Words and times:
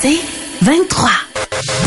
C'est 0.00 0.18
23. 0.60 1.08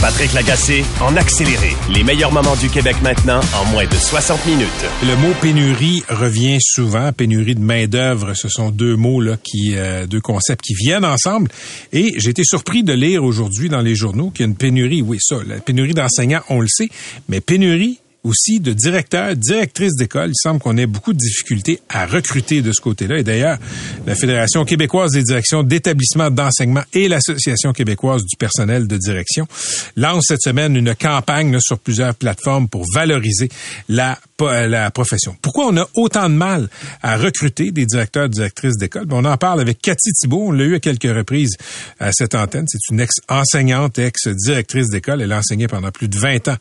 Patrick 0.01 0.33
Lagacé 0.33 0.83
en 0.99 1.15
accéléré. 1.15 1.75
Les 1.93 2.03
meilleurs 2.03 2.31
moments 2.31 2.55
du 2.55 2.67
Québec 2.67 2.95
maintenant 3.03 3.39
en 3.55 3.65
moins 3.65 3.85
de 3.85 3.93
60 3.93 4.47
minutes. 4.47 4.67
Le 5.03 5.15
mot 5.15 5.31
pénurie 5.39 6.03
revient 6.09 6.57
souvent. 6.59 7.11
Pénurie 7.11 7.53
de 7.53 7.59
main 7.59 7.85
d'œuvre, 7.85 8.33
ce 8.33 8.49
sont 8.49 8.71
deux 8.71 8.95
mots 8.95 9.21
là 9.21 9.37
qui, 9.43 9.73
euh, 9.75 10.07
deux 10.07 10.21
concepts 10.21 10.61
qui 10.65 10.73
viennent 10.73 11.05
ensemble. 11.05 11.51
Et 11.93 12.15
j'ai 12.17 12.31
été 12.31 12.43
surpris 12.43 12.83
de 12.83 12.93
lire 12.93 13.23
aujourd'hui 13.23 13.69
dans 13.69 13.81
les 13.81 13.93
journaux 13.93 14.31
qu'il 14.31 14.41
y 14.41 14.47
a 14.47 14.49
une 14.49 14.57
pénurie. 14.57 15.03
Oui, 15.03 15.19
ça, 15.21 15.37
la 15.47 15.59
pénurie 15.59 15.93
d'enseignants, 15.93 16.41
on 16.49 16.61
le 16.61 16.67
sait, 16.67 16.89
mais 17.27 17.41
pénurie 17.41 17.99
aussi 18.23 18.59
de 18.59 18.73
directeurs, 18.73 19.35
directrices 19.35 19.95
d'école. 19.95 20.31
Il 20.31 20.39
semble 20.41 20.59
qu'on 20.59 20.77
ait 20.77 20.85
beaucoup 20.85 21.13
de 21.13 21.17
difficultés 21.17 21.79
à 21.89 22.05
recruter 22.05 22.61
de 22.61 22.71
ce 22.71 22.81
côté-là. 22.81 23.19
Et 23.19 23.23
d'ailleurs, 23.23 23.57
la 24.05 24.15
Fédération 24.15 24.65
québécoise 24.65 25.11
des 25.11 25.23
directions 25.23 25.63
d'établissements 25.63 26.29
d'enseignement 26.29 26.83
et 26.93 27.07
l'Association 27.07 27.73
québécoise 27.73 28.23
du 28.23 28.35
personnel 28.37 28.87
de 28.87 28.97
direction 28.97 29.47
lancent 29.95 30.25
cette 30.27 30.41
semaine 30.41 30.75
une 30.75 30.95
campagne 30.95 31.57
sur 31.59 31.79
plusieurs 31.79 32.15
plateformes 32.15 32.67
pour 32.67 32.85
valoriser 32.93 33.49
la 33.87 34.19
la 34.47 34.91
profession. 34.91 35.35
Pourquoi 35.41 35.67
on 35.67 35.77
a 35.77 35.87
autant 35.95 36.29
de 36.29 36.35
mal 36.35 36.69
à 37.01 37.17
recruter 37.17 37.71
des 37.71 37.85
directeurs, 37.85 38.29
directrices 38.29 38.77
d'école? 38.77 39.05
On 39.11 39.25
en 39.25 39.37
parle 39.37 39.59
avec 39.59 39.81
Cathy 39.81 40.11
Thibault. 40.13 40.47
On 40.47 40.51
l'a 40.51 40.63
eu 40.63 40.75
à 40.75 40.79
quelques 40.79 41.03
reprises 41.03 41.57
à 41.99 42.11
cette 42.11 42.35
antenne. 42.35 42.65
C'est 42.67 42.91
une 42.91 42.99
ex-enseignante, 42.99 43.99
ex-directrice 43.99 44.89
d'école. 44.89 45.21
Elle 45.21 45.31
a 45.31 45.39
enseigné 45.39 45.67
pendant 45.67 45.91
plus 45.91 46.07
de 46.07 46.17
20 46.17 46.47
ans 46.47 46.55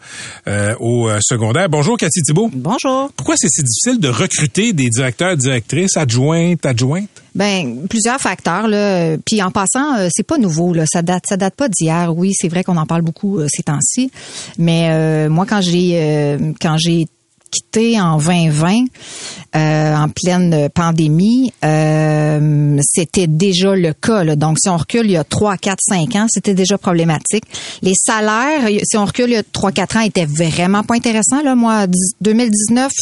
euh, 0.48 0.75
au 0.80 1.09
euh, 1.09 1.19
secondaire. 1.48 1.69
Bonjour, 1.69 1.97
Cathy 1.97 2.20
Thibault. 2.23 2.51
Bonjour. 2.52 3.11
Pourquoi 3.16 3.34
c'est 3.37 3.48
si 3.48 3.62
difficile 3.62 4.01
de 4.01 4.09
recruter 4.09 4.73
des 4.73 4.91
directeurs, 4.91 5.37
directrices, 5.37 5.97
adjointes, 5.97 6.65
adjointes? 6.66 7.09
Ben 7.34 7.87
plusieurs 7.89 8.20
facteurs 8.20 8.69
là. 8.69 9.16
Puis 9.25 9.43
en 9.43 9.51
passant, 9.51 9.98
euh, 9.98 10.09
c'est 10.11 10.27
pas 10.27 10.39
nouveau 10.39 10.75
là. 10.75 10.84
Ça 10.87 11.03
date, 11.03 11.25
ça 11.29 11.37
date 11.37 11.55
pas 11.55 11.69
d'hier. 11.69 12.12
Oui, 12.15 12.33
c'est 12.34 12.48
vrai 12.48 12.65
qu'on 12.65 12.77
en 12.77 12.87
parle 12.87 13.03
beaucoup 13.03 13.41
ces 13.48 13.62
temps-ci. 13.62 14.11
Mais 14.59 15.28
moi, 15.28 15.47
quand 15.47 15.61
j'ai 15.61 16.37
quand 16.61 16.77
j'ai 16.78 17.06
quitté 17.50 18.00
en 18.00 18.18
2020, 18.18 18.84
euh, 19.56 19.94
en 19.94 20.08
pleine 20.08 20.68
pandémie, 20.74 21.52
euh, 21.64 22.78
c'était 22.82 23.27
déjà 23.27 23.74
le 23.74 23.92
cas. 23.92 24.24
Là. 24.24 24.36
Donc, 24.36 24.58
si 24.58 24.68
on 24.68 24.77
recule 24.77 25.06
il 25.06 25.12
y 25.12 25.16
a 25.16 25.24
3, 25.24 25.56
4, 25.56 25.78
5 25.80 26.16
ans, 26.16 26.26
c'était 26.28 26.54
déjà 26.54 26.78
problématique. 26.78 27.44
Les 27.82 27.94
salaires, 27.94 28.69
si 28.84 28.96
on 28.96 29.04
recule 29.04 29.30
il 29.30 29.34
y 29.34 29.36
a 29.36 29.42
3, 29.42 29.72
4 29.72 29.96
ans, 29.96 30.00
étaient 30.00 30.26
vraiment 30.26 30.82
pas 30.82 30.94
intéressants. 30.94 31.42
Là. 31.42 31.54
Moi, 31.54 31.86
2019, 32.20 32.92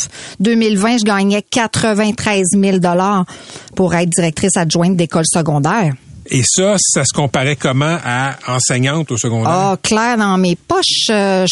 2020, 0.41 0.99
je 0.99 1.05
gagnais 1.05 1.43
93 1.43 2.45
000 2.53 2.79
pour 3.75 3.95
être 3.95 4.11
directrice 4.11 4.57
adjointe 4.57 4.97
d'école 4.97 5.27
secondaire. 5.27 5.95
Et 6.31 6.43
ça, 6.45 6.77
ça 6.79 7.05
se 7.05 7.13
comparait 7.15 7.57
comment 7.57 7.99
à 8.05 8.37
enseignante 8.49 9.11
au 9.13 9.17
secondaire? 9.17 9.51
Ah, 9.51 9.77
clair, 9.83 10.17
dans 10.17 10.39
mes 10.39 10.57
poches, 10.57 11.09
euh, 11.11 11.47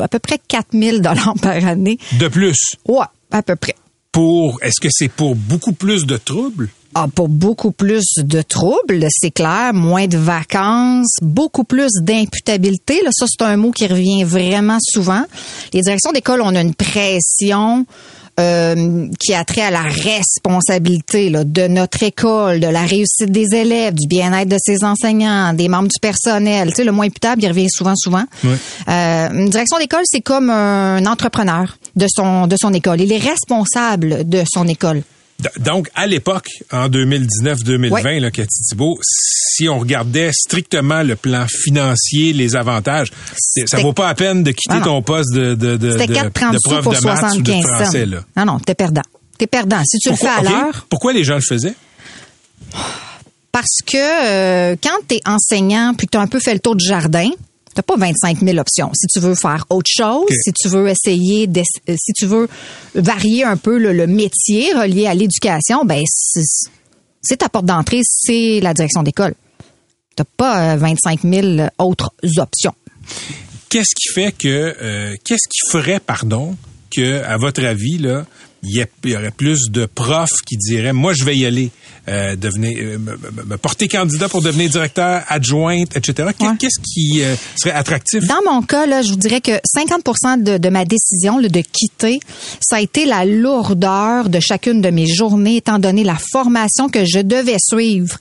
à 0.00 0.08
peu 0.08 0.18
près 0.18 0.38
4000 0.46 1.00
dollars 1.02 1.34
par 1.40 1.64
année. 1.66 1.98
De 2.18 2.28
plus? 2.28 2.76
Ouais, 2.86 3.06
à 3.30 3.42
peu 3.42 3.56
près. 3.56 3.74
Pour, 4.12 4.58
est-ce 4.62 4.80
que 4.80 4.88
c'est 4.90 5.08
pour 5.08 5.34
beaucoup 5.34 5.72
plus 5.72 6.04
de 6.06 6.16
troubles? 6.16 6.68
Ah, 6.94 7.06
pour 7.12 7.30
beaucoup 7.30 7.72
plus 7.72 8.04
de 8.18 8.42
troubles, 8.42 9.06
c'est 9.08 9.30
clair, 9.30 9.72
moins 9.72 10.06
de 10.06 10.18
vacances, 10.18 11.16
beaucoup 11.22 11.64
plus 11.64 11.90
d'imputabilité. 12.02 13.00
Là, 13.02 13.08
ça, 13.12 13.24
c'est 13.26 13.42
un 13.42 13.56
mot 13.56 13.70
qui 13.70 13.86
revient 13.86 14.24
vraiment 14.24 14.76
souvent. 14.78 15.24
Les 15.72 15.80
directions 15.80 16.12
d'école, 16.12 16.42
on 16.42 16.54
a 16.54 16.60
une 16.60 16.74
pression 16.74 17.86
euh, 18.40 19.08
qui 19.20 19.34
a 19.34 19.44
trait 19.44 19.62
à 19.62 19.70
la 19.70 19.82
responsabilité 19.82 21.30
de 21.30 21.66
notre 21.68 22.02
école, 22.02 22.60
de 22.60 22.66
la 22.66 22.82
réussite 22.82 23.30
des 23.30 23.54
élèves, 23.54 23.94
du 23.94 24.08
bien-être 24.08 24.48
de 24.48 24.58
ses 24.58 24.84
enseignants, 24.84 25.52
des 25.52 25.68
membres 25.68 25.88
du 25.88 26.00
personnel. 26.00 26.70
Tu 26.70 26.76
sais, 26.76 26.84
le 26.84 26.92
moins 26.92 27.06
imputable, 27.06 27.42
il 27.42 27.48
revient 27.48 27.68
souvent, 27.70 27.94
souvent. 27.94 28.24
Euh, 28.44 29.28
une 29.32 29.50
direction 29.50 29.78
d'école, 29.78 30.02
c'est 30.04 30.22
comme 30.22 30.50
un 30.50 31.04
entrepreneur 31.06 31.76
de 31.94 32.06
son 32.08 32.46
de 32.46 32.56
son 32.56 32.72
école. 32.72 33.00
Il 33.00 33.12
est 33.12 33.18
responsable 33.18 34.28
de 34.28 34.42
son 34.50 34.66
école. 34.66 35.02
Donc, 35.60 35.90
à 35.94 36.06
l'époque, 36.06 36.48
en 36.70 36.88
2019-2020, 36.88 38.20
là, 38.20 38.30
Cathy 38.30 38.62
Thibault, 38.68 38.98
si 39.02 39.68
on 39.68 39.78
regardait 39.78 40.30
strictement 40.32 41.02
le 41.02 41.16
plan 41.16 41.46
financier, 41.48 42.32
les 42.32 42.56
avantages, 42.56 43.12
ça 43.66 43.78
vaut 43.78 43.92
pas 43.92 44.08
la 44.08 44.14
peine 44.14 44.42
de 44.42 44.50
quitter 44.50 44.76
ah 44.80 44.84
ton 44.84 45.02
poste 45.02 45.34
de, 45.34 45.54
de, 45.54 45.76
de, 45.76 45.92
de, 45.92 45.96
de 45.96 46.28
prof 46.28 46.84
de 46.84 47.04
maths 47.04 47.36
ou 47.36 47.42
de 47.42 47.52
français. 47.62 48.06
Là. 48.06 48.24
Non, 48.36 48.44
non, 48.44 48.58
t'es 48.58 48.74
perdant. 48.74 49.02
T'es 49.38 49.46
perdant. 49.46 49.82
Si 49.84 49.98
tu 49.98 50.10
le 50.10 50.16
fais 50.16 50.28
à 50.28 50.42
l'heure... 50.42 50.86
Pourquoi 50.88 51.12
les 51.12 51.24
gens 51.24 51.36
le 51.36 51.40
faisaient? 51.40 51.74
Parce 53.50 53.80
que 53.84 53.96
euh, 53.96 54.76
quand 54.82 55.06
t'es 55.06 55.20
enseignant 55.26 55.94
puis 55.94 56.06
que 56.06 56.12
t'as 56.12 56.20
un 56.20 56.26
peu 56.26 56.40
fait 56.40 56.54
le 56.54 56.60
tour 56.60 56.74
du 56.74 56.86
jardin, 56.86 57.28
T'as 57.74 57.82
pas 57.82 57.96
25 57.96 58.40
000 58.40 58.58
options. 58.58 58.90
Si 58.94 59.06
tu 59.06 59.20
veux 59.20 59.34
faire 59.34 59.64
autre 59.70 59.90
chose, 59.90 60.28
si 60.30 60.52
tu 60.52 60.68
veux 60.68 60.88
essayer, 60.88 61.48
euh, 61.48 61.96
si 61.96 62.12
tu 62.12 62.26
veux 62.26 62.48
varier 62.94 63.44
un 63.44 63.56
peu 63.56 63.78
le, 63.78 64.06
métier 64.06 64.72
relié 64.74 65.06
à 65.06 65.14
l'éducation, 65.14 65.84
ben 65.84 66.02
c'est 67.22 67.36
ta 67.36 67.48
porte 67.48 67.66
d'entrée, 67.66 68.00
c'est 68.04 68.60
la 68.60 68.74
direction 68.74 69.02
d'école. 69.02 69.34
T'as 70.16 70.24
pas 70.24 70.76
25 70.76 71.24
euh, 71.24 71.56
000 71.56 71.68
autres 71.78 72.12
options. 72.36 72.74
Qu'est-ce 73.70 73.94
qui 73.94 74.12
fait 74.12 74.32
que, 74.32 74.76
euh, 74.82 75.14
qu'est-ce 75.24 75.48
qui 75.48 75.70
ferait, 75.70 76.00
pardon, 76.00 76.56
que, 76.94 77.22
à 77.22 77.38
votre 77.38 77.64
avis, 77.64 77.96
là, 77.96 78.26
il 78.64 78.86
y, 79.04 79.16
aurait 79.16 79.32
plus 79.32 79.70
de 79.70 79.86
profs 79.86 80.40
qui 80.46 80.56
diraient, 80.56 80.92
moi, 80.92 81.12
je 81.14 81.24
vais 81.24 81.36
y 81.36 81.44
aller, 81.44 81.70
euh, 82.08 82.36
devenir, 82.36 82.78
euh, 82.80 82.98
me, 82.98 83.56
porter 83.56 83.88
candidat 83.88 84.28
pour 84.28 84.40
devenir 84.40 84.70
directeur, 84.70 85.24
adjointe, 85.26 85.96
etc. 85.96 86.30
Qu'est-ce 86.60 86.78
qui 86.80 87.22
euh, 87.22 87.34
serait 87.60 87.74
attractif? 87.74 88.24
Dans 88.24 88.40
mon 88.48 88.62
cas, 88.62 88.86
là, 88.86 89.02
je 89.02 89.10
vous 89.10 89.16
dirais 89.16 89.40
que 89.40 89.58
50 89.64 90.42
de, 90.44 90.58
de, 90.58 90.68
ma 90.68 90.84
décision 90.84 91.38
là, 91.38 91.48
de 91.48 91.60
quitter, 91.60 92.20
ça 92.60 92.76
a 92.76 92.80
été 92.80 93.04
la 93.04 93.24
lourdeur 93.24 94.28
de 94.28 94.38
chacune 94.38 94.80
de 94.80 94.90
mes 94.90 95.06
journées, 95.06 95.56
étant 95.56 95.80
donné 95.80 96.04
la 96.04 96.18
formation 96.30 96.88
que 96.88 97.04
je 97.04 97.18
devais 97.18 97.58
suivre 97.58 98.16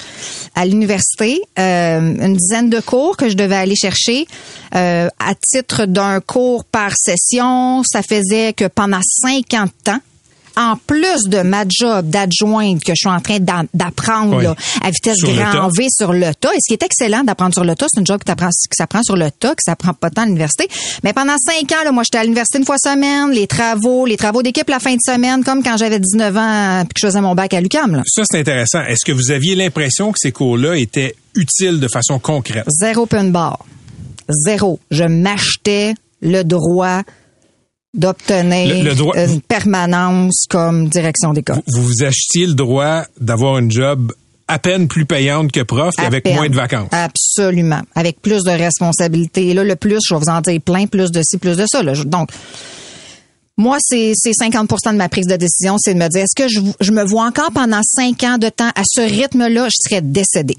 à 0.55 0.65
l'université, 0.65 1.39
une 1.55 2.35
dizaine 2.35 2.69
de 2.71 2.79
cours 2.79 3.15
que 3.15 3.29
je 3.29 3.35
devais 3.35 3.55
aller 3.55 3.75
chercher 3.75 4.25
à 4.71 5.33
titre 5.39 5.85
d'un 5.85 6.19
cours 6.19 6.65
par 6.65 6.93
session. 6.97 7.83
Ça 7.83 8.01
faisait 8.01 8.53
que 8.53 8.65
pendant 8.65 9.01
50 9.03 9.89
ans, 9.89 9.99
en 10.57 10.75
plus 10.87 11.23
de 11.27 11.41
ma 11.41 11.63
job 11.67 12.09
d'adjointe 12.09 12.83
que 12.83 12.93
je 12.93 12.99
suis 12.99 13.09
en 13.09 13.19
train 13.19 13.37
d'apprendre 13.73 14.55
à 14.81 14.89
vitesse 14.89 15.17
grand 15.21 15.69
V 15.77 15.87
sur 15.89 16.13
le 16.13 16.33
tas, 16.33 16.53
et 16.53 16.57
ce 16.59 16.67
qui 16.67 16.73
est 16.73 16.83
excellent 16.83 17.23
d'apprendre 17.23 17.53
sur 17.53 17.63
le 17.63 17.75
tas, 17.75 17.85
c'est 17.91 17.99
une 17.99 18.07
job 18.07 18.21
que 18.23 18.31
apprends, 18.31 18.47
que 18.47 18.75
ça 18.75 18.87
prend 18.87 19.03
sur 19.03 19.15
le 19.15 19.31
tas, 19.31 19.55
que 19.55 19.63
ça 19.63 19.75
prend 19.75 19.93
pas 19.93 20.09
tant 20.09 20.23
à 20.23 20.25
l'université. 20.25 20.67
Mais 21.03 21.13
pendant 21.13 21.35
cinq 21.37 21.71
ans, 21.71 21.83
là, 21.83 21.91
moi, 21.91 22.03
j'étais 22.03 22.19
à 22.19 22.23
l'université 22.23 22.59
une 22.59 22.65
fois 22.65 22.77
semaine, 22.77 23.31
les 23.31 23.47
travaux, 23.47 24.05
les 24.05 24.17
travaux 24.17 24.41
d'équipe 24.41 24.69
la 24.69 24.79
fin 24.79 24.93
de 24.93 25.01
semaine, 25.05 25.43
comme 25.43 25.63
quand 25.63 25.77
j'avais 25.77 25.99
19 25.99 26.37
ans 26.37 26.83
puis 26.83 26.93
que 26.93 26.99
je 27.01 27.07
faisais 27.07 27.21
mon 27.21 27.35
bac 27.35 27.53
à 27.53 27.61
l'UQAM. 27.61 28.03
Ça, 28.05 28.23
c'est 28.25 28.39
intéressant. 28.39 28.81
Est-ce 28.81 29.05
que 29.05 29.11
vous 29.11 29.31
aviez 29.31 29.55
l'impression 29.55 30.11
que 30.11 30.19
ces 30.19 30.31
cours-là 30.31 30.77
étaient 30.77 31.15
utiles 31.35 31.79
de 31.79 31.87
façon 31.87 32.19
concrète? 32.19 32.65
Zéro 32.67 33.03
open 33.03 33.31
bar. 33.31 33.65
Zéro. 34.29 34.79
Je 34.91 35.03
m'achetais 35.03 35.93
le 36.21 36.43
droit 36.43 37.01
d'obtenir 37.93 38.93
une 39.15 39.41
permanence 39.41 40.45
comme 40.49 40.87
direction 40.87 41.33
d'école. 41.33 41.61
Vous, 41.67 41.83
vous 41.83 42.03
achetiez 42.03 42.47
le 42.47 42.53
droit 42.53 43.03
d'avoir 43.19 43.57
une 43.57 43.71
job 43.71 44.13
à 44.47 44.59
peine 44.59 44.87
plus 44.87 45.05
payante 45.05 45.51
que 45.51 45.61
prof 45.61 45.93
et 46.01 46.05
avec 46.05 46.25
moins 46.25 46.49
de 46.49 46.55
vacances. 46.55 46.89
Absolument. 46.91 47.81
Avec 47.95 48.21
plus 48.21 48.43
de 48.43 48.51
responsabilités. 48.51 49.47
Et 49.47 49.53
là, 49.53 49.63
le 49.63 49.75
plus, 49.75 49.99
je 50.07 50.13
vais 50.13 50.19
vous 50.19 50.29
en 50.29 50.41
dire 50.41 50.59
plein, 50.61 50.87
plus 50.87 51.09
de 51.11 51.21
ci, 51.23 51.37
plus 51.37 51.55
de 51.55 51.65
ça. 51.67 51.81
Là. 51.83 51.93
Donc, 52.05 52.29
moi, 53.57 53.77
c'est 53.79 54.11
50% 54.13 54.91
de 54.91 54.97
ma 54.97 55.07
prise 55.07 55.27
de 55.27 55.35
décision, 55.35 55.77
c'est 55.77 55.93
de 55.93 55.99
me 55.99 56.09
dire, 56.09 56.23
est-ce 56.23 56.35
que 56.35 56.49
je, 56.49 56.59
je, 56.81 56.91
me 56.91 57.03
vois 57.03 57.25
encore 57.25 57.51
pendant 57.51 57.81
cinq 57.83 58.23
ans 58.23 58.37
de 58.37 58.49
temps 58.49 58.71
à 58.75 58.81
ce 58.85 59.01
rythme-là, 59.01 59.67
je 59.69 59.89
serais 59.89 60.01
décédée. 60.01 60.57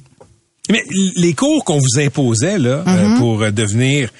Mais 0.70 0.82
les 1.16 1.34
cours 1.34 1.64
qu'on 1.64 1.78
vous 1.78 1.98
imposait 1.98 2.58
là, 2.58 2.84
euh, 2.86 2.86
mm-hmm. 2.86 3.18
pour 3.18 3.38
devenir 3.52 4.10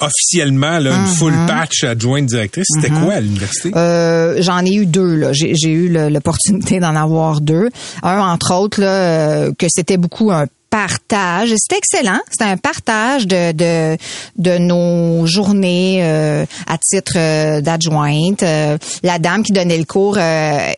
officiellement 0.00 0.78
là, 0.78 0.94
une 0.94 1.06
full 1.06 1.32
mhm. 1.32 1.46
patch 1.46 1.84
adjointe 1.84 2.26
directrice. 2.26 2.66
C'était 2.74 2.92
mhm. 2.92 3.04
quoi 3.04 3.14
à 3.14 3.20
l'université? 3.20 3.70
Euh, 3.76 4.40
J'en 4.40 4.64
ai 4.64 4.74
eu 4.74 4.86
deux. 4.86 5.14
Là. 5.16 5.32
J'ai, 5.32 5.70
eu 5.70 5.88
l'opportunité 5.88 6.80
d'en 6.80 6.96
avoir 6.96 7.40
deux. 7.40 7.68
Un, 8.02 8.20
entre 8.20 8.54
autres, 8.54 8.80
là, 8.80 8.88
euh, 8.88 9.52
que 9.56 9.66
c'était 9.68 9.96
beaucoup 9.96 10.30
un 10.30 10.46
partage. 10.70 11.52
C'était 11.56 11.78
excellent. 11.78 12.20
C'était 12.30 12.44
un 12.44 12.56
partage 12.56 13.26
de, 13.26 13.52
de, 13.52 13.96
de 14.38 14.58
nos 14.58 15.26
journées 15.26 15.98
euh, 16.02 16.46
à 16.66 16.78
titre 16.78 17.14
euh, 17.16 17.60
d'adjointe. 17.60 18.42
Euh, 18.42 18.78
la 19.02 19.18
dame 19.18 19.42
qui 19.42 19.52
donnait 19.52 19.78
le 19.78 19.84
cours, 19.84 20.18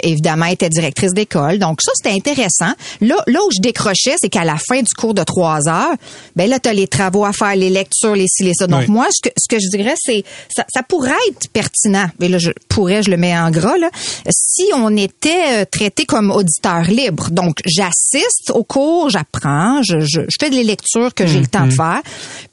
évidemment, 0.02 0.46
était 0.46 0.70
directrice 0.70 1.12
d'école. 1.12 1.58
Donc 1.58 1.80
ça, 1.82 1.92
c'était 1.94 2.14
intéressant. 2.14 2.72
Là, 3.00 3.16
là 3.26 3.40
où 3.46 3.50
je 3.54 3.60
décrochais, 3.60 4.14
c'est 4.20 4.30
qu'à 4.30 4.44
la 4.44 4.56
fin 4.56 4.80
du 4.80 4.94
cours 4.96 5.14
de 5.14 5.22
trois 5.22 5.68
heures, 5.68 5.94
ben 6.36 6.48
là, 6.48 6.58
tu 6.58 6.68
as 6.68 6.72
les 6.72 6.88
travaux 6.88 7.24
à 7.24 7.32
faire, 7.32 7.54
les 7.54 7.70
lectures, 7.70 8.16
les 8.16 8.26
ci, 8.28 8.44
les 8.44 8.54
ça. 8.54 8.66
Donc 8.66 8.88
moi, 8.88 9.06
ce 9.10 9.28
que, 9.28 9.34
ce 9.36 9.54
que 9.54 9.60
je 9.60 9.68
dirais, 9.76 9.94
c'est 9.96 10.24
ça, 10.54 10.64
ça 10.72 10.82
pourrait 10.82 11.10
être 11.28 11.48
pertinent. 11.52 12.06
Mais 12.18 12.28
là, 12.28 12.38
je 12.38 12.50
pourrais, 12.68 13.02
je 13.02 13.10
le 13.10 13.16
mets 13.16 13.36
en 13.36 13.50
gras, 13.50 13.76
là, 13.76 13.90
si 14.30 14.64
on 14.74 14.96
était 14.96 15.66
traité 15.66 16.06
comme 16.06 16.30
auditeur 16.30 16.82
libre. 16.82 17.30
Donc, 17.30 17.58
j'assiste 17.66 18.50
au 18.54 18.64
cours, 18.64 19.10
j'apprends, 19.10 19.81
temps, 19.82 20.00
je, 20.00 20.00
je, 20.00 20.20
je 20.22 20.36
fais 20.40 20.50
des 20.50 20.62
lectures 20.64 21.14
que 21.14 21.26
j'ai 21.26 21.40
le 21.40 21.46
temps 21.46 21.66
de 21.66 21.72
faire. 21.72 22.00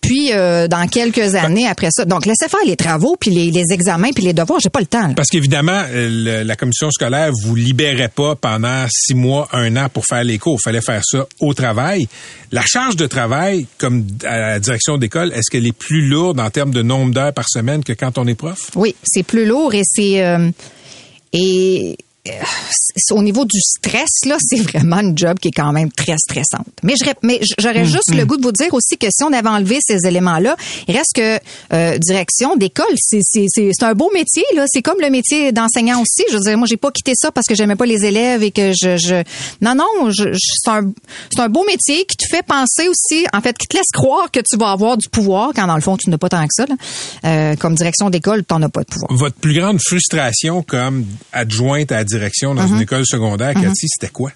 Puis 0.02 0.32
euh, 0.34 0.68
dans 0.68 0.88
quelques 0.88 1.36
années 1.36 1.68
après 1.68 1.90
ça, 1.92 2.06
donc 2.06 2.26
laissez 2.26 2.48
faire 2.50 2.60
les 2.66 2.76
travaux, 2.76 3.16
puis 3.20 3.32
les, 3.32 3.52
les 3.52 3.74
examens, 3.74 4.10
puis 4.14 4.24
les 4.24 4.34
devoirs, 4.34 4.60
j'ai 4.60 4.70
pas 4.70 4.80
le 4.80 4.86
temps. 4.86 5.08
là. 5.08 5.14
Parce 5.16 5.30
qu'évidemment, 5.30 5.84
euh, 5.92 6.44
la 6.44 6.56
commission 6.56 6.90
scolaire 6.92 7.32
vous 7.44 7.56
libérait 7.56 8.10
pas 8.10 8.36
pendant 8.36 8.86
six 8.90 9.14
mois, 9.14 9.48
un 9.54 9.76
an 9.78 9.88
pour 9.94 10.06
faire 10.06 10.24
les 10.24 10.38
cours. 10.38 10.58
Il 10.60 10.64
fallait 10.64 10.82
faire 10.82 11.02
ça 11.04 11.26
au 11.40 11.54
travail. 11.54 12.08
La 12.52 12.64
charge 12.66 12.96
de 12.96 13.06
travail, 13.08 13.68
comme 13.78 14.06
à 14.26 14.38
la 14.40 14.60
direction 14.60 14.98
d'école, 14.98 15.32
est-ce 15.34 15.52
qu'elle 15.52 15.68
est 15.68 15.72
plus 15.78 16.08
lourde 16.08 16.40
en 16.40 16.50
termes 16.50 16.72
de 16.72 16.82
nombre 16.82 17.14
d'heures 17.14 17.34
par 17.34 17.46
semaine 17.48 17.84
que 17.84 17.94
quand 17.94 18.18
on 18.18 18.26
est 18.28 18.36
prof? 18.36 18.58
Oui, 18.76 18.96
c'est 19.04 19.24
plus 19.24 19.46
lourd 19.46 19.74
et 19.74 19.84
c'est 19.84 20.26
euh, 20.26 20.50
et 21.34 21.96
c'est- 21.98 22.06
au 23.12 23.24
niveau 23.24 23.46
du 23.46 23.60
stress 23.62 24.10
là, 24.26 24.38
c'est 24.40 24.60
vraiment 24.62 25.00
une 25.00 25.18
job 25.18 25.40
qui 25.40 25.48
est 25.50 25.52
quand 25.52 25.72
même 25.72 25.92
très 25.92 26.16
stressante. 26.18 26.68
Mais 26.84 26.96
je 26.96 27.10
mais 27.24 27.40
j'aurais 27.60 27.86
juste 27.86 28.14
le 28.14 28.26
goût 28.26 28.38
de 28.38 28.44
vous 28.44 28.52
dire 28.52 28.74
aussi 28.74 28.98
que 28.98 29.08
si 29.10 29.24
on 29.24 29.34
avait 29.34 29.50
enlevé 29.50 29.78
ces 29.82 30.06
éléments-là, 30.06 30.56
il 30.88 30.96
reste 30.96 31.14
que 31.16 31.40
euh, 31.74 31.98
direction 31.98 32.56
d'école, 32.56 32.86
c'est 32.98 33.22
c'est 33.24 33.46
c'est 33.48 33.70
c'est 33.74 33.86
un 33.86 33.94
beau 33.94 34.10
métier 34.14 34.44
là, 34.56 34.66
c'est 34.68 34.82
comme 34.82 35.00
le 35.02 35.10
métier 35.10 35.52
d'enseignant 35.52 36.02
aussi. 36.02 36.24
Je 36.30 36.36
veux 36.38 36.44
dire 36.44 36.58
moi 36.58 36.68
j'ai 36.70 36.78
pas 36.78 36.92
quitté 36.92 37.14
ça 37.16 37.32
parce 37.32 37.46
que 37.48 37.56
j'aimais 37.56 37.76
pas 37.76 37.86
les 37.86 38.06
élèves 38.06 38.44
et 38.44 38.52
que 38.52 38.72
je 38.74 38.98
je 38.98 39.24
Non 39.62 39.76
non, 39.76 40.10
je, 40.10 40.34
je- 40.34 40.40
c'est 40.64 40.70
un 40.72 40.92
c'est 41.34 41.42
un 41.42 41.50
beau 41.50 41.64
métier 41.66 42.06
qui 42.06 42.18
te 42.18 42.26
fait 42.30 42.44
penser 42.46 42.88
aussi 42.90 43.26
en 43.34 43.42
fait 43.42 43.58
qui 43.58 43.68
te 43.68 43.78
laisse 43.78 43.90
croire 43.94 44.30
que 44.32 44.40
tu 44.40 44.58
vas 44.58 44.72
avoir 44.72 44.98
du 44.98 45.10
pouvoir 45.10 45.52
quand 45.56 45.68
dans 45.68 45.76
le 45.76 45.82
fond 45.82 45.98
tu 45.98 46.10
n'as 46.10 46.18
pas 46.18 46.30
tant 46.30 46.44
que 46.44 46.54
ça 46.54 46.66
là. 46.68 46.76
Euh, 47.26 47.56
comme 47.56 47.76
direction 47.76 48.10
d'école, 48.10 48.44
tu 48.46 48.54
n'en 48.54 48.62
as 48.64 48.70
pas 48.70 48.82
de 48.82 48.88
pouvoir. 48.88 49.14
Votre 49.14 49.36
plus 49.38 49.54
grande 49.54 49.80
frustration 49.82 50.64
comme 50.64 51.06
adjointe 51.32 51.92
à 51.92 52.04
direction 52.10 52.54
dans 52.56 52.68
une 52.68 52.82
école 52.82 53.06
secondaire, 53.06 53.54
Cathy, 53.54 53.88
c'était 53.88 54.12
quoi? 54.12 54.32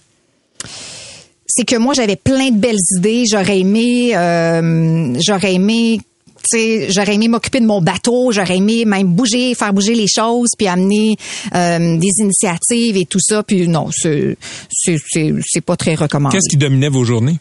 c'est 1.56 1.66
que 1.66 1.76
moi 1.76 1.94
j'avais 1.94 2.16
plein 2.16 2.50
de 2.50 2.58
belles 2.58 2.80
idées. 2.98 3.26
J'aurais 3.30 3.60
aimé, 3.60 4.16
euh, 4.16 5.16
j'aurais 5.22 5.54
aimé, 5.54 6.00
tu 6.38 6.58
sais, 6.58 6.92
j'aurais 6.92 7.14
aimé 7.14 7.28
m'occuper 7.28 7.60
de 7.60 7.66
mon 7.66 7.82
bateau. 7.82 8.32
J'aurais 8.32 8.58
aimé 8.58 8.86
même 8.86 9.08
bouger, 9.08 9.54
faire 9.54 9.72
bouger 9.72 9.94
les 9.94 10.08
choses, 10.08 10.50
puis 10.58 10.68
amener 10.68 11.16
euh, 11.54 11.98
des 11.98 12.12
initiatives 12.20 12.98
et 12.98 13.06
tout 13.06 13.20
ça. 13.22 13.44
Puis 13.44 13.68
non, 13.68 13.90
c'est 13.92 15.62
pas 15.66 15.76
très 15.76 15.96
recommandé. 15.96 16.36
Qu'est-ce 16.36 16.50
qui 16.50 16.58
dominait 16.58 16.90
vos 16.90 17.04
journées? 17.04 17.38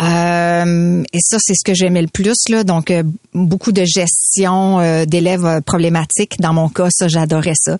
Euh, 0.00 1.02
et 1.12 1.18
ça, 1.20 1.36
c'est 1.40 1.54
ce 1.54 1.64
que 1.64 1.74
j'aimais 1.74 2.02
le 2.02 2.08
plus. 2.08 2.36
Là. 2.48 2.64
Donc, 2.64 2.90
euh, 2.90 3.02
beaucoup 3.34 3.72
de 3.72 3.84
gestion 3.84 4.80
euh, 4.80 5.04
d'élèves 5.04 5.44
euh, 5.44 5.60
problématiques. 5.60 6.34
Dans 6.40 6.52
mon 6.52 6.68
cas, 6.68 6.88
ça, 6.90 7.08
j'adorais 7.08 7.54
ça. 7.56 7.72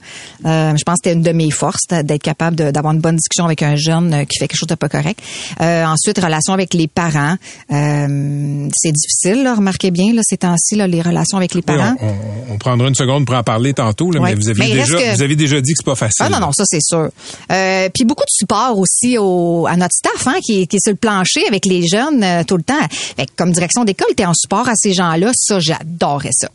Euh, 0.44 0.76
je 0.76 0.82
pense 0.85 0.94
que 0.97 1.00
c'était 1.05 1.12
une 1.14 1.23
de 1.23 1.32
mes 1.32 1.50
forces, 1.50 1.87
d'être 1.91 2.23
capable 2.23 2.56
d'avoir 2.73 2.93
une 2.94 3.00
bonne 3.00 3.17
discussion 3.17 3.44
avec 3.44 3.62
un 3.62 3.76
jeune 3.76 4.12
euh, 4.14 4.25
qui 4.25 4.38
fait 4.38 4.49
quelque 4.49 4.59
chose 4.59 4.69
de 4.69 4.75
pas 4.75 4.88
correct. 4.88 5.20
Euh, 5.61 5.85
ensuite, 5.85 6.19
relation 6.19 6.53
avec 6.53 6.75
les 6.75 6.87
parents. 6.88 7.37
Euh, 7.73 8.69
c'est 8.75 8.93
difficile, 8.93 9.43
là, 9.43 9.55
remarquez 9.55 9.91
bien, 9.91 10.12
là, 10.12 10.20
ces 10.25 10.37
temps-ci, 10.38 10.76
là, 10.76 10.87
les 10.87 11.03
relations 11.03 11.38
avec 11.38 11.55
les 11.55 11.58
Oui, 11.67 11.76
parents. 11.76 11.94
on, 12.00 12.06
on- 12.08 12.55
on 12.55 12.58
prendra 12.58 12.87
une 12.88 12.94
seconde 12.94 13.25
pour 13.25 13.35
en 13.35 13.43
parler 13.43 13.73
tantôt, 13.73 14.11
là, 14.11 14.20
mais 14.20 14.35
vous 14.35 14.43
Mais 14.56 14.67
reste 14.67 14.91
déjà, 14.91 14.99
que- 14.99 15.17
vous 15.17 15.23
avez 15.23 15.37
déjà 15.37 15.61
dit 15.61 15.73
que 15.73 15.79
c'est 15.79 15.87
pas 15.87 15.94
facile. 15.94 16.26
Ah 16.26 16.29
non, 16.29 16.38
non, 16.41 16.53
ça 16.53 16.65
c'est 16.67 16.82
sûr. 16.82 17.08
Euh, 17.50 17.88
puis 17.94 18.05
beaucoup 18.05 18.25
de 18.25 18.31
support 18.31 18.79
aussi 18.79 19.17
au, 19.19 19.67
à 19.67 19.76
notre 19.76 19.94
staff 19.94 20.26
hein, 20.26 20.38
qui, 20.44 20.67
qui 20.69 20.76
est 20.76 20.81
sur 20.82 20.93
le 20.93 20.99
plancher 20.99 21.47
avec 21.49 21.65
les 21.65 21.87
jeunes 21.87 22.01
euh, 22.10 22.44
tout 22.44 22.56
le 22.56 22.62
temps. 22.62 22.87
Fait 22.90 23.26
que 23.26 23.32
comme 23.37 23.52
direction 23.52 23.84
d'école, 23.84 24.08
tu 24.16 24.22
es 24.22 24.26
en 24.26 24.34
support 24.34 24.69
à 24.69 24.75
ces 24.75 24.93
gens-là. 24.93 25.31
Ça, 25.34 25.58
j'adorais 25.60 26.32
ça. 26.32 26.49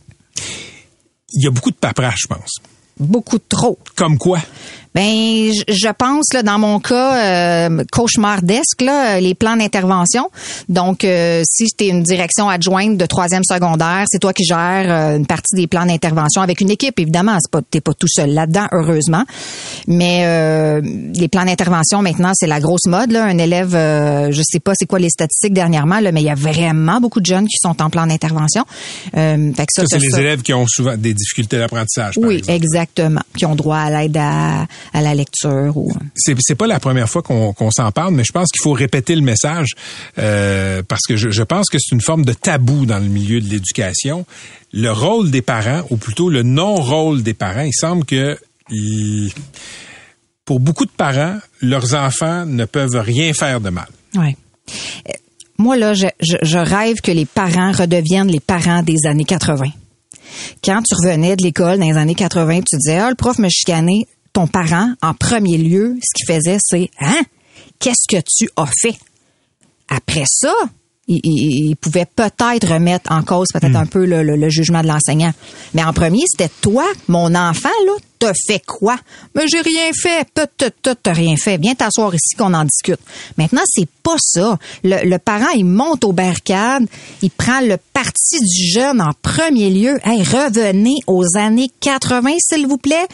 Il 1.32 1.44
y 1.44 1.46
a 1.46 1.50
beaucoup 1.50 1.70
de 1.70 1.76
paperasse, 1.76 2.20
je 2.22 2.26
pense. 2.26 2.50
Beaucoup 2.98 3.38
trop. 3.38 3.78
Comme 3.94 4.18
quoi? 4.18 4.40
Ben, 4.98 5.52
je- 5.68 5.92
pense 5.98 6.26
là 6.34 6.42
dans 6.42 6.58
mon 6.58 6.80
cas 6.80 7.68
euh, 7.68 7.84
cauchemardesque 7.92 8.82
là, 8.82 9.20
les 9.20 9.34
plans 9.34 9.56
d'intervention. 9.56 10.28
Donc, 10.68 11.04
euh, 11.04 11.42
si 11.48 11.66
tu 11.76 11.84
es 11.84 11.88
une 11.88 12.02
direction 12.02 12.48
adjointe 12.48 12.96
de 12.96 13.06
troisième 13.06 13.42
secondaire, 13.44 14.04
c'est 14.10 14.18
toi 14.18 14.32
qui 14.32 14.44
gères 14.44 14.86
euh, 14.90 15.16
une 15.16 15.26
partie 15.26 15.54
des 15.54 15.66
plans 15.68 15.86
d'intervention 15.86 16.42
avec 16.42 16.60
une 16.60 16.70
équipe. 16.70 16.98
Évidemment, 16.98 17.36
c'est 17.40 17.50
pas 17.50 17.60
t'es 17.68 17.80
pas 17.80 17.94
tout 17.94 18.08
seul 18.08 18.30
là-dedans, 18.34 18.66
heureusement. 18.72 19.24
Mais 19.86 20.22
euh, 20.24 20.80
les 21.14 21.28
plans 21.28 21.44
d'intervention 21.44 22.02
maintenant, 22.02 22.32
c'est 22.34 22.46
la 22.48 22.58
grosse 22.60 22.86
mode. 22.86 23.12
Là. 23.12 23.24
Un 23.24 23.38
élève, 23.38 23.74
euh, 23.76 24.28
je 24.32 24.42
sais 24.44 24.58
pas 24.60 24.72
c'est 24.76 24.86
quoi 24.86 24.98
les 24.98 25.10
statistiques 25.10 25.54
dernièrement, 25.54 26.00
là, 26.00 26.10
mais 26.12 26.20
il 26.22 26.26
y 26.26 26.30
a 26.30 26.34
vraiment 26.34 27.00
beaucoup 27.00 27.20
de 27.20 27.26
jeunes 27.26 27.46
qui 27.46 27.56
sont 27.62 27.80
en 27.82 27.88
plan 27.90 28.06
d'intervention. 28.06 28.64
Euh, 29.16 29.52
fait 29.54 29.66
que 29.66 29.72
ça, 29.74 29.82
Ça, 29.86 29.98
c'est 30.00 30.06
les 30.06 30.18
élèves 30.20 30.42
qui 30.42 30.52
ont 30.54 30.66
souvent 30.66 30.96
des 30.96 31.14
difficultés 31.14 31.58
d'apprentissage, 31.58 32.16
par 32.16 32.28
Oui, 32.28 32.38
exemple. 32.38 32.56
exactement. 32.56 33.20
Qui 33.36 33.46
ont 33.46 33.54
droit 33.54 33.78
à 33.78 33.90
l'aide 33.90 34.16
à, 34.16 34.66
à 34.92 35.00
la 35.02 35.14
lecture 35.14 35.76
ou. 35.76 35.92
c'est 36.16 36.34
c'est 36.40 36.54
pas 36.54 36.66
la 36.66 36.80
première 36.80 37.08
fois 37.08 37.22
qu'on 37.22 37.52
qu'on 37.52 37.70
s'en 37.70 37.90
parle, 37.92 38.14
mais 38.14 38.24
je 38.24 38.32
pense 38.32 38.48
qu'il 38.50 38.62
faut 38.62 38.72
répéter 38.72 39.14
le 39.14 39.22
message 39.22 39.68
euh, 40.18 40.82
parce 40.86 41.02
que 41.06 41.16
je, 41.16 41.30
je 41.30 41.42
pense 41.42 41.68
que 41.68 41.78
c'est 41.78 41.94
une 41.94 42.00
forme 42.00 42.24
de 42.24 42.32
tabou 42.32 42.86
dans 42.86 42.98
le 42.98 43.06
milieu 43.08 43.40
de 43.40 43.48
l'éducation. 43.48 44.24
Le 44.72 44.90
rôle 44.90 45.30
des 45.30 45.42
parents, 45.42 45.82
ou 45.90 45.96
plutôt 45.96 46.28
le 46.30 46.42
non-rôle 46.42 47.22
des 47.22 47.34
parents, 47.34 47.62
il 47.62 47.72
semble 47.74 48.04
que 48.04 48.38
il- 48.70 49.32
pour 50.44 50.60
beaucoup 50.60 50.84
de 50.86 50.90
parents, 50.90 51.36
leurs 51.60 51.94
enfants 51.94 52.46
ne 52.46 52.64
peuvent 52.64 52.96
rien 52.96 53.32
faire 53.34 53.60
de 53.60 53.68
mal. 53.70 53.88
Ouais. 54.14 54.36
Euh, 55.08 55.12
Moi, 55.58 55.76
là, 55.76 55.92
je, 55.94 56.06
je, 56.20 56.36
je 56.42 56.58
rêve 56.58 56.96
que 57.02 57.10
les 57.10 57.26
parents 57.26 57.72
redeviennent 57.72 58.28
les 58.30 58.40
parents 58.40 58.82
des 58.82 59.06
années 59.06 59.24
80. 59.24 59.66
Quand 60.64 60.82
tu 60.82 60.94
revenais 60.94 61.36
de 61.36 61.42
l'école 61.42 61.78
dans 61.78 61.86
les 61.90 61.96
années 61.96 62.14
80, 62.14 62.60
tu 62.68 62.76
disais, 62.76 62.96
ah, 62.98 63.08
le 63.10 63.16
prof 63.16 63.38
me 63.38 63.48
chicanait, 63.48 64.06
ton 64.38 64.46
parent, 64.46 64.92
en 65.02 65.14
premier 65.14 65.58
lieu, 65.58 65.96
ce 66.00 66.14
qu'il 66.14 66.32
faisait, 66.32 66.58
c'est, 66.60 66.88
hein, 67.00 67.20
qu'est-ce 67.80 68.06
que 68.08 68.22
tu 68.24 68.48
as 68.56 68.70
fait? 68.80 68.96
Après 69.88 70.24
ça, 70.28 70.52
il, 71.08 71.18
il- 71.24 71.68
il 71.70 71.76
pouvait 71.76 72.04
peut-être 72.04 72.72
remettre 72.72 73.10
en 73.10 73.22
cause 73.22 73.48
peut-être 73.52 73.74
un 73.76 73.86
peu 73.86 74.04
le, 74.04 74.22
le- 74.22 74.36
le 74.36 74.48
jugement 74.50 74.82
de 74.82 74.86
l'enseignant. 74.88 75.32
Mais 75.74 75.82
en 75.82 75.92
premier, 75.92 76.22
c'était 76.28 76.52
toi, 76.60 76.84
mon 77.08 77.34
enfant, 77.34 77.70
là, 77.86 77.92
t'as 78.18 78.32
fait 78.46 78.62
quoi? 78.64 78.96
Mais 79.34 79.48
j'ai 79.48 79.60
rien 79.62 79.90
fait. 79.94 80.28
Peut-être 80.34 80.98
t'as 81.02 81.12
rien 81.12 81.34
fait. 81.36 81.56
Viens 81.56 81.74
t'asseoir 81.74 82.14
ici 82.14 82.36
qu'on 82.36 82.52
en 82.54 82.64
discute. 82.64 83.00
Maintenant, 83.38 83.62
c'est 83.66 83.88
pas 84.02 84.16
ça. 84.20 84.58
Le, 84.84 85.08
le 85.08 85.18
parent, 85.18 85.48
il 85.56 85.64
monte 85.64 86.04
aux 86.04 86.12
barricades, 86.12 86.86
il 87.22 87.30
prend 87.30 87.60
le 87.60 87.76
parti 87.94 88.38
du 88.40 88.66
jeune 88.70 89.00
en 89.00 89.12
premier 89.22 89.70
lieu. 89.70 89.98
Hey, 90.04 90.22
revenez 90.22 90.96
aux 91.06 91.24
années 91.36 91.70
80, 91.80 92.34
s'il 92.38 92.66
vous 92.68 92.76
plaît. 92.78 93.06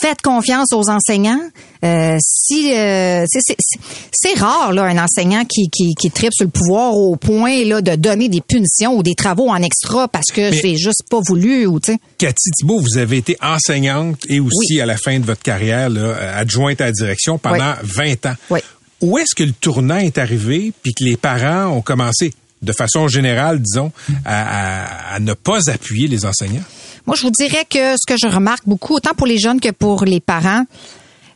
Faites 0.00 0.20
confiance 0.22 0.72
aux 0.72 0.88
enseignants. 0.88 1.40
Euh, 1.84 2.16
si 2.20 2.72
euh, 2.74 3.24
c'est- 3.28 4.38
rare 4.38 4.72
là 4.72 4.84
un 4.84 4.98
enseignant 4.98 5.44
qui 5.44 5.68
qui 5.68 5.94
qui 5.94 6.10
tripe 6.10 6.32
sur 6.32 6.44
le 6.46 6.50
pouvoir 6.50 6.94
au 6.96 7.16
point 7.16 7.64
là 7.64 7.80
de 7.82 7.94
donner 7.96 8.28
des 8.28 8.40
punitions 8.40 8.96
ou 8.96 9.02
des 9.02 9.14
travaux 9.14 9.48
en 9.50 9.60
extra 9.62 10.08
parce 10.08 10.28
que 10.32 10.50
c'est 10.52 10.76
juste 10.76 11.02
pas 11.10 11.18
voulu 11.26 11.66
ou 11.66 11.78
tu 11.80 11.92
sais. 11.92 11.98
Cathy 12.18 12.50
Thibault, 12.58 12.80
vous 12.80 12.98
avez 12.98 13.18
été 13.18 13.36
enseignante 13.42 14.18
et 14.28 14.40
aussi 14.40 14.74
Oui. 14.74 14.80
à 14.80 14.86
la 14.86 14.96
fin 14.96 15.18
de 15.20 15.24
votre 15.26 15.42
carrière 15.42 15.90
là, 15.90 16.00
euh, 16.00 16.40
adjointe 16.40 16.80
à 16.80 16.86
la 16.86 16.92
direction 16.92 17.38
pendant 17.38 17.74
20 17.82 18.26
ans. 18.26 18.34
Oui. 18.50 18.60
Où 19.02 19.18
est-ce 19.18 19.34
que 19.34 19.42
le 19.42 19.52
tournant 19.52 19.98
est 19.98 20.16
arrivé 20.18 20.72
puis 20.82 20.94
que 20.94 21.04
les 21.04 21.16
parents 21.16 21.66
ont 21.76 21.82
commencé, 21.82 22.32
de 22.62 22.72
façon 22.72 23.08
générale, 23.08 23.60
disons, 23.60 23.90
à, 24.24 24.84
à- 24.84 25.14
à 25.16 25.18
ne 25.20 25.34
pas 25.34 25.58
appuyer 25.68 26.06
les 26.08 26.24
enseignants? 26.24 26.62
Moi, 27.06 27.16
je 27.16 27.22
vous 27.22 27.30
dirais 27.30 27.64
que 27.68 27.94
ce 28.00 28.06
que 28.06 28.16
je 28.16 28.32
remarque 28.32 28.62
beaucoup, 28.66 28.94
autant 28.94 29.14
pour 29.14 29.26
les 29.26 29.38
jeunes 29.38 29.60
que 29.60 29.70
pour 29.70 30.04
les 30.04 30.20
parents, 30.20 30.64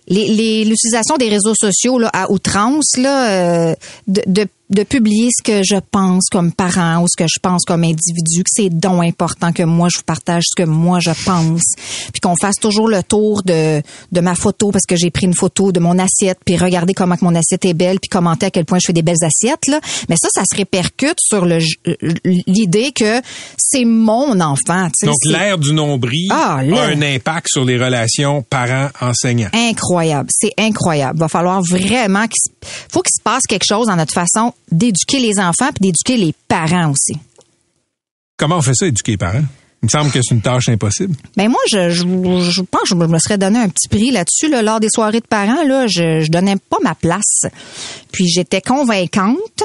les- 0.09 0.29
les- 0.29 0.65
l'utilisation 0.65 1.17
des 1.17 1.29
réseaux 1.29 1.55
sociaux 1.55 1.99
là, 1.99 2.09
à 2.13 2.31
outrance, 2.31 2.97
là, 2.97 3.71
euh, 3.71 3.75
de, 4.07 4.47
de 4.69 4.83
publier 4.83 5.29
ce 5.37 5.43
que 5.45 5.63
je 5.63 5.77
pense 5.93 6.25
comme 6.31 6.51
parent 6.53 7.01
ou 7.03 7.07
ce 7.09 7.17
que 7.17 7.29
je 7.29 7.39
pense 7.41 7.65
comme 7.65 7.85
individu, 7.85 8.43
que 8.43 8.51
c'est 8.53 8.69
donc 8.69 9.05
important 9.05 9.53
que 9.53 9.63
moi 9.63 9.89
je 9.93 9.99
vous 9.99 10.05
partage 10.05 10.43
ce 10.47 10.61
que 10.61 10.67
moi 10.69 10.99
je 11.01 11.13
pense, 11.25 11.63
puis 12.13 12.21
qu'on 12.21 12.35
fasse 12.41 12.57
toujours 12.57 12.89
le 12.89 13.03
tour 13.05 13.43
de, 13.45 13.81
de 14.11 14.21
ma 14.21 14.35
photo 14.35 14.73
parce 14.73 14.85
que 14.87 14.97
j'ai 14.97 15.11
pris 15.13 15.27
une 15.27 15.35
photo 15.35 15.71
de 15.71 15.79
mon 15.79 15.99
assiette, 16.01 16.39
puis 16.45 16.57
regarder 16.57 16.95
comment 16.95 17.17
que 17.17 17.25
mon 17.25 17.35
assiette 17.37 17.65
est 17.65 17.75
belle, 17.75 18.01
puis 18.01 18.09
commenter 18.09 18.47
à 18.47 18.51
quel 18.51 18.65
point 18.65 18.79
je 18.81 18.87
fais 18.87 18.93
des 18.93 19.03
belles 19.03 19.23
assiettes 19.23 19.67
là. 19.69 19.81
Mais 20.09 20.17
ça, 20.21 20.29
ça 20.33 20.43
se 20.51 20.57
répercute 20.57 21.19
sur 21.21 21.45
le 21.47 21.59
l'idée 22.25 22.93
que 22.93 23.21
c'est 23.57 23.85
mon 23.85 24.41
enfant. 24.41 24.89
Donc, 25.05 25.15
l'ère 25.25 25.59
du 25.59 25.73
nombril 25.73 26.29
Ah, 26.31 26.57
a 26.59 26.63
un 26.87 27.03
impact 27.03 27.47
sur 27.51 27.65
les 27.65 27.77
relations 27.77 28.43
parents-enseignants. 28.43 29.51
incroyable. 29.55 30.29
C'est 30.33 30.53
incroyable. 30.59 31.19
Va 31.19 31.29
falloir 31.29 31.63
vraiment 31.63 32.27
qu'il 32.27 32.41
se- 32.41 32.69
faut 32.91 33.03
qu'il 33.03 33.13
se 33.17 33.23
passe 33.23 33.43
quelque 33.49 33.65
chose 33.67 33.87
dans 33.87 33.97
notre 33.97 34.13
façon 34.13 34.53
d'éduquer 34.71 35.19
les 35.19 35.39
enfants 35.39 35.71
puis 35.73 35.91
d'éduquer 35.91 36.17
les 36.17 36.35
parents 36.49 36.91
aussi. 36.91 37.19
Comment 38.37 38.59
on 38.59 38.63
fait 38.63 38.75
ça, 38.75 38.87
éduquer 38.87 39.13
les 39.13 39.19
parents? 39.19 39.45
Il 39.87 39.97
me 39.97 40.03
semble 40.03 40.11
que 40.11 40.19
c'est 40.21 40.35
une 40.35 40.41
tâche 40.41 40.69
impossible. 40.69 41.15
Ben 41.37 41.49
moi, 41.49 41.61
je, 41.71 41.91
je, 41.91 42.03
je 42.03 42.61
pense 42.63 42.83
que 42.83 42.89
je 42.89 42.95
me 42.97 43.19
serais 43.21 43.39
donné 43.39 43.61
un 43.61 43.69
petit 43.69 43.87
prix 43.87 44.11
là-dessus. 44.11 44.49
Là, 44.49 44.61
lors 44.61 44.81
des 44.81 44.89
soirées 44.93 45.21
de 45.21 45.27
parents, 45.27 45.63
là, 45.65 45.87
je, 45.87 46.23
je 46.23 46.29
donnais 46.29 46.57
pas 46.57 46.79
ma 46.83 46.97
place. 46.97 47.47
Puis 48.11 48.27
j'étais 48.27 48.61
convaincante 48.61 49.63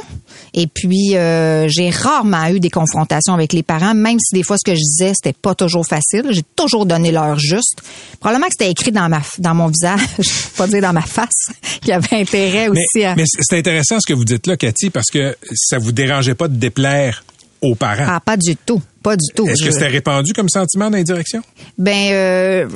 Et 0.54 0.68
puis, 0.68 1.16
euh, 1.16 1.68
j'ai 1.70 1.90
rarement 1.90 2.50
eu 2.50 2.60
des 2.60 2.70
confrontations 2.70 3.34
avec 3.34 3.52
les 3.52 3.64
parents, 3.64 3.96
même 3.96 4.20
si 4.20 4.36
des 4.36 4.44
fois 4.44 4.58
ce 4.58 4.70
que 4.70 4.76
je 4.76 4.82
disais, 4.82 5.14
c'était 5.16 5.34
pas 5.34 5.56
toujours 5.56 5.88
facile. 5.88 6.26
J'ai 6.30 6.44
toujours 6.56 6.86
donné 6.86 7.12
l'heure 7.12 7.40
juste. 7.40 7.82
Probablement 8.20 8.46
que 8.46 8.54
c'était 8.60 8.70
écrit 8.70 8.92
dans 8.92 9.10
ma 9.10 9.22
dans 9.40 9.56
mon 9.56 9.68
visage, 9.70 10.02
pas 10.58 10.68
dire 10.68 10.82
dans 10.84 10.94
ma 10.94 11.02
face, 11.02 11.30
qu'il 11.82 11.90
y 11.90 11.94
avait 11.94 12.22
intérêt 12.22 12.68
aussi 12.68 13.04
à... 13.04 13.16
Mais 13.16 13.24
c'est 13.26 13.58
intéressant 13.58 14.00
ce 14.00 14.06
que 14.06 14.14
vous 14.14 14.26
dites 14.26 14.46
là, 14.46 14.56
Cathy, 14.56 14.92
parce 14.92 15.10
que 15.10 15.36
ça 15.56 15.80
vous 15.80 15.92
dérangeait 15.92 16.36
pas 16.36 16.48
de 16.48 16.58
déplaire 16.58 17.24
aux 17.62 17.76
parents. 17.76 18.06
Ah, 18.08 18.20
pas 18.20 18.38
du 18.38 18.56
tout. 18.56 18.82
Pas 19.04 19.16
du 19.16 19.28
tout. 19.36 19.48
Est-ce 19.48 19.64
que 19.64 19.72
c'était 19.72 19.88
répandu 19.88 20.34
comme 20.34 20.50
sentiment 20.50 20.90
d'indirection? 20.90 21.42
Ben, 21.78 22.12
euh, 22.12 22.70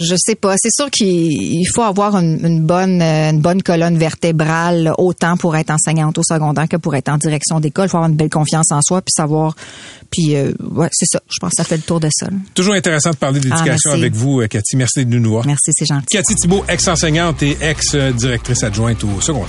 je 0.00 0.16
sais 0.18 0.34
pas. 0.34 0.54
C'est 0.58 0.72
sûr 0.72 0.90
qu'il 0.90 1.66
faut 1.74 1.82
avoir 1.82 2.16
une, 2.16 2.60
bonne 2.60 3.00
une 3.00 3.40
bonne 3.40 3.62
colonne 3.62 3.96
vertébrale 3.96 4.92
autant 4.98 5.36
pour 5.36 5.56
être 5.56 5.70
enseignante 5.70 6.18
au 6.18 6.22
secondaire 6.22 6.68
que 6.68 6.76
pour 6.76 6.94
être 6.94 7.08
en 7.08 7.16
direction 7.16 7.60
d'école. 7.60 7.86
Il 7.86 7.90
faut 7.90 7.96
avoir 7.98 8.10
une 8.10 8.16
belle 8.16 8.30
confiance 8.30 8.70
en 8.72 8.80
soi 8.82 9.02
puis 9.02 9.12
savoir. 9.16 9.54
Puis 10.10 10.36
euh, 10.36 10.52
ouais, 10.72 10.88
c'est 10.92 11.06
ça. 11.06 11.20
Je 11.28 11.38
pense 11.40 11.50
que 11.50 11.56
ça 11.56 11.64
fait 11.64 11.76
le 11.76 11.82
tour 11.82 12.00
de 12.00 12.08
ça. 12.12 12.28
Toujours 12.54 12.74
intéressant 12.74 13.10
de 13.10 13.16
parler 13.16 13.40
d'éducation 13.40 13.90
ah, 13.92 13.96
avec 13.96 14.14
vous, 14.14 14.40
euh, 14.40 14.48
Cathy. 14.48 14.76
Merci 14.76 15.06
de 15.06 15.18
nous 15.18 15.30
voir. 15.30 15.46
Merci, 15.46 15.70
c'est 15.72 15.86
gentil. 15.86 16.06
Cathy 16.10 16.34
Thibault, 16.34 16.64
ex-enseignante 16.68 17.42
et 17.42 17.56
ex-directrice 17.60 18.62
adjointe 18.62 19.02
au 19.04 19.20
secondaire. 19.20 19.48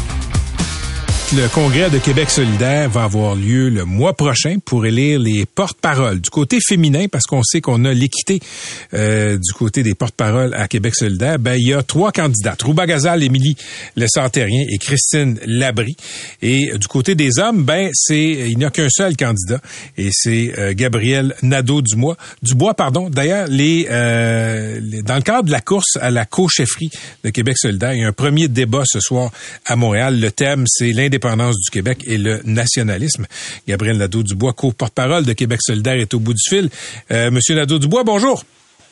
le 1.33 1.47
congrès 1.47 1.89
de 1.89 1.97
Québec 1.97 2.29
solidaire 2.29 2.89
va 2.89 3.03
avoir 3.03 3.35
lieu 3.35 3.69
le 3.69 3.85
mois 3.85 4.13
prochain 4.13 4.57
pour 4.65 4.85
élire 4.85 5.17
les 5.17 5.45
porte-paroles 5.45 6.19
du 6.19 6.29
côté 6.29 6.59
féminin, 6.59 7.05
parce 7.09 7.25
qu'on 7.25 7.43
sait 7.43 7.61
qu'on 7.61 7.85
a 7.85 7.93
l'équité 7.93 8.41
euh, 8.93 9.37
du 9.37 9.53
côté 9.53 9.81
des 9.81 9.93
porte-paroles 9.93 10.53
à 10.53 10.67
Québec 10.67 10.93
solidaire. 10.93 11.39
Ben 11.39 11.55
il 11.55 11.69
y 11.69 11.73
a 11.73 11.83
trois 11.83 12.11
candidates 12.11 12.61
Rouba 12.63 12.85
Gazal, 12.85 13.23
Émilie 13.23 13.55
Le 13.95 14.07
Santérien 14.07 14.65
et 14.69 14.77
Christine 14.77 15.39
Labry. 15.45 15.95
Et 16.41 16.71
du 16.77 16.87
côté 16.87 17.15
des 17.15 17.39
hommes, 17.39 17.63
ben 17.63 17.89
c'est 17.93 18.49
il 18.49 18.57
n'y 18.57 18.65
a 18.65 18.69
qu'un 18.69 18.89
seul 18.89 19.15
candidat 19.15 19.61
et 19.97 20.09
c'est 20.11 20.53
euh, 20.57 20.73
Gabriel 20.75 21.35
Nadeau 21.43 21.81
Dubois. 21.81 22.17
Pardon. 22.75 23.09
D'ailleurs, 23.09 23.47
les, 23.47 23.87
euh, 23.89 24.81
dans 25.03 25.15
le 25.15 25.21
cadre 25.21 25.43
de 25.43 25.51
la 25.51 25.61
course 25.61 25.97
à 26.01 26.11
la 26.11 26.25
co-chefferie 26.25 26.89
de 27.23 27.29
Québec 27.29 27.57
solidaire, 27.57 27.93
il 27.93 28.01
y 28.01 28.03
a 28.03 28.07
un 28.07 28.13
premier 28.13 28.49
débat 28.49 28.83
ce 28.85 28.99
soir 28.99 29.31
à 29.65 29.77
Montréal. 29.77 30.19
Le 30.19 30.31
thème 30.31 30.65
c'est 30.67 30.91
l'indépendance 30.91 31.20
du 31.21 31.69
Québec 31.71 32.03
et 32.05 32.17
le 32.17 32.41
nationalisme. 32.43 33.25
Gabriel 33.67 33.97
Nadeau-Dubois, 33.97 34.53
co-porte-parole 34.53 35.25
de 35.25 35.33
Québec 35.33 35.59
solidaire, 35.61 35.95
est 35.95 36.13
au 36.13 36.19
bout 36.19 36.33
du 36.33 36.43
fil. 36.49 36.69
Euh, 37.11 37.31
Monsieur 37.31 37.55
Nadeau-Dubois, 37.55 38.03
bonjour. 38.03 38.43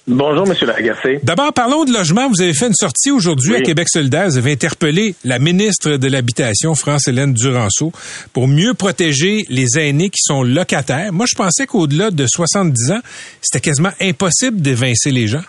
Bonjour, 0.07 0.47
Monsieur 0.47 0.65
Lagacé. 0.65 1.19
D'abord, 1.21 1.53
parlons 1.53 1.85
de 1.85 1.93
logement. 1.93 2.29
Vous 2.29 2.41
avez 2.41 2.53
fait 2.53 2.67
une 2.67 2.73
sortie 2.73 3.11
aujourd'hui 3.11 3.55
à 3.55 3.61
Québec 3.61 3.87
solidaire. 3.89 4.27
Vous 4.27 4.37
avez 4.37 4.53
interpellé 4.53 5.13
la 5.23 5.37
ministre 5.37 5.97
de 5.97 6.07
l'Habitation, 6.07 6.73
France-Hélène 6.73 7.33
Duranceau, 7.33 7.91
pour 8.33 8.47
mieux 8.47 8.73
protéger 8.73 9.45
les 9.49 9.77
aînés 9.77 10.09
qui 10.09 10.21
sont 10.21 10.41
locataires. 10.41 11.13
Moi, 11.13 11.27
je 11.29 11.35
pensais 11.35 11.67
qu'au-delà 11.67 12.09
de 12.09 12.25
70 12.25 12.91
ans, 12.91 13.01
c'était 13.41 13.59
quasiment 13.59 13.91
impossible 14.01 14.61
d'évincer 14.61 15.11
les 15.11 15.27
gens. 15.27 15.43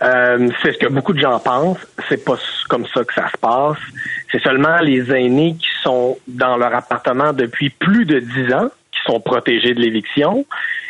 Euh, 0.00 0.48
c'est 0.62 0.72
ce 0.72 0.78
que 0.78 0.88
beaucoup 0.90 1.12
de 1.12 1.20
gens 1.20 1.38
pensent. 1.38 1.78
C'est 2.08 2.24
pas 2.24 2.36
comme 2.68 2.86
ça 2.86 3.04
que 3.04 3.14
ça 3.14 3.28
se 3.28 3.36
passe. 3.38 3.78
C'est 4.30 4.42
seulement 4.42 4.78
les 4.78 5.10
aînés 5.12 5.56
qui 5.58 5.68
sont 5.82 6.18
dans 6.26 6.56
leur 6.56 6.74
appartement 6.74 7.32
depuis 7.32 7.70
plus 7.70 8.04
de 8.04 8.20
dix 8.20 8.52
ans 8.52 8.68
qui 8.92 9.00
sont 9.10 9.20
protégés 9.20 9.74
de 9.74 9.80
l'éviction. 9.80 10.44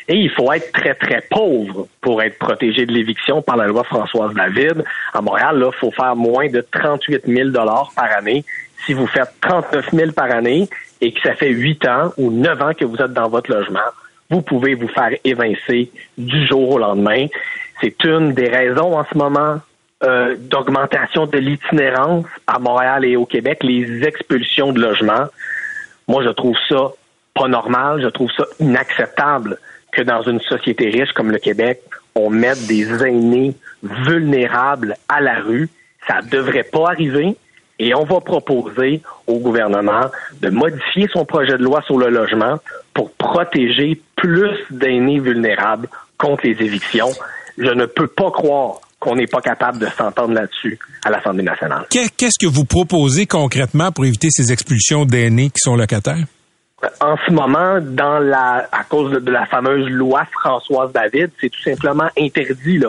Et 0.08 0.16
il 0.16 0.30
faut 0.30 0.50
être 0.52 0.72
très, 0.72 0.94
très 0.94 1.22
pauvre 1.30 1.86
pour 2.00 2.22
être 2.22 2.38
protégé 2.38 2.86
de 2.86 2.92
l'éviction 2.92 3.42
par 3.42 3.56
la 3.56 3.66
loi 3.66 3.84
Françoise 3.84 4.32
David. 4.34 4.82
À 5.12 5.20
Montréal, 5.20 5.62
il 5.66 5.78
faut 5.78 5.90
faire 5.90 6.16
moins 6.16 6.48
de 6.48 6.60
38 6.70 7.26
000 7.26 7.50
par 7.52 8.10
année. 8.16 8.44
Si 8.86 8.94
vous 8.94 9.06
faites 9.06 9.34
39 9.42 9.90
000 9.92 10.12
par 10.12 10.30
année 10.30 10.68
et 11.00 11.12
que 11.12 11.20
ça 11.20 11.34
fait 11.34 11.50
8 11.50 11.86
ans 11.86 12.12
ou 12.16 12.30
9 12.30 12.62
ans 12.62 12.72
que 12.74 12.86
vous 12.86 12.96
êtes 12.96 13.12
dans 13.12 13.28
votre 13.28 13.50
logement, 13.50 13.80
vous 14.30 14.40
pouvez 14.40 14.74
vous 14.74 14.88
faire 14.88 15.10
évincer 15.24 15.90
du 16.16 16.46
jour 16.46 16.70
au 16.70 16.78
lendemain. 16.78 17.26
C'est 17.80 18.02
une 18.04 18.32
des 18.32 18.48
raisons 18.48 18.98
en 18.98 19.04
ce 19.04 19.16
moment 19.16 19.60
euh, 20.04 20.36
d'augmentation 20.38 21.26
de 21.26 21.38
l'itinérance 21.38 22.26
à 22.46 22.58
Montréal 22.58 23.04
et 23.04 23.16
au 23.16 23.26
Québec, 23.26 23.62
les 23.62 24.04
expulsions 24.04 24.72
de 24.72 24.80
logements. 24.80 25.26
Moi, 26.06 26.22
je 26.24 26.30
trouve 26.30 26.56
ça 26.68 26.92
pas 27.34 27.48
normal, 27.48 28.00
je 28.02 28.08
trouve 28.08 28.30
ça 28.32 28.44
inacceptable 28.60 29.58
que 29.92 30.02
dans 30.02 30.22
une 30.22 30.40
société 30.40 30.88
riche 30.90 31.12
comme 31.12 31.30
le 31.30 31.38
Québec, 31.38 31.82
on 32.14 32.30
mette 32.30 32.66
des 32.66 33.04
aînés 33.04 33.54
vulnérables 33.82 34.96
à 35.08 35.20
la 35.20 35.40
rue. 35.40 35.68
Ça 36.06 36.20
devrait 36.22 36.64
pas 36.64 36.90
arriver. 36.90 37.36
Et 37.80 37.94
on 37.94 38.04
va 38.04 38.20
proposer 38.20 39.02
au 39.28 39.38
gouvernement 39.38 40.10
de 40.40 40.50
modifier 40.50 41.06
son 41.12 41.24
projet 41.24 41.56
de 41.56 41.62
loi 41.62 41.80
sur 41.82 41.96
le 41.96 42.08
logement 42.08 42.58
pour 42.92 43.12
protéger 43.12 44.00
plus 44.16 44.56
d'aînés 44.70 45.20
vulnérables 45.20 45.88
contre 46.18 46.44
les 46.44 46.60
évictions 46.60 47.10
je 47.58 47.70
ne 47.70 47.86
peux 47.86 48.06
pas 48.06 48.30
croire 48.30 48.80
qu'on 49.00 49.14
n'est 49.14 49.26
pas 49.26 49.40
capable 49.40 49.78
de 49.78 49.86
s'entendre 49.86 50.34
là-dessus 50.34 50.78
à 51.04 51.10
l'Assemblée 51.10 51.44
nationale. 51.44 51.86
Qu'est-ce 51.90 52.38
que 52.38 52.46
vous 52.46 52.64
proposez 52.64 53.26
concrètement 53.26 53.92
pour 53.92 54.04
éviter 54.04 54.28
ces 54.30 54.52
expulsions 54.52 55.04
d'aînés 55.04 55.50
qui 55.50 55.60
sont 55.60 55.76
locataires? 55.76 56.24
En 57.00 57.16
ce 57.26 57.32
moment, 57.32 57.80
dans 57.80 58.18
la, 58.18 58.68
à 58.70 58.84
cause 58.84 59.10
de, 59.10 59.30
la 59.30 59.46
fameuse 59.46 59.88
loi 59.88 60.24
Françoise 60.32 60.92
David, 60.92 61.30
c'est 61.40 61.50
tout 61.50 61.62
simplement 61.62 62.08
interdit 62.16 62.80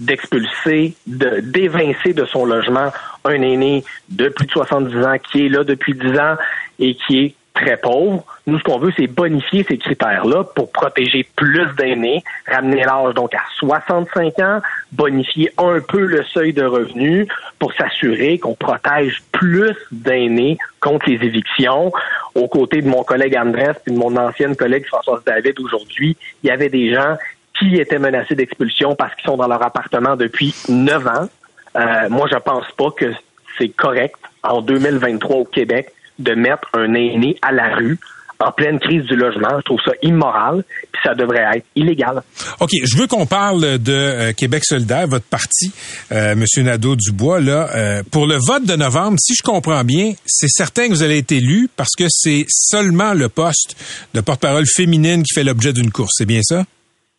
d'expulser, 0.00 0.94
de 1.06 1.40
d'évincer 1.40 2.14
de 2.14 2.24
son 2.24 2.46
logement 2.46 2.90
un 3.24 3.42
aîné 3.42 3.84
de 4.08 4.28
plus 4.30 4.46
de 4.46 4.50
70 4.50 4.96
ans 5.04 5.16
qui 5.30 5.46
est 5.46 5.48
là 5.48 5.62
depuis 5.62 5.94
10 5.94 6.18
ans 6.18 6.36
et 6.78 6.94
qui 6.94 7.18
est 7.18 7.34
très 7.54 7.76
pauvres. 7.76 8.24
Nous, 8.46 8.58
ce 8.58 8.64
qu'on 8.64 8.78
veut, 8.78 8.92
c'est 8.96 9.06
bonifier 9.06 9.64
ces 9.66 9.78
critères-là 9.78 10.44
pour 10.44 10.70
protéger 10.72 11.26
plus 11.36 11.66
d'aînés, 11.76 12.22
ramener 12.46 12.84
l'âge 12.84 13.14
donc 13.14 13.34
à 13.34 13.42
65 13.58 14.38
ans, 14.40 14.60
bonifier 14.92 15.52
un 15.56 15.80
peu 15.80 16.00
le 16.00 16.24
seuil 16.24 16.52
de 16.52 16.64
revenus 16.64 17.28
pour 17.58 17.72
s'assurer 17.74 18.38
qu'on 18.38 18.54
protège 18.54 19.22
plus 19.32 19.76
d'aînés 19.92 20.58
contre 20.80 21.08
les 21.08 21.24
évictions. 21.24 21.92
Aux 22.34 22.48
côtés 22.48 22.82
de 22.82 22.88
mon 22.88 23.04
collègue 23.04 23.36
Andrés 23.36 23.72
et 23.86 23.90
de 23.90 23.96
mon 23.96 24.16
ancienne 24.16 24.56
collègue 24.56 24.86
Françoise 24.86 25.22
David 25.24 25.58
aujourd'hui, 25.60 26.16
il 26.42 26.48
y 26.48 26.50
avait 26.50 26.68
des 26.68 26.92
gens 26.92 27.16
qui 27.58 27.76
étaient 27.76 28.00
menacés 28.00 28.34
d'expulsion 28.34 28.96
parce 28.96 29.14
qu'ils 29.14 29.26
sont 29.26 29.36
dans 29.36 29.46
leur 29.46 29.62
appartement 29.62 30.16
depuis 30.16 30.54
9 30.68 31.06
ans. 31.06 31.28
Euh, 31.76 32.08
moi, 32.10 32.26
je 32.30 32.36
pense 32.36 32.70
pas 32.72 32.90
que 32.90 33.12
c'est 33.58 33.68
correct 33.68 34.16
en 34.42 34.60
2023 34.60 35.36
au 35.36 35.44
Québec 35.44 35.92
de 36.18 36.32
mettre 36.34 36.68
un 36.74 36.94
aîné 36.94 37.36
à 37.42 37.52
la 37.52 37.74
rue 37.74 37.98
en 38.40 38.52
pleine 38.52 38.78
crise 38.78 39.04
du 39.04 39.16
logement. 39.16 39.48
Je 39.58 39.62
trouve 39.64 39.80
ça 39.84 39.92
immoral, 40.02 40.64
puis 40.92 41.02
ça 41.04 41.14
devrait 41.14 41.44
être 41.56 41.66
illégal. 41.76 42.22
OK, 42.60 42.70
je 42.72 42.96
veux 42.96 43.06
qu'on 43.06 43.26
parle 43.26 43.78
de 43.78 43.92
euh, 43.92 44.32
Québec 44.32 44.64
solidaire, 44.64 45.06
votre 45.06 45.24
parti, 45.24 45.72
euh, 46.12 46.34
Monsieur 46.34 46.62
Nadeau-Dubois. 46.62 47.40
Là, 47.40 47.68
euh, 47.74 48.02
pour 48.10 48.26
le 48.26 48.36
vote 48.36 48.64
de 48.64 48.74
novembre, 48.74 49.18
si 49.18 49.34
je 49.34 49.42
comprends 49.42 49.84
bien, 49.84 50.12
c'est 50.26 50.48
certain 50.48 50.88
que 50.88 50.92
vous 50.92 51.02
allez 51.02 51.18
être 51.18 51.32
élu 51.32 51.68
parce 51.76 51.94
que 51.96 52.04
c'est 52.08 52.44
seulement 52.48 53.14
le 53.14 53.28
poste 53.28 53.76
de 54.14 54.20
porte-parole 54.20 54.66
féminine 54.66 55.22
qui 55.22 55.34
fait 55.34 55.44
l'objet 55.44 55.72
d'une 55.72 55.90
course. 55.90 56.12
C'est 56.16 56.26
bien 56.26 56.40
ça? 56.42 56.64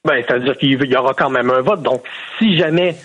Ben, 0.06 0.24
c'est-à-dire 0.28 0.56
qu'il 0.58 0.72
y 0.72 0.96
aura 0.96 1.14
quand 1.16 1.32
même 1.32 1.50
un 1.50 1.62
vote. 1.62 1.82
Donc, 1.82 2.04
si 2.38 2.58
jamais 2.58 2.96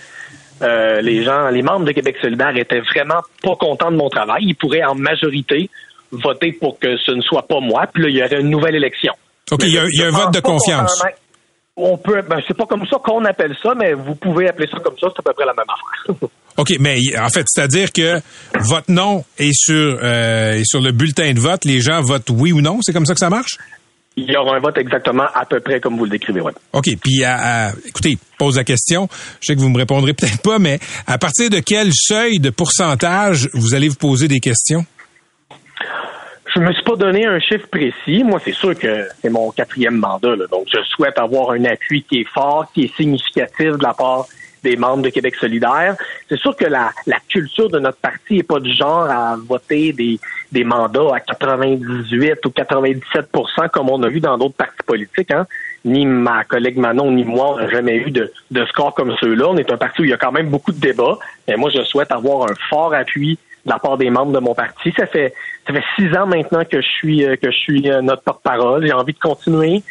euh, 0.61 1.01
les 1.01 1.23
gens, 1.23 1.49
les 1.49 1.61
membres 1.61 1.85
de 1.85 1.91
Québec 1.91 2.17
solidaire 2.21 2.55
étaient 2.55 2.81
vraiment 2.81 3.21
pas 3.41 3.55
contents 3.55 3.91
de 3.91 3.97
mon 3.97 4.09
travail. 4.09 4.43
Ils 4.45 4.55
pourraient 4.55 4.83
en 4.83 4.95
majorité 4.95 5.69
voter 6.11 6.51
pour 6.51 6.77
que 6.79 6.97
ce 6.97 7.11
ne 7.11 7.21
soit 7.21 7.47
pas 7.47 7.59
moi. 7.59 7.87
Puis 7.93 8.03
là, 8.03 8.09
il 8.09 8.17
y 8.17 8.23
aurait 8.23 8.41
une 8.41 8.49
nouvelle 8.49 8.75
élection. 8.75 9.13
OK, 9.51 9.63
il 9.63 9.73
y 9.73 9.77
a, 9.77 10.07
un 10.07 10.11
vote 10.11 10.33
de 10.33 10.39
confiance. 10.39 11.01
On 11.75 11.97
peut, 11.97 12.21
ben, 12.21 12.39
c'est 12.47 12.55
pas 12.55 12.65
comme 12.65 12.85
ça 12.85 12.97
qu'on 13.03 13.23
appelle 13.25 13.55
ça, 13.61 13.73
mais 13.75 13.93
vous 13.93 14.15
pouvez 14.15 14.49
appeler 14.49 14.67
ça 14.69 14.77
comme 14.79 14.97
ça, 14.99 15.07
c'est 15.09 15.19
à 15.19 15.23
peu 15.23 15.33
près 15.33 15.45
la 15.45 15.53
même 15.53 15.65
affaire. 15.67 16.29
OK, 16.57 16.75
mais 16.79 16.99
en 17.17 17.29
fait, 17.29 17.45
c'est-à-dire 17.47 17.91
que 17.91 18.19
votre 18.59 18.91
nom 18.91 19.23
est 19.37 19.53
sur, 19.53 19.97
euh, 20.03 20.53
est 20.53 20.65
sur 20.65 20.81
le 20.81 20.91
bulletin 20.91 21.31
de 21.33 21.39
vote, 21.39 21.63
les 21.65 21.79
gens 21.79 22.01
votent 22.01 22.29
oui 22.29 22.51
ou 22.51 22.61
non, 22.61 22.79
c'est 22.81 22.93
comme 22.93 23.05
ça 23.05 23.13
que 23.13 23.19
ça 23.19 23.29
marche? 23.29 23.57
Il 24.17 24.29
y 24.29 24.35
aura 24.35 24.57
un 24.57 24.59
vote 24.59 24.77
exactement 24.77 25.25
à 25.33 25.45
peu 25.45 25.61
près 25.61 25.79
comme 25.79 25.97
vous 25.97 26.03
le 26.03 26.11
décrivez, 26.11 26.41
oui. 26.41 26.51
OK. 26.73 26.89
Puis, 27.01 27.23
à, 27.23 27.71
écoutez, 27.85 28.17
pose 28.37 28.57
la 28.57 28.65
question. 28.65 29.07
Je 29.39 29.47
sais 29.47 29.55
que 29.55 29.61
vous 29.61 29.69
me 29.69 29.77
répondrez 29.77 30.13
peut-être 30.13 30.41
pas, 30.41 30.59
mais 30.59 30.79
à 31.07 31.17
partir 31.17 31.49
de 31.49 31.59
quel 31.59 31.91
seuil 31.93 32.39
de 32.39 32.49
pourcentage 32.49 33.49
vous 33.53 33.73
allez 33.73 33.87
vous 33.87 33.95
poser 33.95 34.27
des 34.27 34.39
questions? 34.39 34.85
Je 36.53 36.59
me 36.59 36.73
suis 36.73 36.83
pas 36.83 36.97
donné 36.97 37.25
un 37.25 37.39
chiffre 37.39 37.67
précis. 37.71 38.25
Moi, 38.25 38.41
c'est 38.43 38.53
sûr 38.53 38.77
que 38.77 39.07
c'est 39.21 39.29
mon 39.29 39.51
quatrième 39.51 39.95
mandat. 39.95 40.35
Donc, 40.51 40.67
je 40.67 40.83
souhaite 40.89 41.17
avoir 41.17 41.51
un 41.51 41.63
appui 41.63 42.03
qui 42.03 42.19
est 42.19 42.27
fort, 42.33 42.69
qui 42.73 42.83
est 42.83 42.95
significatif 42.97 43.77
de 43.77 43.83
la 43.83 43.93
part 43.93 44.25
des 44.63 44.75
membres 44.75 45.03
de 45.03 45.09
Québec 45.09 45.35
solidaire. 45.35 45.95
C'est 46.29 46.39
sûr 46.39 46.55
que 46.55 46.65
la, 46.65 46.91
la 47.07 47.17
culture 47.27 47.69
de 47.69 47.79
notre 47.79 47.97
parti 47.97 48.37
n'est 48.37 48.43
pas 48.43 48.59
du 48.59 48.73
genre 48.73 49.09
à 49.09 49.35
voter 49.37 49.93
des, 49.93 50.19
des 50.51 50.63
mandats 50.63 51.15
à 51.15 51.19
98 51.19 52.45
ou 52.45 52.49
97% 52.49 53.69
comme 53.69 53.89
on 53.89 54.01
a 54.03 54.09
vu 54.09 54.19
dans 54.19 54.37
d'autres 54.37 54.55
partis 54.55 54.83
politiques. 54.85 55.31
Hein. 55.31 55.47
ni 55.85 56.05
ma 56.05 56.43
collègue 56.43 56.77
Manon, 56.77 57.11
ni 57.11 57.23
moi, 57.23 57.53
on 57.53 57.57
n'a 57.57 57.69
jamais 57.69 57.97
eu 57.97 58.11
de, 58.11 58.31
de 58.51 58.65
score 58.65 58.93
comme 58.93 59.15
ceux-là. 59.19 59.47
On 59.49 59.57
est 59.57 59.71
un 59.71 59.77
parti 59.77 60.01
où 60.01 60.03
il 60.03 60.11
y 60.11 60.13
a 60.13 60.17
quand 60.17 60.31
même 60.31 60.49
beaucoup 60.49 60.71
de 60.71 60.79
débats. 60.79 61.17
Mais 61.47 61.55
moi, 61.55 61.69
je 61.69 61.83
souhaite 61.83 62.11
avoir 62.11 62.49
un 62.49 62.55
fort 62.69 62.93
appui 62.93 63.39
de 63.65 63.71
la 63.71 63.79
part 63.79 63.97
des 63.97 64.09
membres 64.09 64.31
de 64.31 64.39
mon 64.39 64.53
parti. 64.53 64.93
Ça 64.95 65.05
fait 65.05 65.33
ça 65.67 65.73
fait 65.73 65.83
six 65.95 66.15
ans 66.17 66.25
maintenant 66.25 66.63
que 66.65 66.81
je 66.81 66.87
suis 66.87 67.25
euh, 67.25 67.35
que 67.35 67.51
je 67.51 67.57
suis 67.57 67.89
euh, 67.89 68.01
notre 68.01 68.23
porte-parole. 68.23 68.85
J'ai 68.85 68.93
envie 68.93 69.13
de 69.13 69.19
continuer. 69.19 69.83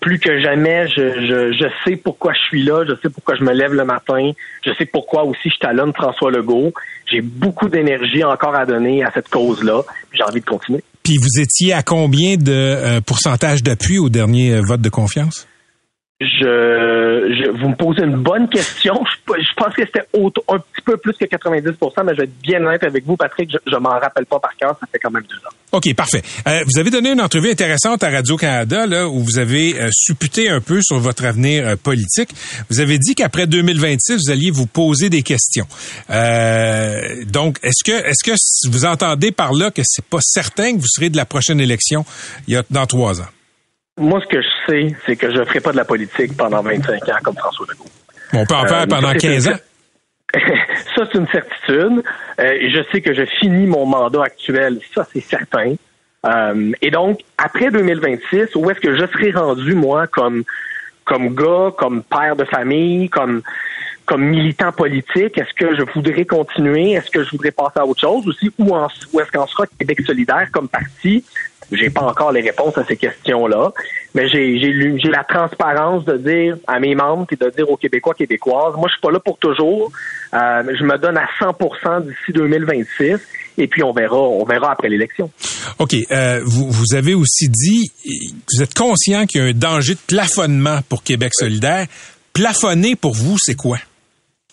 Plus 0.00 0.18
que 0.18 0.40
jamais, 0.40 0.86
je, 0.88 1.26
je, 1.26 1.52
je 1.52 1.66
sais 1.84 1.96
pourquoi 1.96 2.32
je 2.34 2.40
suis 2.48 2.62
là, 2.62 2.84
je 2.86 2.94
sais 3.02 3.08
pourquoi 3.08 3.34
je 3.36 3.44
me 3.44 3.52
lève 3.52 3.72
le 3.72 3.84
matin, 3.84 4.32
je 4.64 4.72
sais 4.74 4.84
pourquoi 4.84 5.24
aussi 5.24 5.50
je 5.50 5.58
talonne 5.58 5.92
François 5.94 6.30
Legault. 6.30 6.72
J'ai 7.10 7.20
beaucoup 7.20 7.68
d'énergie 7.68 8.22
encore 8.24 8.54
à 8.54 8.66
donner 8.66 9.04
à 9.04 9.10
cette 9.12 9.28
cause-là. 9.28 9.82
J'ai 10.12 10.22
envie 10.22 10.40
de 10.40 10.46
continuer. 10.46 10.82
Puis 11.02 11.16
vous 11.18 11.40
étiez 11.40 11.72
à 11.72 11.82
combien 11.82 12.36
de 12.36 12.52
euh, 12.52 13.00
pourcentage 13.00 13.62
d'appui 13.62 13.98
au 13.98 14.08
dernier 14.08 14.58
vote 14.60 14.80
de 14.80 14.88
confiance? 14.88 15.46
Je, 16.20 16.26
je, 16.26 17.50
vous 17.50 17.70
me 17.70 17.74
posez 17.74 18.02
une 18.02 18.22
bonne 18.22 18.48
question. 18.48 18.94
Je, 19.04 19.42
je 19.42 19.54
pense 19.56 19.74
que 19.74 19.82
c'était 19.84 20.06
un 20.14 20.58
petit 20.58 20.82
peu 20.84 20.96
plus 20.96 21.12
que 21.14 21.24
90% 21.24 22.04
mais 22.04 22.12
je 22.12 22.18
vais 22.18 22.24
être 22.24 22.40
bien 22.40 22.64
honnête 22.64 22.84
avec 22.84 23.04
vous, 23.04 23.16
Patrick. 23.16 23.50
Je, 23.50 23.58
je 23.68 23.76
m'en 23.76 23.98
rappelle 23.98 24.24
pas 24.26 24.38
par 24.38 24.54
cœur. 24.56 24.76
Ça 24.78 24.86
fait 24.90 25.00
quand 25.00 25.10
même 25.10 25.24
deux 25.28 25.36
ans. 25.38 25.52
OK, 25.72 25.92
parfait. 25.96 26.22
Euh, 26.46 26.62
vous 26.72 26.78
avez 26.78 26.90
donné 26.90 27.10
une 27.10 27.20
entrevue 27.20 27.50
intéressante 27.50 28.04
à 28.04 28.10
Radio-Canada, 28.10 28.86
là, 28.86 29.08
où 29.08 29.24
vous 29.24 29.38
avez 29.38 29.74
euh, 29.74 29.88
supputé 29.92 30.48
un 30.48 30.60
peu 30.60 30.80
sur 30.82 31.00
votre 31.00 31.24
avenir 31.24 31.66
euh, 31.66 31.74
politique. 31.74 32.30
Vous 32.70 32.78
avez 32.78 32.98
dit 32.98 33.16
qu'après 33.16 33.48
2026, 33.48 34.26
vous 34.26 34.30
alliez 34.30 34.52
vous 34.52 34.66
poser 34.66 35.10
des 35.10 35.22
questions. 35.22 35.66
Euh, 36.10 37.24
donc, 37.26 37.58
est-ce 37.64 37.82
que, 37.82 38.06
est-ce 38.06 38.22
que 38.22 38.70
vous 38.70 38.84
entendez 38.84 39.32
par 39.32 39.52
là 39.52 39.72
que 39.72 39.82
c'est 39.84 40.04
pas 40.04 40.20
certain 40.20 40.76
que 40.76 40.78
vous 40.78 40.88
serez 40.88 41.10
de 41.10 41.16
la 41.16 41.24
prochaine 41.24 41.60
élection 41.60 42.04
il 42.46 42.54
y 42.54 42.56
a, 42.56 42.62
dans 42.70 42.86
trois 42.86 43.20
ans? 43.20 43.26
Moi, 43.96 44.20
ce 44.20 44.26
que 44.26 44.42
je 44.42 44.48
sais, 44.66 44.96
c'est 45.06 45.16
que 45.16 45.30
je 45.30 45.38
ne 45.38 45.44
ferai 45.44 45.60
pas 45.60 45.72
de 45.72 45.76
la 45.76 45.84
politique 45.84 46.36
pendant 46.36 46.62
25 46.62 47.08
ans 47.08 47.18
comme 47.22 47.36
François 47.36 47.66
Legault. 47.70 47.90
On 48.32 48.44
peut 48.44 48.54
en 48.54 48.66
faire 48.66 48.82
euh, 48.82 48.86
pendant 48.86 49.12
15 49.12 49.48
ans? 49.48 49.58
ça, 50.34 51.02
c'est 51.10 51.18
une 51.18 51.28
certitude. 51.28 52.02
Euh, 52.40 52.58
je 52.70 52.82
sais 52.90 53.00
que 53.00 53.14
je 53.14 53.24
finis 53.38 53.66
mon 53.66 53.86
mandat 53.86 54.24
actuel, 54.24 54.80
ça, 54.94 55.06
c'est 55.12 55.20
certain. 55.20 55.74
Euh, 56.26 56.72
et 56.82 56.90
donc, 56.90 57.20
après 57.38 57.70
2026, 57.70 58.56
où 58.56 58.68
est-ce 58.70 58.80
que 58.80 58.96
je 58.96 59.06
serai 59.06 59.30
rendu, 59.30 59.74
moi, 59.74 60.08
comme, 60.08 60.42
comme 61.04 61.32
gars, 61.34 61.70
comme 61.76 62.02
père 62.02 62.34
de 62.34 62.44
famille, 62.44 63.08
comme, 63.10 63.42
comme 64.06 64.24
militant 64.24 64.72
politique? 64.72 65.38
Est-ce 65.38 65.54
que 65.54 65.76
je 65.76 65.82
voudrais 65.94 66.24
continuer? 66.24 66.92
Est-ce 66.92 67.10
que 67.10 67.22
je 67.22 67.30
voudrais 67.30 67.52
passer 67.52 67.78
à 67.78 67.86
autre 67.86 68.00
chose 68.00 68.26
aussi? 68.26 68.50
Ou, 68.58 68.74
ou 68.74 69.20
est-ce 69.20 69.30
qu'en 69.30 69.46
sera 69.46 69.66
Québec 69.78 70.00
solidaire 70.04 70.48
comme 70.50 70.68
parti? 70.68 71.24
J'ai 71.74 71.90
pas 71.90 72.02
encore 72.02 72.32
les 72.32 72.40
réponses 72.40 72.76
à 72.78 72.84
ces 72.84 72.96
questions-là, 72.96 73.72
mais 74.14 74.28
j'ai 74.28 75.10
la 75.10 75.24
transparence 75.24 76.04
de 76.04 76.16
dire 76.16 76.56
à 76.66 76.78
mes 76.80 76.94
membres 76.94 77.26
et 77.30 77.36
de 77.36 77.50
dire 77.50 77.70
aux 77.70 77.76
Québécois 77.76 78.14
québécoises, 78.14 78.74
moi 78.76 78.88
je 78.88 78.92
suis 78.92 79.00
pas 79.00 79.10
là 79.10 79.20
pour 79.20 79.38
toujours. 79.38 79.92
Euh, 80.32 80.62
je 80.78 80.84
me 80.84 80.98
donne 80.98 81.16
à 81.16 81.26
100% 81.40 82.06
d'ici 82.06 82.32
2026 82.32 83.18
et 83.58 83.66
puis 83.66 83.82
on 83.82 83.92
verra 83.92 84.16
on 84.16 84.44
verra 84.44 84.72
après 84.72 84.88
l'élection. 84.88 85.30
OK, 85.78 85.94
euh, 86.10 86.40
vous 86.44 86.70
vous 86.70 86.94
avez 86.94 87.14
aussi 87.14 87.48
dit 87.48 87.90
vous 88.52 88.62
êtes 88.62 88.74
conscient 88.74 89.26
qu'il 89.26 89.42
y 89.42 89.44
a 89.44 89.48
un 89.48 89.52
danger 89.52 89.94
de 89.94 90.00
plafonnement 90.06 90.80
pour 90.88 91.02
Québec 91.02 91.32
solidaire. 91.34 91.86
Plafonner 92.32 92.96
pour 92.96 93.14
vous, 93.14 93.36
c'est 93.38 93.54
quoi? 93.54 93.78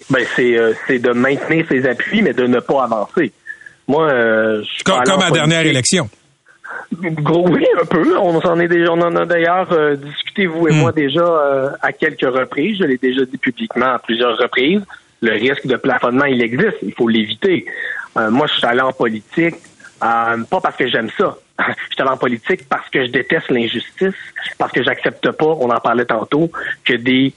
Ben 0.10 0.26
c'est 0.36 0.58
euh, 0.58 0.74
c'est 0.88 1.00
de 1.00 1.12
maintenir 1.12 1.66
ses 1.70 1.86
appuis 1.86 2.22
mais 2.22 2.34
de 2.34 2.46
ne 2.46 2.60
pas 2.60 2.84
avancer. 2.84 3.32
Moi 3.88 4.10
euh, 4.10 4.64
je 4.78 4.84
comme, 4.84 5.04
comme 5.04 5.22
à 5.22 5.26
la 5.26 5.32
dernière 5.32 5.66
élection. 5.66 6.10
Gros, 6.94 7.48
oui, 7.50 7.66
un 7.82 7.86
peu. 7.86 8.18
On 8.18 8.38
en, 8.38 8.60
est 8.60 8.68
déjà, 8.68 8.92
on 8.92 9.02
en 9.02 9.16
a 9.16 9.26
d'ailleurs 9.26 9.72
euh, 9.72 9.96
discuté, 9.96 10.46
vous 10.46 10.68
et 10.68 10.74
moi, 10.74 10.92
hmm. 10.92 10.96
déjà 10.96 11.22
euh, 11.22 11.70
à 11.82 11.94
quelques 11.94 12.22
reprises. 12.22 12.78
Je 12.80 12.84
l'ai 12.84 12.98
déjà 12.98 13.24
dit 13.26 13.38
publiquement 13.38 13.94
à 13.94 14.00
plusieurs 14.00 14.38
reprises. 14.38 14.82
Le 15.22 15.32
risque 15.32 15.68
de 15.68 15.78
plafonnement, 15.78 16.26
il 16.26 16.42
existe. 16.44 16.78
Il 16.82 16.94
faut 16.94 17.08
l'éviter. 17.08 17.66
Euh, 18.18 18.30
moi, 18.30 18.48
je 18.48 18.54
suis 18.58 18.66
allé 18.66 18.82
en 18.82 18.92
politique, 18.92 19.56
pas 20.00 20.36
parce 20.62 20.76
que 20.76 20.88
j'aime 20.88 21.10
ça. 21.18 21.38
je 21.60 21.94
suis 21.94 22.02
allé 22.02 22.10
en 22.10 22.18
politique 22.18 22.68
parce 22.68 22.90
que 22.90 23.06
je 23.06 23.12
déteste 23.12 23.50
l'injustice, 23.50 24.16
parce 24.58 24.72
que 24.72 24.84
j'accepte 24.84 25.32
pas, 25.32 25.46
on 25.46 25.70
en 25.70 25.80
parlait 25.80 26.06
tantôt, 26.06 26.52
que 26.84 26.94
des 26.94 27.34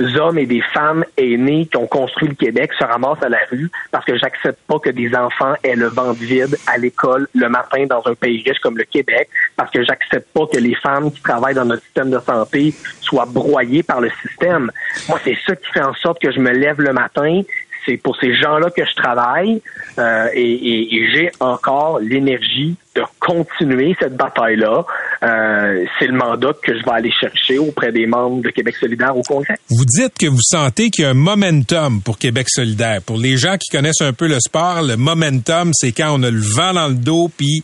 hommes 0.00 0.38
et 0.38 0.46
des 0.46 0.62
femmes 0.72 1.04
aînés 1.16 1.66
qui 1.66 1.76
ont 1.76 1.86
construit 1.86 2.28
le 2.28 2.34
Québec 2.34 2.72
se 2.78 2.84
ramassent 2.84 3.22
à 3.22 3.28
la 3.28 3.38
rue 3.50 3.70
parce 3.90 4.04
que 4.04 4.16
j'accepte 4.16 4.58
pas 4.66 4.78
que 4.78 4.90
des 4.90 5.14
enfants 5.14 5.54
aient 5.62 5.76
le 5.76 5.88
ventre 5.88 6.20
vide 6.20 6.56
à 6.66 6.78
l'école 6.78 7.28
le 7.34 7.48
matin 7.48 7.86
dans 7.86 8.02
un 8.06 8.14
pays 8.14 8.42
riche 8.46 8.58
comme 8.60 8.76
le 8.76 8.84
Québec, 8.84 9.28
parce 9.56 9.70
que 9.70 9.84
j'accepte 9.84 10.32
pas 10.32 10.46
que 10.52 10.58
les 10.58 10.74
femmes 10.74 11.12
qui 11.12 11.20
travaillent 11.22 11.54
dans 11.54 11.64
notre 11.64 11.82
système 11.82 12.10
de 12.10 12.18
santé 12.18 12.74
soient 13.00 13.26
broyées 13.26 13.82
par 13.82 14.00
le 14.00 14.10
système. 14.22 14.70
Moi, 15.08 15.20
c'est 15.24 15.36
ça 15.46 15.54
qui 15.56 15.70
fait 15.72 15.82
en 15.82 15.94
sorte 15.94 16.20
que 16.20 16.30
je 16.30 16.40
me 16.40 16.50
lève 16.50 16.80
le 16.80 16.92
matin, 16.92 17.42
c'est 17.86 17.96
pour 17.96 18.16
ces 18.16 18.34
gens-là 18.34 18.70
que 18.70 18.84
je 18.84 18.94
travaille 18.94 19.60
euh, 19.98 20.28
et, 20.34 21.10
j'ai 21.12 21.30
encore 21.40 21.98
l'énergie 22.00 22.76
de 22.94 23.02
continuer 23.20 23.96
cette 23.98 24.16
bataille-là. 24.16 24.84
Euh, 25.22 25.84
c'est 25.98 26.06
le 26.06 26.16
mandat 26.16 26.52
que 26.62 26.78
je 26.78 26.84
vais 26.84 26.92
aller 26.92 27.12
chercher 27.12 27.58
auprès 27.58 27.92
des 27.92 28.06
membres 28.06 28.42
de 28.42 28.50
Québec 28.50 28.76
solidaire 28.76 29.16
au 29.16 29.22
Congrès. 29.22 29.56
Vous 29.68 29.84
dites 29.84 30.16
que 30.18 30.26
vous 30.26 30.42
sentez 30.42 30.90
qu'il 30.90 31.04
y 31.04 31.06
a 31.06 31.10
un 31.10 31.14
momentum 31.14 32.00
pour 32.00 32.18
Québec 32.18 32.46
solidaire. 32.48 33.02
Pour 33.02 33.18
les 33.18 33.36
gens 33.36 33.56
qui 33.58 33.70
connaissent 33.70 34.00
un 34.00 34.12
peu 34.12 34.28
le 34.28 34.38
sport, 34.40 34.82
le 34.82 34.96
momentum, 34.96 35.72
c'est 35.74 35.92
quand 35.92 36.14
on 36.18 36.22
a 36.22 36.30
le 36.30 36.40
vent 36.40 36.72
dans 36.72 36.88
le 36.88 36.94
dos 36.94 37.30
puis 37.36 37.62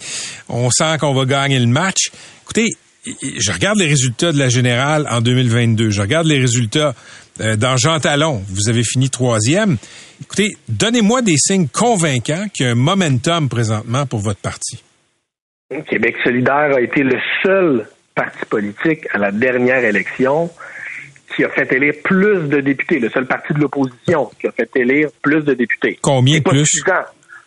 on 0.48 0.70
sent 0.70 0.98
qu'on 0.98 1.14
va 1.14 1.24
gagner 1.24 1.58
le 1.58 1.66
match. 1.66 2.10
Écoutez, 2.42 2.68
je 3.04 3.52
regarde 3.52 3.78
les 3.78 3.86
résultats 3.86 4.32
de 4.32 4.38
la 4.38 4.48
générale 4.48 5.06
en 5.10 5.20
2022. 5.20 5.90
Je 5.90 6.00
regarde 6.00 6.26
les 6.26 6.38
résultats 6.38 6.94
dans 7.56 7.76
Jean 7.76 8.00
Talon. 8.00 8.42
Vous 8.48 8.68
avez 8.68 8.82
fini 8.84 9.10
troisième. 9.10 9.76
Écoutez, 10.20 10.56
donnez-moi 10.68 11.22
des 11.22 11.36
signes 11.36 11.68
convaincants 11.68 12.46
qu'il 12.52 12.66
y 12.66 12.68
a 12.68 12.72
un 12.72 12.74
momentum 12.74 13.48
présentement 13.48 14.06
pour 14.06 14.20
votre 14.20 14.40
parti. 14.40 14.82
Québec 15.88 16.16
solidaire 16.24 16.74
a 16.76 16.80
été 16.80 17.02
le 17.02 17.16
seul 17.42 17.86
parti 18.14 18.44
politique 18.48 19.06
à 19.12 19.18
la 19.18 19.30
dernière 19.30 19.84
élection 19.84 20.50
qui 21.34 21.44
a 21.44 21.48
fait 21.48 21.72
élire 21.72 21.94
plus 22.02 22.48
de 22.48 22.60
députés, 22.60 22.98
le 22.98 23.08
seul 23.08 23.26
parti 23.26 23.54
de 23.54 23.60
l'opposition 23.60 24.30
qui 24.40 24.48
a 24.48 24.52
fait 24.52 24.68
élire 24.74 25.08
plus 25.22 25.42
de 25.42 25.54
députés. 25.54 25.98
Combien 26.02 26.40
plus? 26.40 26.82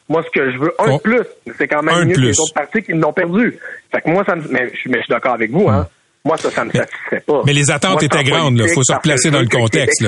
Moi, 0.09 0.23
ce 0.23 0.39
que 0.39 0.51
je 0.51 0.57
veux, 0.57 0.73
un 0.79 0.97
plus. 0.99 1.21
C'est 1.57 1.67
quand 1.67 1.81
même 1.81 2.07
mieux 2.07 2.15
que 2.15 2.19
les 2.19 2.39
autres 2.39 2.53
partis 2.53 2.81
qui 2.81 2.93
l'ont 2.93 3.13
perdu. 3.13 3.57
Fait 3.91 4.01
que 4.01 4.09
moi, 4.09 4.23
ça 4.25 4.35
mais, 4.49 4.69
je, 4.73 4.79
suis 4.79 4.91
d'accord 5.09 5.33
avec 5.33 5.51
vous, 5.51 5.69
hein. 5.69 5.87
Moi, 6.25 6.37
ça, 6.37 6.49
ça 6.51 6.63
me 6.63 6.71
satisfait 6.71 7.19
pas. 7.19 7.41
Mais 7.45 7.53
les 7.53 7.69
attentes 7.69 8.01
étaient 8.01 8.23
grandes, 8.23 8.57
il 8.59 8.73
faut 8.73 8.83
se 8.83 8.93
replacer 8.93 9.29
dans 9.29 9.41
le 9.41 9.47
contexte. 9.47 10.05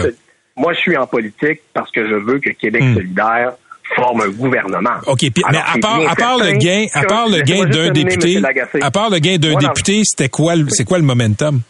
Moi, 0.55 0.73
je 0.73 0.79
suis 0.79 0.97
en 0.97 1.05
politique 1.05 1.61
parce 1.73 1.91
que 1.91 2.07
je 2.07 2.15
veux 2.15 2.39
que 2.39 2.51
Québec 2.51 2.81
hmm. 2.83 2.93
solidaire 2.93 3.53
forme 3.95 4.21
un 4.21 4.29
gouvernement. 4.29 4.95
OK, 5.07 5.21
mais 5.23 5.57
à 5.57 5.77
part, 5.79 5.99
à 6.09 6.15
part 6.15 6.37
le 6.37 6.53
gain, 6.57 6.85
à 6.93 7.03
part 7.03 7.27
le 7.27 7.41
gain 7.41 7.65
d'un 7.65 7.91
député, 7.91 8.41
à 8.81 8.91
part 8.91 9.09
le 9.09 9.19
gain 9.19 9.37
d'un 9.37 9.55
député, 9.55 10.01
c'était 10.03 10.29
quoi, 10.29 10.53
c'est 10.69 10.85
quoi 10.85 10.97
le 10.97 11.03
momentum? 11.03 11.61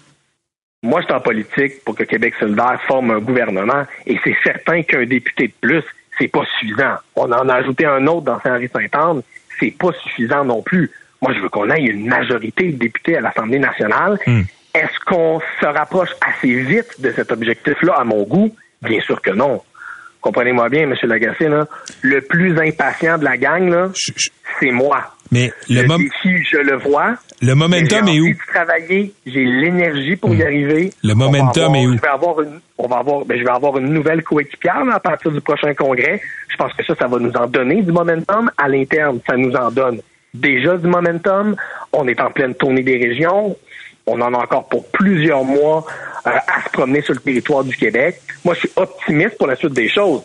Moi, 0.84 1.02
je 1.02 1.06
suis 1.06 1.16
en 1.16 1.20
politique 1.20 1.84
pour 1.84 1.96
que 1.96 2.04
Québec 2.04 2.36
solidaire 2.40 2.80
forme 2.88 3.12
un 3.12 3.20
gouvernement 3.20 3.86
et 4.06 4.20
c'est 4.24 4.36
certain 4.44 4.84
qu'un 4.84 5.06
député 5.06 5.48
de 5.48 5.54
plus, 5.60 5.84
c'est 6.20 6.28
pas 6.28 6.44
suffisant. 6.60 6.96
On 7.16 7.32
en 7.32 7.50
a 7.50 7.56
ajouté 7.56 7.86
un 7.86 8.06
autre 8.06 8.22
dans 8.22 8.40
Saint-Henri-Saint-Anne, 8.40 9.24
c'est 9.60 9.72
pas 9.72 9.92
suffisant 10.04 10.46
non 10.46 10.62
plus. 10.62 10.92
Moi, 11.26 11.34
je 11.34 11.42
veux 11.42 11.50
qu'on 11.50 11.68
ait 11.72 11.82
une 11.82 12.06
majorité 12.06 12.72
de 12.72 12.78
députés 12.78 13.18
à 13.18 13.22
l'Assemblée 13.22 13.58
nationale. 13.58 14.20
Hmm. 14.28 14.44
Est-ce 14.76 15.00
qu'on 15.08 15.40
se 15.60 15.66
rapproche 15.66 16.12
assez 16.22 16.54
vite 16.54 17.02
de 17.02 17.12
cet 17.14 17.32
objectif-là, 17.32 17.96
à 17.98 18.04
mon 18.04 18.22
goût? 18.26 18.56
Bien 18.84 19.02
sûr 19.02 19.20
que 19.20 19.32
non. 19.32 19.60
Comprenez-moi 20.22 20.70
bien, 20.70 20.84
M. 20.84 20.94
Lagacé, 21.02 21.48
là, 21.48 21.66
le 22.04 22.22
plus 22.22 22.56
impatient 22.60 23.18
de 23.18 23.24
la 23.24 23.38
gang, 23.38 23.68
là, 23.68 23.90
c'est 24.60 24.70
moi. 24.70 25.16
Mais 25.32 25.52
le, 25.68 25.82
le 25.82 25.98
défi, 25.98 26.46
je 26.48 26.58
le 26.58 26.78
vois. 26.78 27.16
Le 27.42 27.56
momentum 27.56 28.08
est 28.08 28.20
où? 28.20 28.28
J'ai 28.28 28.38
travailler, 28.54 29.14
j'ai 29.26 29.46
l'énergie 29.46 30.18
pour 30.18 30.32
y 30.32 30.38
hmm. 30.38 30.42
arriver. 30.46 30.94
Le 31.04 31.16
momentum 31.16 31.74
est 31.74 31.88
où? 31.88 31.94
Je 31.96 32.02
vais 32.02 32.08
avoir 32.08 32.40
une, 32.42 32.60
on 32.78 32.88
va 32.88 32.98
avoir, 32.98 33.26
ben, 33.26 33.40
je 33.40 33.44
vais 33.44 33.50
avoir 33.50 33.80
une 33.80 33.92
nouvelle 33.92 34.22
coéquipière 34.22 34.84
à 34.94 35.00
partir 35.00 35.32
du 35.32 35.42
prochain 35.42 35.74
congrès. 35.74 36.22
Je 36.50 36.56
pense 36.56 36.72
que 36.74 36.86
ça, 36.86 36.94
ça 36.94 37.08
va 37.08 37.18
nous 37.18 37.32
en 37.32 37.48
donner 37.48 37.82
du 37.82 37.92
momentum 37.92 38.52
à 38.60 38.68
l'interne. 38.68 39.20
Ça 39.28 39.36
nous 39.36 39.56
en 39.56 39.72
donne 39.72 40.02
déjà 40.36 40.78
du 40.78 40.88
momentum. 40.88 41.56
On 41.94 42.08
est 42.08 42.20
en 42.20 42.32
pleine 42.32 42.56
tournée 42.56 42.84
des 42.84 42.98
régions. 42.98 43.56
On 44.06 44.22
en 44.22 44.34
a 44.34 44.38
encore 44.38 44.68
pour 44.68 44.88
plusieurs 44.90 45.44
mois 45.44 45.86
euh, 46.28 46.30
à 46.30 46.64
se 46.64 46.70
promener 46.72 47.02
sur 47.02 47.14
le 47.14 47.20
territoire 47.20 47.64
du 47.64 47.76
Québec. 47.76 48.22
Moi, 48.44 48.54
je 48.54 48.62
suis 48.62 48.72
optimiste 48.76 49.38
pour 49.38 49.48
la 49.48 49.56
suite 49.56 49.74
des 49.74 49.90
choses. 49.90 50.22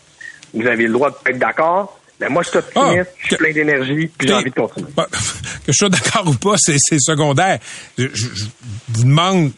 Vous 0.52 0.66
avez 0.66 0.86
le 0.86 0.92
droit 0.92 1.10
d'être 1.24 1.38
d'accord. 1.38 1.98
Mais 2.20 2.28
moi, 2.28 2.42
je 2.42 2.50
suis 2.50 2.58
optimiste, 2.58 3.08
ah, 3.10 3.16
je 3.18 3.26
suis 3.28 3.36
plein 3.36 3.52
d'énergie, 3.52 4.10
puis 4.18 4.28
j'ai 4.28 4.34
envie 4.34 4.50
de 4.50 4.54
continuer. 4.54 4.90
Bah, 4.94 5.06
que 5.10 5.72
je 5.72 5.72
sois 5.72 5.88
d'accord 5.88 6.28
ou 6.28 6.34
pas, 6.34 6.56
c'est 6.58 6.76
secondaire. 6.98 7.58
Je, 7.96 8.08
vous 8.88 9.04
demande, 9.04 9.52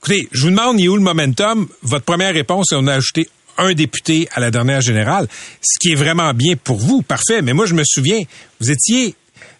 écoutez, 0.00 0.26
je 0.32 0.44
vous 0.44 0.50
demande, 0.50 0.80
il 0.80 0.86
est 0.86 0.88
où 0.88 0.96
le 0.96 1.02
momentum? 1.02 1.68
Votre 1.82 2.06
première 2.06 2.32
réponse, 2.32 2.68
c'est 2.70 2.76
on 2.76 2.86
a 2.86 2.94
ajouté 2.94 3.28
un 3.58 3.74
député 3.74 4.28
à 4.32 4.40
la 4.40 4.50
dernière 4.50 4.80
générale, 4.80 5.28
ce 5.60 5.78
qui 5.78 5.92
est 5.92 5.94
vraiment 5.94 6.32
bien 6.32 6.54
pour 6.56 6.76
vous, 6.76 7.02
parfait. 7.02 7.42
Mais 7.42 7.52
moi, 7.52 7.66
je 7.66 7.74
me 7.74 7.82
souviens, 7.84 8.22
vous 8.60 8.70
étiez 8.70 9.14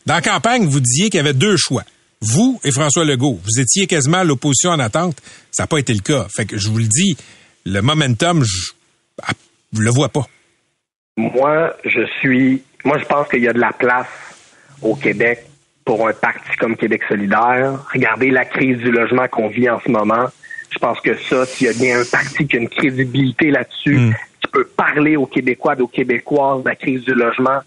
dans 0.07 0.15
la 0.15 0.23
campagne, 0.23 0.67
vous 0.67 0.81
disiez 0.81 1.11
qu'il 1.11 1.19
y 1.19 1.21
avait 1.21 1.35
deux 1.35 1.57
choix. 1.57 1.83
Vous 2.21 2.61
et 2.65 2.71
François 2.71 3.05
Legault, 3.05 3.39
vous 3.45 3.61
étiez 3.61 3.87
quasiment 3.87 4.19
à 4.19 4.25
l'opposition 4.25 4.71
en 4.71 4.79
attente. 4.79 5.17
Ça 5.51 5.65
n'a 5.65 5.67
pas 5.67 5.79
été 5.79 5.93
le 5.93 6.01
cas. 6.01 6.27
Fait 6.35 6.47
que 6.47 6.57
je 6.57 6.69
vous 6.69 6.79
le 6.79 6.87
dis, 6.87 7.17
le 7.67 7.83
momentum, 7.83 8.43
je, 8.43 8.73
ah, 9.23 9.33
le 9.77 9.91
vois 9.91 10.09
pas. 10.09 10.27
Moi, 11.17 11.75
je 11.85 12.07
suis. 12.21 12.63
Moi, 12.85 12.99
je 12.99 13.05
pense 13.05 13.29
qu'il 13.29 13.43
y 13.43 13.49
a 13.49 13.53
de 13.53 13.59
la 13.59 13.73
place 13.73 14.07
au 14.81 14.95
Québec 14.95 15.47
pour 15.85 16.07
un 16.07 16.13
parti 16.13 16.57
comme 16.59 16.77
Québec 16.77 17.03
solidaire. 17.09 17.79
Regardez 17.93 18.31
la 18.31 18.45
crise 18.45 18.79
du 18.79 18.91
logement 18.91 19.27
qu'on 19.29 19.49
vit 19.49 19.69
en 19.69 19.81
ce 19.81 19.91
moment. 19.91 20.27
Je 20.71 20.79
pense 20.79 21.01
que 21.01 21.17
ça, 21.17 21.47
s'il 21.47 21.67
y 21.67 21.71
a 21.71 21.73
bien 21.73 22.01
un 22.01 22.05
parti 22.05 22.47
qui 22.47 22.57
a 22.57 22.61
une 22.61 22.69
crédibilité 22.69 23.51
là-dessus, 23.51 23.97
mm. 23.99 24.15
qui 24.41 24.49
peut 24.53 24.67
parler 24.77 25.17
aux 25.17 25.27
Québécois, 25.27 25.75
aux 25.81 25.87
Québécoises 25.87 26.63
de 26.63 26.69
la 26.69 26.77
crise 26.77 27.03
du 27.03 27.15
logement, 27.15 27.61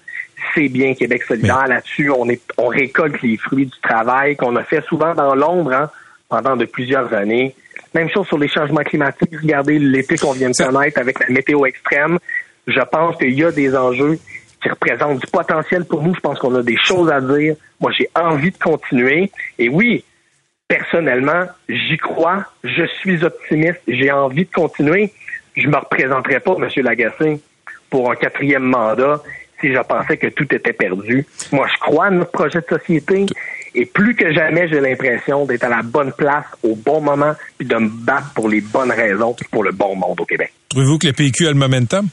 c'est 0.54 0.70
bien 0.70 0.94
Québec 0.94 1.24
solidaire 1.24 1.68
là-dessus. 1.68 2.10
On 2.12 2.28
est, 2.30 2.42
on 2.58 2.68
récolte 2.68 3.22
les 3.22 3.38
fruits 3.38 3.66
du 3.66 3.80
travail 3.82 4.36
qu'on 4.36 4.56
a 4.56 4.64
fait 4.64 4.84
souvent 4.86 5.14
dans 5.14 5.36
l'ombre 5.36 5.74
hein, 5.74 5.90
pendant 6.28 6.56
de 6.56 6.66
plusieurs 6.66 7.14
années. 7.14 7.56
Même 7.94 8.10
chose 8.10 8.28
sur 8.28 8.38
les 8.38 8.48
changements 8.48 8.84
climatiques. 8.84 9.36
Regardez 9.42 9.80
l'été 9.80 10.18
qu'on 10.18 10.34
vient 10.34 10.50
de 10.50 10.56
connaître 10.56 11.00
avec 11.00 11.20
la 11.20 11.30
météo 11.30 11.66
extrême. 11.66 12.20
Je 12.68 12.82
pense 12.82 13.18
qu'il 13.18 13.34
y 13.34 13.44
a 13.44 13.52
des 13.52 13.76
enjeux 13.76 14.20
qui 14.62 14.70
représentent 14.70 15.20
du 15.20 15.28
potentiel 15.28 15.86
pour 15.86 16.04
nous. 16.04 16.14
Je 16.14 16.20
pense 16.20 16.38
qu'on 16.40 16.54
a 16.56 16.62
des 16.62 16.78
choses 16.78 17.10
à 17.10 17.20
dire. 17.22 17.56
Moi, 17.80 17.92
j'ai 17.98 18.10
envie 18.14 18.52
de 18.52 18.58
continuer. 18.58 19.32
Et 19.58 19.70
oui, 19.70 20.04
personnellement, 20.68 21.46
j'y 21.68 21.98
crois. 21.98 22.46
Je 22.64 22.86
suis 23.00 23.24
optimiste. 23.24 23.82
J'ai 23.88 24.12
envie 24.12 24.46
de 24.46 24.52
continuer. 24.52 25.12
Je 25.56 25.68
me 25.68 25.78
représenterai 25.78 26.40
pas, 26.40 26.56
M. 26.58 26.70
Lagacé, 26.84 27.42
pour 27.90 28.12
un 28.12 28.16
quatrième 28.16 28.64
mandat 28.64 29.22
si 29.60 29.74
je 29.74 29.80
pensais 29.80 30.18
que 30.18 30.28
tout 30.28 30.48
était 30.54 30.74
perdu. 30.74 31.26
Moi, 31.52 31.68
je 31.74 31.80
crois 31.80 32.08
à 32.08 32.10
notre 32.10 32.32
projet 32.32 32.60
de 32.60 32.78
société. 32.78 33.26
Et 33.76 33.86
plus 33.86 34.16
que 34.16 34.34
jamais, 34.34 34.68
j'ai 34.68 34.80
l'impression 34.80 35.46
d'être 35.46 35.64
à 35.64 35.70
la 35.70 35.82
bonne 35.84 36.12
place 36.14 36.46
au 36.64 36.76
bon 36.76 37.02
moment 37.02 37.34
puis 37.58 37.68
de 37.68 37.76
me 37.76 37.90
battre 37.90 38.34
pour 38.34 38.50
les 38.50 38.62
bonnes 38.62 38.92
raisons 38.92 39.34
puis 39.34 39.48
pour 39.52 39.64
le 39.64 39.72
bon 39.72 39.96
monde 39.96 40.20
au 40.20 40.26
Québec. 40.26 40.52
Trouvez-vous 40.70 40.98
que 40.98 41.08
le 41.08 41.14
PQ 41.14 41.48
a 41.48 41.52
le 41.52 41.58
momentum? 41.58 42.08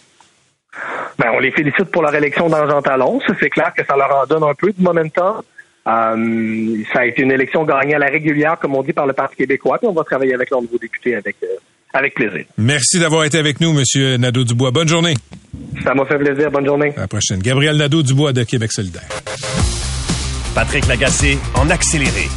Ben, 1.19 1.31
on 1.33 1.39
les 1.39 1.51
félicite 1.53 1.91
pour 1.91 2.03
leur 2.03 2.15
élection 2.15 2.49
dans 2.49 2.69
Jean 2.69 2.83
Talon. 2.83 3.21
C'est 3.41 3.49
clair 3.49 3.73
que 3.75 3.85
ça 3.85 3.97
leur 3.97 4.15
en 4.15 4.27
donne 4.27 4.45
un 4.45 4.55
peu 4.55 4.71
de 4.71 4.83
momentum. 4.83 5.43
Euh, 5.87 6.83
ça 6.93 7.01
a 7.01 7.07
été 7.07 7.23
une 7.23 7.33
élection 7.33 7.65
gagnée 7.65 7.95
à 7.95 7.99
la 7.99 8.07
régulière, 8.07 8.59
comme 8.61 8.75
on 8.75 8.83
dit, 8.83 8.93
par 8.93 9.07
le 9.07 9.13
Parti 9.13 9.37
québécois. 9.37 9.79
Puis 9.79 9.87
on 9.87 9.93
va 9.93 10.05
travailler 10.05 10.35
avec 10.35 10.51
leurs 10.51 10.61
nouveaux 10.61 10.79
députés 10.79 11.15
avec, 11.15 11.37
euh, 11.43 11.47
avec 11.93 12.15
plaisir. 12.15 12.45
Merci 12.59 12.99
d'avoir 12.99 13.25
été 13.25 13.39
avec 13.39 13.61
nous, 13.61 13.77
M. 13.79 14.17
Nadeau-Dubois. 14.21 14.71
Bonne 14.71 14.89
journée. 14.89 15.15
Ça 15.83 15.95
m'a 15.95 16.05
fait 16.05 16.19
plaisir. 16.19 16.51
Bonne 16.51 16.67
journée. 16.67 16.93
À 16.97 17.01
la 17.01 17.09
prochaine. 17.09 17.41
Gabriel 17.41 17.77
Nadeau-Dubois 17.77 18.33
de 18.33 18.43
Québec 18.43 18.73
solidaire. 18.73 19.09
Patrick 20.55 20.87
Lagacé 20.87 21.39
en 21.55 21.69
accéléré. 21.71 22.29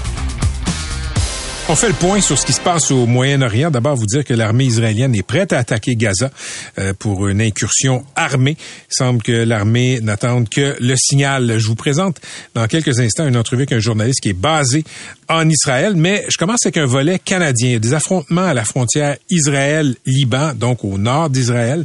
On 1.71 1.75
fait 1.75 1.89
le 1.89 1.93
point 1.93 2.19
sur 2.19 2.35
ce 2.35 2.47
qui 2.47 2.53
se 2.53 2.61
passe 2.61 2.89
au 2.89 3.05
Moyen-Orient. 3.05 3.69
D'abord, 3.69 3.95
vous 3.95 4.07
dire 4.07 4.25
que 4.25 4.33
l'armée 4.33 4.63
israélienne 4.63 5.13
est 5.13 5.21
prête 5.21 5.53
à 5.53 5.59
attaquer 5.59 5.95
Gaza 5.95 6.31
euh, 6.79 6.93
pour 6.97 7.27
une 7.27 7.41
incursion 7.41 8.03
armée. 8.15 8.57
Il 8.89 8.95
semble 8.95 9.21
que 9.21 9.31
l'armée 9.31 9.99
n'attende 10.01 10.49
que 10.49 10.75
le 10.79 10.95
signal. 10.95 11.59
Je 11.59 11.67
vous 11.67 11.75
présente 11.75 12.19
dans 12.55 12.65
quelques 12.65 12.99
instants 12.99 13.27
une 13.27 13.37
entrevue 13.37 13.61
avec 13.61 13.73
un 13.73 13.79
journaliste 13.79 14.21
qui 14.21 14.29
est 14.29 14.33
basé 14.33 14.83
en 15.27 15.47
Israël, 15.47 15.93
mais 15.95 16.25
je 16.27 16.39
commence 16.39 16.65
avec 16.65 16.77
un 16.77 16.87
volet 16.87 17.19
canadien. 17.19 17.77
Des 17.77 17.93
affrontements 17.93 18.45
à 18.45 18.55
la 18.55 18.65
frontière 18.65 19.17
Israël-Liban, 19.29 20.55
donc 20.55 20.83
au 20.83 20.97
nord 20.97 21.29
d'Israël. 21.29 21.83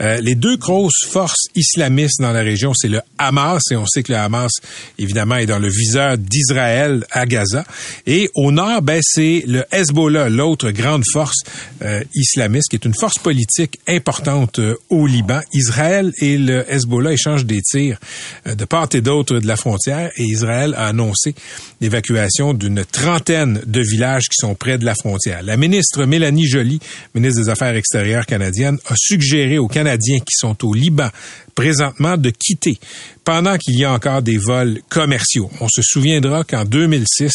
Euh, 0.00 0.18
les 0.22 0.34
deux 0.34 0.56
grosses 0.56 1.04
forces 1.06 1.48
islamistes 1.54 2.22
dans 2.22 2.32
la 2.32 2.40
région, 2.40 2.72
c'est 2.72 2.88
le 2.88 3.02
Hamas, 3.18 3.64
et 3.70 3.76
on 3.76 3.84
sait 3.84 4.02
que 4.02 4.12
le 4.12 4.18
Hamas, 4.18 4.52
évidemment, 4.98 5.36
est 5.36 5.44
dans 5.44 5.58
le 5.58 5.68
viseur 5.68 6.16
d'Israël 6.16 7.04
à 7.10 7.26
Gaza. 7.26 7.66
Et 8.06 8.30
au 8.34 8.50
nord, 8.50 8.80
ben, 8.80 9.02
c'est 9.02 9.25
le 9.46 9.64
Hezbollah, 9.72 10.28
l'autre 10.28 10.70
grande 10.70 11.04
force 11.12 11.42
euh, 11.82 12.02
islamiste, 12.14 12.70
qui 12.70 12.76
est 12.76 12.84
une 12.84 12.94
force 12.94 13.18
politique 13.18 13.78
importante 13.86 14.58
euh, 14.58 14.76
au 14.90 15.06
Liban. 15.06 15.40
Israël 15.52 16.12
et 16.18 16.38
le 16.38 16.64
Hezbollah 16.70 17.12
échangent 17.12 17.46
des 17.46 17.62
tirs 17.62 17.98
de 18.46 18.64
part 18.64 18.88
et 18.94 19.00
d'autre 19.00 19.38
de 19.38 19.46
la 19.46 19.56
frontière, 19.56 20.10
et 20.16 20.22
Israël 20.22 20.74
a 20.76 20.88
annoncé 20.88 21.34
l'évacuation 21.80 22.54
d'une 22.54 22.84
trentaine 22.84 23.60
de 23.66 23.80
villages 23.80 24.28
qui 24.28 24.36
sont 24.36 24.54
près 24.54 24.78
de 24.78 24.84
la 24.84 24.94
frontière. 24.94 25.42
La 25.42 25.56
ministre 25.56 26.04
Mélanie 26.04 26.46
Joly, 26.46 26.80
ministre 27.14 27.42
des 27.42 27.48
Affaires 27.48 27.74
extérieures 27.74 28.26
canadienne, 28.26 28.78
a 28.86 28.94
suggéré 28.96 29.58
aux 29.58 29.68
Canadiens 29.68 30.18
qui 30.18 30.34
sont 30.36 30.64
au 30.64 30.74
Liban 30.74 31.08
présentement 31.56 32.16
de 32.16 32.30
quitter 32.30 32.78
pendant 33.24 33.56
qu'il 33.56 33.76
y 33.76 33.84
a 33.84 33.92
encore 33.92 34.22
des 34.22 34.36
vols 34.36 34.80
commerciaux. 34.88 35.50
On 35.60 35.66
se 35.68 35.80
souviendra 35.82 36.44
qu'en 36.44 36.64
2006, 36.64 37.32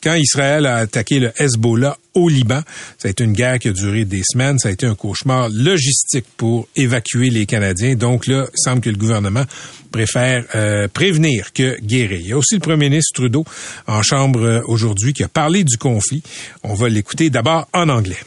quand 0.00 0.14
Israël 0.14 0.66
a 0.66 0.76
attaqué 0.76 1.18
le 1.18 1.32
Hezbollah 1.36 1.98
au 2.14 2.28
Liban, 2.28 2.60
ça 2.98 3.08
a 3.08 3.10
été 3.10 3.24
une 3.24 3.32
guerre 3.32 3.58
qui 3.58 3.68
a 3.68 3.72
duré 3.72 4.04
des 4.04 4.22
semaines, 4.30 4.60
ça 4.60 4.68
a 4.68 4.70
été 4.70 4.86
un 4.86 4.94
cauchemar 4.94 5.48
logistique 5.48 6.26
pour 6.36 6.68
évacuer 6.76 7.30
les 7.30 7.46
Canadiens. 7.46 7.96
Donc 7.96 8.28
là, 8.28 8.46
il 8.52 8.62
semble 8.62 8.82
que 8.82 8.90
le 8.90 8.96
gouvernement 8.96 9.44
préfère 9.90 10.44
euh, 10.54 10.86
prévenir 10.86 11.52
que 11.52 11.80
guérir. 11.80 12.20
Il 12.20 12.28
y 12.28 12.32
a 12.32 12.38
aussi 12.38 12.54
le 12.54 12.60
premier 12.60 12.90
ministre 12.90 13.14
Trudeau 13.14 13.44
en 13.88 14.02
chambre 14.02 14.42
euh, 14.42 14.60
aujourd'hui 14.66 15.14
qui 15.14 15.24
a 15.24 15.28
parlé 15.28 15.64
du 15.64 15.78
conflit. 15.78 16.22
On 16.62 16.74
va 16.74 16.88
l'écouter 16.88 17.30
d'abord 17.30 17.66
en 17.72 17.88
anglais. 17.88 18.20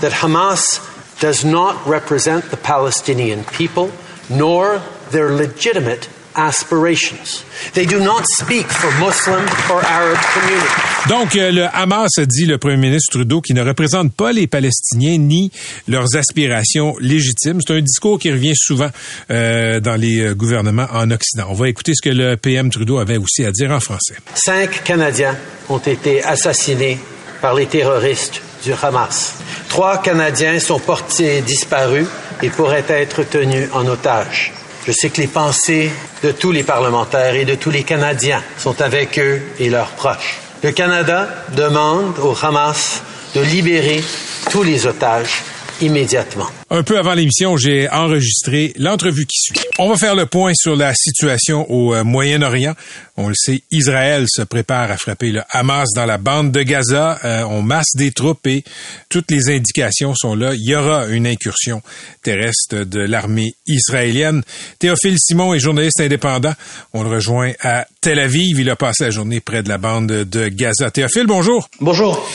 That 0.00 0.12
Hamas 0.22 0.80
does 1.20 1.44
not 1.44 1.76
represent 1.86 2.50
the 2.50 2.56
Palestinian 2.56 3.44
people 3.56 3.90
nor 4.30 4.80
their 5.10 5.30
legitimate 5.30 6.08
aspirations. 6.34 7.44
They 7.74 7.86
do 7.86 8.00
not 8.00 8.24
speak 8.38 8.66
for 8.66 8.90
Muslim 8.98 9.44
or 9.70 9.84
Arab 9.84 10.18
communities. 10.34 11.08
Donc, 11.08 11.36
euh, 11.36 11.50
le 11.50 11.66
Hamas 11.72 12.10
a 12.18 12.26
dit 12.26 12.46
le 12.46 12.58
premier 12.58 12.76
ministre 12.76 13.10
Trudeau 13.12 13.40
qui 13.40 13.54
ne 13.54 13.62
représente 13.62 14.12
pas 14.12 14.32
les 14.32 14.46
Palestiniens 14.46 15.18
ni 15.18 15.50
leurs 15.88 16.16
aspirations 16.16 16.96
légitimes. 17.00 17.60
C'est 17.66 17.74
un 17.74 17.80
discours 17.80 18.18
qui 18.18 18.30
revient 18.30 18.54
souvent 18.54 18.90
euh, 19.30 19.80
dans 19.80 19.96
les 19.96 20.20
euh, 20.20 20.34
gouvernements 20.34 20.86
en 20.92 21.10
Occident. 21.10 21.46
On 21.48 21.54
va 21.54 21.68
écouter 21.68 21.92
ce 21.94 22.02
que 22.02 22.14
le 22.14 22.36
PM 22.36 22.70
Trudeau 22.70 22.98
avait 22.98 23.16
aussi 23.16 23.44
à 23.44 23.50
dire 23.50 23.70
en 23.70 23.80
français. 23.80 24.14
Cinq 24.34 24.84
Canadiens 24.84 25.36
ont 25.68 25.78
été 25.78 26.22
assassinés 26.22 26.98
par 27.40 27.54
les 27.54 27.66
terroristes 27.66 28.40
du 28.62 28.72
Hamas. 28.80 29.34
Trois 29.68 29.98
Canadiens 29.98 30.58
sont 30.60 30.78
portés 30.78 31.40
disparus 31.40 32.06
et 32.42 32.50
pourraient 32.50 32.84
être 32.88 33.22
tenus 33.24 33.68
en 33.72 33.86
otage. 33.86 34.52
Je 34.86 34.92
sais 34.92 35.10
que 35.10 35.20
les 35.20 35.28
pensées 35.28 35.90
de 36.22 36.32
tous 36.32 36.52
les 36.52 36.62
parlementaires 36.62 37.34
et 37.34 37.44
de 37.44 37.54
tous 37.54 37.70
les 37.70 37.84
Canadiens 37.84 38.42
sont 38.58 38.80
avec 38.80 39.18
eux 39.18 39.40
et 39.58 39.70
leurs 39.70 39.90
proches. 39.90 40.38
Le 40.62 40.72
Canada 40.72 41.28
demande 41.56 42.18
au 42.20 42.36
Hamas 42.40 43.02
de 43.34 43.40
libérer 43.40 44.02
tous 44.50 44.62
les 44.62 44.86
otages 44.86 45.42
immédiatement. 45.82 46.46
Un 46.70 46.82
peu 46.82 46.98
avant 46.98 47.14
l'émission, 47.14 47.56
j'ai 47.56 47.88
enregistré 47.90 48.72
l'entrevue 48.78 49.26
qui 49.26 49.38
suit. 49.38 49.60
On 49.78 49.88
va 49.88 49.96
faire 49.96 50.14
le 50.14 50.26
point 50.26 50.52
sur 50.54 50.76
la 50.76 50.94
situation 50.94 51.70
au 51.70 51.94
euh, 51.94 52.04
Moyen-Orient. 52.04 52.74
On 53.16 53.28
le 53.28 53.34
sait, 53.34 53.62
Israël 53.70 54.24
se 54.28 54.42
prépare 54.42 54.90
à 54.90 54.96
frapper 54.96 55.32
le 55.32 55.42
Hamas 55.50 55.88
dans 55.94 56.06
la 56.06 56.18
bande 56.18 56.50
de 56.52 56.62
Gaza. 56.62 57.18
Euh, 57.24 57.42
on 57.44 57.62
masse 57.62 57.94
des 57.94 58.12
troupes 58.12 58.46
et 58.46 58.64
toutes 59.08 59.30
les 59.30 59.50
indications 59.50 60.14
sont 60.14 60.34
là. 60.34 60.54
Il 60.54 60.64
y 60.64 60.74
aura 60.74 61.08
une 61.08 61.26
incursion 61.26 61.82
terrestre 62.22 62.84
de 62.84 63.00
l'armée 63.00 63.54
israélienne. 63.66 64.42
Théophile 64.78 65.16
Simon 65.18 65.52
est 65.52 65.58
journaliste 65.58 66.00
indépendant. 66.00 66.54
On 66.94 67.02
le 67.02 67.10
rejoint 67.10 67.52
à 67.60 67.86
Tel 68.00 68.18
Aviv. 68.18 68.60
Il 68.60 68.70
a 68.70 68.76
passé 68.76 69.04
la 69.04 69.10
journée 69.10 69.40
près 69.40 69.62
de 69.62 69.68
la 69.68 69.78
bande 69.78 70.06
de 70.06 70.48
Gaza. 70.48 70.90
Théophile, 70.90 71.26
bonjour. 71.26 71.68
Bonjour. 71.80 72.26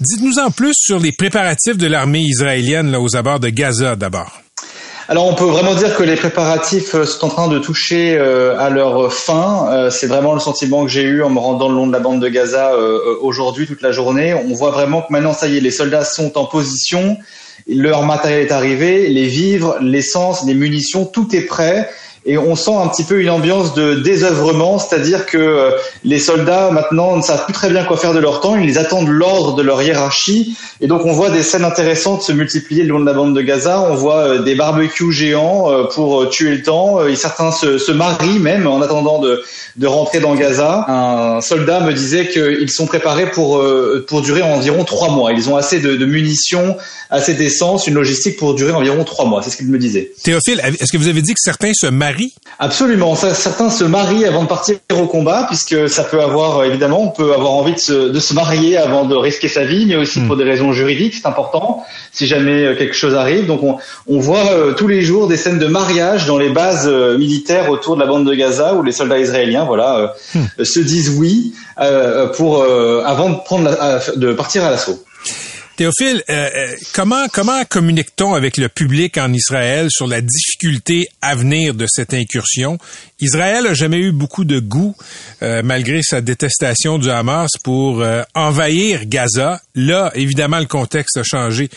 Dites-nous 0.00 0.40
en 0.40 0.50
plus 0.50 0.74
sur 0.74 0.98
les 0.98 1.12
préparatifs 1.12 1.78
de 1.78 1.86
l'armée 1.86 2.22
israélienne 2.22 2.90
là, 2.90 3.00
aux 3.00 3.14
abords 3.14 3.38
de 3.38 3.48
Gaza 3.48 3.94
d'abord. 3.94 4.40
Alors 5.06 5.28
on 5.28 5.34
peut 5.34 5.44
vraiment 5.44 5.76
dire 5.76 5.94
que 5.96 6.02
les 6.02 6.16
préparatifs 6.16 6.96
euh, 6.96 7.04
sont 7.04 7.26
en 7.26 7.28
train 7.28 7.48
de 7.48 7.60
toucher 7.60 8.16
euh, 8.18 8.58
à 8.58 8.70
leur 8.70 9.12
fin. 9.12 9.68
Euh, 9.70 9.90
c'est 9.90 10.08
vraiment 10.08 10.34
le 10.34 10.40
sentiment 10.40 10.84
que 10.84 10.90
j'ai 10.90 11.02
eu 11.02 11.22
en 11.22 11.30
me 11.30 11.38
rendant 11.38 11.68
le 11.68 11.76
long 11.76 11.86
de 11.86 11.92
la 11.92 12.00
bande 12.00 12.20
de 12.20 12.28
Gaza 12.28 12.72
aujourd'hui 13.20 13.68
toute 13.68 13.82
la 13.82 13.92
journée. 13.92 14.34
On 14.34 14.52
voit 14.54 14.72
vraiment 14.72 15.02
que 15.02 15.08
maintenant 15.10 15.32
ça 15.32 15.46
y 15.46 15.58
est, 15.58 15.60
les 15.60 15.70
soldats 15.70 16.04
sont 16.04 16.36
en 16.38 16.46
position, 16.46 17.16
leur 17.68 18.02
matériel 18.02 18.46
est 18.46 18.52
arrivé, 18.52 19.08
les 19.08 19.26
vivres, 19.26 19.76
l'essence, 19.80 20.44
les 20.44 20.54
munitions, 20.54 21.04
tout 21.04 21.36
est 21.36 21.46
prêt 21.46 21.88
et 22.26 22.38
on 22.38 22.56
sent 22.56 22.74
un 22.74 22.88
petit 22.88 23.04
peu 23.04 23.20
une 23.20 23.28
ambiance 23.28 23.74
de 23.74 23.94
désœuvrement, 23.94 24.78
c'est-à-dire 24.78 25.26
que 25.26 25.36
euh, 25.36 25.70
les 26.04 26.18
soldats 26.18 26.70
maintenant 26.70 27.16
ne 27.16 27.22
savent 27.22 27.44
plus 27.44 27.52
très 27.52 27.68
bien 27.68 27.84
quoi 27.84 27.98
faire 27.98 28.14
de 28.14 28.18
leur 28.18 28.40
temps, 28.40 28.56
ils 28.56 28.78
attendent 28.78 29.08
l'ordre 29.08 29.54
de 29.54 29.62
leur 29.62 29.82
hiérarchie, 29.82 30.56
et 30.80 30.86
donc 30.86 31.04
on 31.04 31.12
voit 31.12 31.30
des 31.30 31.42
scènes 31.42 31.64
intéressantes 31.64 32.22
se 32.22 32.32
multiplier 32.32 32.84
le 32.84 32.90
long 32.90 33.00
de 33.00 33.06
la 33.06 33.12
bande 33.12 33.36
de 33.36 33.42
Gaza, 33.42 33.86
on 33.90 33.94
voit 33.94 34.20
euh, 34.20 34.42
des 34.42 34.54
barbecues 34.54 35.12
géants 35.12 35.70
euh, 35.70 35.84
pour 35.84 36.28
tuer 36.30 36.52
le 36.52 36.62
temps, 36.62 37.06
et 37.06 37.14
certains 37.14 37.52
se, 37.52 37.92
marient 37.92 38.38
même 38.38 38.66
en 38.66 38.80
attendant 38.80 39.20
de, 39.20 39.44
de 39.76 39.86
rentrer 39.86 40.18
dans 40.18 40.34
Gaza. 40.34 40.84
Un 40.88 41.40
soldat 41.40 41.80
me 41.80 41.92
disait 41.92 42.28
qu'ils 42.28 42.70
sont 42.70 42.86
préparés 42.86 43.30
pour, 43.30 43.62
pour 44.08 44.22
durer 44.22 44.42
environ 44.42 44.84
trois 44.84 45.10
mois, 45.10 45.32
ils 45.32 45.48
ont 45.48 45.56
assez 45.56 45.78
de, 45.78 45.94
de 45.94 46.06
munitions, 46.06 46.76
assez 47.10 47.34
d'essence, 47.34 47.86
une 47.86 47.94
logistique 47.94 48.36
pour 48.36 48.54
durer 48.54 48.72
environ 48.72 49.04
trois 49.04 49.26
mois, 49.26 49.42
c'est 49.42 49.50
ce 49.50 49.56
qu'il 49.56 49.68
me 49.68 49.78
disait. 49.78 50.10
Théophile, 50.22 50.60
est-ce 50.80 50.92
que 50.92 50.98
vous 50.98 51.08
avez 51.08 51.22
dit 51.22 51.34
que 51.34 51.40
certains 51.40 51.72
se 51.74 51.86
marient 51.86 52.13
marient? 52.14 52.34
Absolument. 52.58 53.14
certains 53.16 53.70
se 53.70 53.84
marient 53.84 54.24
avant 54.24 54.44
de 54.44 54.48
partir 54.48 54.76
au 54.92 55.06
combat, 55.06 55.46
puisque 55.48 55.88
ça 55.88 56.04
peut 56.04 56.20
avoir, 56.20 56.58
euh, 56.58 56.64
évidemment, 56.64 57.02
on 57.02 57.08
peut 57.08 57.34
avoir 57.34 57.52
envie 57.52 57.74
de 57.74 57.78
se, 57.78 58.34
marier 58.34 58.76
avant 58.76 59.04
de 59.04 59.14
risquer 59.14 59.48
sa 59.48 59.64
vie, 59.64 59.86
mais 59.86 59.96
aussi 59.96 60.20
hmm. 60.20 60.26
pour 60.26 60.36
des 60.36 60.44
raisons 60.44 60.72
juridiques, 60.72 61.14
c'est 61.14 61.26
important, 61.26 61.84
si 62.12 62.26
jamais 62.26 62.64
euh, 62.64 62.76
quelque 62.76 62.94
chose 62.94 63.14
arrive. 63.14 63.46
Donc 63.46 63.60
on, 63.62 64.18
voit 64.18 64.46
euh, 64.52 64.72
tous 64.72 64.88
les 64.88 65.02
jours 65.02 65.28
des 65.28 65.36
scènes 65.36 65.58
de 65.58 65.66
mariage 65.66 66.26
dans 66.26 66.38
les 66.38 66.50
bases 66.50 66.88
militaires 66.88 67.70
autour 67.70 67.96
de 67.96 68.00
la 68.00 68.06
bande 68.06 68.26
de 68.28 68.34
Gaza, 68.34 68.74
où 68.74 68.82
les 68.82 68.92
soldats 68.92 69.18
israéliens, 69.18 69.64
voilà, 69.64 70.14
hmm. 70.34 70.64
se 70.64 70.80
disent 70.80 71.16
oui 71.18 71.52
pour 72.36 72.62
avant 72.62 73.30
de 73.30 73.36
prendre 73.44 73.70
de 74.16 74.32
partir 74.32 74.64
à 74.64 74.70
l'assaut. 74.70 75.02
Théophile, 75.76 76.22
euh, 76.30 76.50
euh, 76.54 76.76
comment 76.92 77.26
comment 77.32 77.64
communique-t-on 77.64 78.34
avec 78.34 78.58
le 78.58 78.68
public 78.68 79.18
en 79.18 79.32
Israël 79.32 79.88
sur 79.90 80.06
la 80.06 80.20
difficulté 80.20 81.08
à 81.20 81.34
venir 81.34 81.74
de 81.74 81.86
cette 81.88 82.14
incursion? 82.14 82.78
Israël 83.18 83.66
a 83.66 83.74
jamais 83.74 83.98
eu 83.98 84.12
beaucoup 84.12 84.44
de 84.44 84.60
goût, 84.60 84.94
euh, 85.42 85.62
malgré 85.64 86.00
sa 86.04 86.20
détestation 86.20 86.98
du 86.98 87.10
Hamas, 87.10 87.50
pour 87.64 88.04
envahir 88.34 89.06
Gaza. 89.06 89.60
Là, 89.74 90.12
évidemment, 90.14 90.60
le 90.60 90.66
contexte 90.66 91.16
a 91.16 91.24
changé 91.24 91.68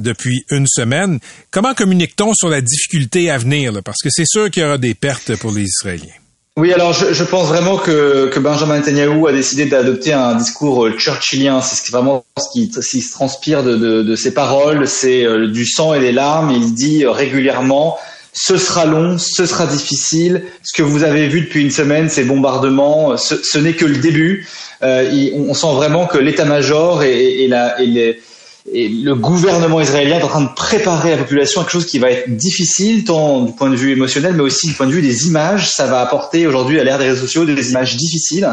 depuis 0.00 0.44
une 0.50 0.66
semaine. 0.66 1.20
Comment 1.52 1.74
communique-t-on 1.74 2.34
sur 2.34 2.48
la 2.48 2.60
difficulté 2.60 3.30
à 3.30 3.38
venir 3.38 3.72
Parce 3.84 4.02
que 4.02 4.08
c'est 4.10 4.26
sûr 4.26 4.50
qu'il 4.50 4.64
y 4.64 4.66
aura 4.66 4.78
des 4.78 4.94
pertes 4.94 5.36
pour 5.36 5.52
les 5.52 5.62
Israéliens. 5.62 6.23
Oui, 6.56 6.72
alors 6.72 6.92
je, 6.92 7.12
je, 7.12 7.24
pense 7.24 7.48
vraiment 7.48 7.76
que, 7.76 8.28
que 8.28 8.38
Benjamin 8.38 8.78
Netanyahu 8.78 9.26
a 9.26 9.32
décidé 9.32 9.66
d'adopter 9.66 10.12
un 10.12 10.36
discours 10.36 10.86
euh, 10.86 10.96
churchillien. 10.96 11.60
C'est 11.60 11.90
vraiment 11.90 12.24
ce 12.38 12.44
qui, 12.52 12.70
ce 12.72 12.88
qui 12.88 13.02
se 13.02 13.12
transpire 13.12 13.64
de, 13.64 13.76
de, 13.76 14.02
de 14.02 14.14
ses 14.14 14.32
paroles, 14.32 14.86
c'est 14.86 15.24
euh, 15.24 15.48
du 15.48 15.66
sang 15.66 15.94
et 15.94 16.00
des 16.00 16.12
larmes. 16.12 16.52
Il 16.52 16.72
dit 16.74 17.04
euh, 17.04 17.10
régulièrement 17.10 17.98
ce 18.34 18.56
sera 18.56 18.84
long, 18.84 19.16
ce 19.18 19.46
sera 19.46 19.66
difficile. 19.66 20.44
Ce 20.62 20.72
que 20.72 20.82
vous 20.82 21.04
avez 21.04 21.28
vu 21.28 21.42
depuis 21.42 21.62
une 21.62 21.70
semaine, 21.70 22.08
ces 22.08 22.24
bombardements, 22.24 23.16
ce, 23.16 23.36
ce 23.42 23.58
n'est 23.58 23.74
que 23.74 23.84
le 23.84 23.96
début. 23.96 24.46
Euh, 24.82 25.30
on 25.34 25.54
sent 25.54 25.72
vraiment 25.74 26.06
que 26.06 26.18
l'état-major 26.18 27.04
et, 27.04 27.46
la, 27.48 27.80
et 27.80 27.86
les, 27.86 28.20
et 28.72 28.88
le 28.88 29.14
gouvernement 29.14 29.80
israélien 29.80 30.18
est 30.18 30.22
en 30.22 30.28
train 30.28 30.40
de 30.40 30.54
préparer 30.56 31.10
la 31.10 31.18
population 31.18 31.60
à 31.60 31.64
quelque 31.64 31.72
chose 31.72 31.86
qui 31.86 31.98
va 31.98 32.10
être 32.10 32.34
difficile, 32.34 33.04
tant 33.04 33.42
du 33.42 33.52
point 33.52 33.68
de 33.68 33.76
vue 33.76 33.92
émotionnel, 33.92 34.32
mais 34.32 34.42
aussi 34.42 34.68
du 34.68 34.72
point 34.72 34.86
de 34.86 34.92
vue 34.92 35.02
des 35.02 35.26
images. 35.26 35.70
Ça 35.70 35.86
va 35.86 36.00
apporter 36.00 36.46
aujourd'hui 36.46 36.80
à 36.80 36.84
l'ère 36.84 36.98
des 36.98 37.04
réseaux 37.04 37.26
sociaux 37.26 37.44
des 37.44 37.70
images 37.70 37.96
difficiles. 37.96 38.48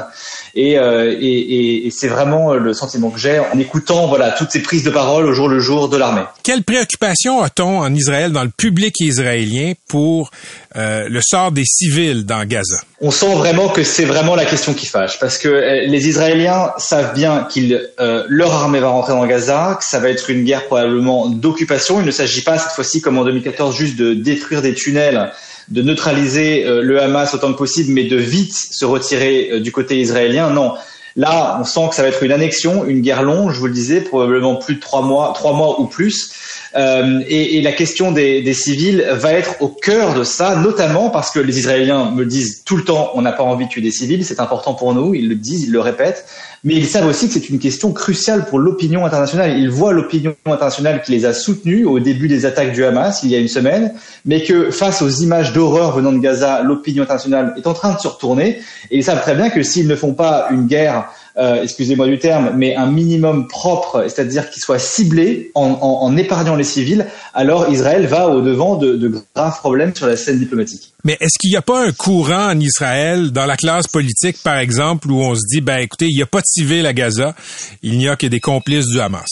Et, 0.54 0.78
euh, 0.78 1.16
et, 1.18 1.88
et 1.88 1.92
c'est 1.92 2.10
vraiment 2.10 2.56
le 2.56 2.74
sentiment 2.74 3.10
que 3.10 3.20
j'ai 3.20 3.40
en 3.40 3.58
écoutant 3.58 4.08
voilà 4.08 4.32
toutes 4.32 4.52
ces 4.52 4.62
prises 4.62 4.84
de 4.84 4.90
parole 4.90 5.26
au 5.26 5.34
jour 5.34 5.48
le 5.48 5.62
jour 5.62 5.88
de 5.88 5.96
l'armée. 5.96 6.24
Quelle 6.44 6.64
préoccupation 6.64 7.42
a-t-on 7.42 7.80
en 7.80 7.94
Israël, 7.94 8.34
dans 8.34 8.44
le 8.44 8.50
public 8.50 9.00
israélien, 9.00 9.74
pour 9.88 10.32
euh, 10.78 11.10
le 11.10 11.20
sort 11.22 11.52
des 11.52 11.66
civils 11.66 12.26
dans 12.26 12.46
Gaza 12.46 12.78
On 13.02 13.12
sent 13.12 13.36
vraiment 13.36 13.68
que 13.68 13.84
c'est 13.84 14.06
vraiment 14.06 14.36
la 14.36 14.46
question 14.46 14.74
qui 14.74 14.86
fâche, 14.86 15.20
parce 15.20 15.38
que 15.38 15.50
euh, 15.50 15.86
les 15.86 16.08
Israéliens 16.08 16.72
savent 16.78 17.14
bien 17.14 17.44
qu'ils 17.44 17.90
euh, 18.00 18.24
leur 18.30 18.54
armée 18.54 18.80
va 18.80 18.88
rentrer 18.88 19.12
dans 19.12 19.26
Gaza, 19.26 19.76
que 19.78 19.86
ça 19.86 20.00
va 20.00 20.10
être 20.10 20.30
une 20.30 20.46
guerre 20.46 20.66
probablement 20.66 21.28
d'occupation. 21.28 22.00
Il 22.00 22.06
ne 22.06 22.12
s'agit 22.12 22.42
pas 22.42 22.58
cette 22.58 22.72
fois-ci, 22.72 23.02
comme 23.02 23.18
en 23.18 23.26
2014, 23.26 23.76
juste 23.76 23.98
de 23.98 24.14
détruire 24.14 24.62
des 24.62 24.74
tunnels 24.74 25.32
de 25.68 25.82
neutraliser 25.82 26.66
euh, 26.66 26.82
le 26.82 27.02
Hamas 27.02 27.34
autant 27.34 27.52
que 27.52 27.58
possible, 27.58 27.92
mais 27.92 28.06
de 28.06 28.18
vite 28.18 28.54
se 28.54 28.86
retirer 28.86 29.60
du 29.60 29.72
côté 29.72 30.00
israélien. 30.00 30.50
Non. 30.50 30.76
Là, 31.16 31.58
on 31.60 31.64
sent 31.64 31.90
que 31.90 31.96
ça 31.96 32.04
va 32.04 32.08
être 32.08 32.24
une 32.24 32.32
annexion, 32.32 32.86
une 32.86 33.02
guerre 33.02 33.24
longue, 33.24 33.52
je 33.52 33.60
vous 33.60 33.68
le 33.68 33.74
disais, 33.74 34.02
probablement 34.02 34.56
plus 34.56 34.76
de 34.76 34.80
trois 34.80 35.02
mois, 35.02 35.34
trois 35.36 35.54
mois 35.54 35.80
ou 35.82 35.86
plus. 35.86 36.34
Euh, 36.76 37.22
et, 37.28 37.62
la 37.62 37.74
question 37.74 38.14
des, 38.14 38.42
des, 38.42 38.54
civils 38.54 39.06
va 39.12 39.34
être 39.34 39.62
au 39.62 39.68
cœur 39.68 40.14
de 40.14 40.24
ça, 40.24 40.56
notamment 40.56 41.10
parce 41.10 41.30
que 41.32 41.40
les 41.40 41.60
Israéliens 41.60 42.12
me 42.12 42.26
disent 42.26 42.64
tout 42.64 42.78
le 42.78 42.86
temps 42.86 43.12
on 43.14 43.22
n'a 43.22 43.34
pas 43.34 43.44
envie 43.44 43.66
de 43.66 43.70
tuer 43.70 43.82
des 43.82 43.92
civils, 43.92 44.24
c'est 44.24 44.40
important 44.40 44.74
pour 44.74 44.94
nous, 44.94 45.14
ils 45.14 45.28
le 45.28 45.36
disent, 45.36 45.64
ils 45.64 45.72
le 45.72 45.82
répètent, 45.82 46.26
mais 46.64 46.76
ils 46.76 46.86
savent 46.86 47.08
aussi 47.08 47.28
que 47.28 47.34
c'est 47.34 47.50
une 47.50 47.60
question 47.60 47.92
cruciale 47.92 48.46
pour 48.46 48.60
l'opinion 48.60 49.06
internationale. 49.06 49.58
Ils 49.58 49.70
voient 49.70 49.94
l'opinion 49.94 50.36
internationale 50.46 51.02
qui 51.02 51.12
les 51.12 51.26
a 51.26 51.34
soutenus 51.34 51.88
au 51.88 52.00
début 52.00 52.28
des 52.28 52.46
attaques 52.46 52.74
du 52.74 52.84
Hamas 52.84 53.22
il 53.24 53.32
y 53.32 53.36
a 53.36 53.40
une 53.40 53.48
semaine, 53.48 53.94
mais 54.26 54.44
que 54.44 54.70
face 54.70 55.02
aux 55.02 55.10
images 55.10 55.54
d'horreur 55.54 55.96
venant 55.96 56.12
de 56.12 56.20
Gaza, 56.20 56.62
l'opinion 56.62 57.04
internationale 57.04 57.54
est 57.58 57.66
en 57.66 57.74
train 57.74 57.94
de 57.94 58.00
se 58.00 58.08
retourner, 58.08 58.60
et 58.92 58.98
ils 58.98 59.04
savent 59.04 59.22
très 59.22 59.36
bien 59.36 59.50
que 59.50 59.64
s'ils 59.64 59.88
ne 59.88 59.96
font 59.96 60.14
pas 60.14 60.48
une 60.52 60.68
guerre 60.68 61.10
euh, 61.38 61.64
excusez-moi 61.64 62.08
du 62.08 62.20
terme, 62.20 62.52
mais 62.56 62.76
un 62.76 62.88
minimum 62.88 63.48
propre, 63.48 64.06
c'est-à-dire 64.08 64.50
qu'il 64.50 64.62
soit 64.62 64.80
ciblé 64.80 65.52
en, 65.56 65.78
en, 65.82 66.04
en, 66.04 66.18
épargnant 66.18 66.56
les 66.56 66.66
civils, 66.66 67.06
alors 67.34 67.70
Israël 67.70 68.06
va 68.06 68.28
au 68.28 68.42
devant 68.42 68.76
de, 68.76 68.96
de 68.98 69.14
graves 69.34 69.60
problèmes 69.60 69.96
sur 69.96 70.08
la 70.08 70.18
scène 70.18 70.40
diplomatique. 70.40 70.94
Mais 71.04 71.14
est-ce 71.22 71.40
qu'il 71.40 71.50
n'y 71.50 71.56
a 71.56 71.62
pas 71.62 71.86
un 71.86 71.94
courant 71.94 72.50
en 72.50 72.60
Israël, 72.60 73.32
dans 73.32 73.46
la 73.46 73.56
classe 73.56 73.88
politique 73.88 74.38
par 74.44 74.58
exemple, 74.58 75.10
où 75.10 75.22
on 75.22 75.34
se 75.34 75.42
dit, 75.50 75.62
ben 75.62 75.78
écoutez, 75.78 76.08
il 76.10 76.16
n'y 76.16 76.22
a 76.22 76.28
pas 76.28 76.42
de 76.42 76.46
civils 76.48 76.86
à 76.86 76.94
Gaza, 76.94 77.34
il 77.82 77.98
n'y 77.98 78.10
a 78.10 78.16
que 78.18 78.28
des 78.28 78.40
complices 78.42 78.88
du 78.88 79.00
Hamas? 79.00 79.30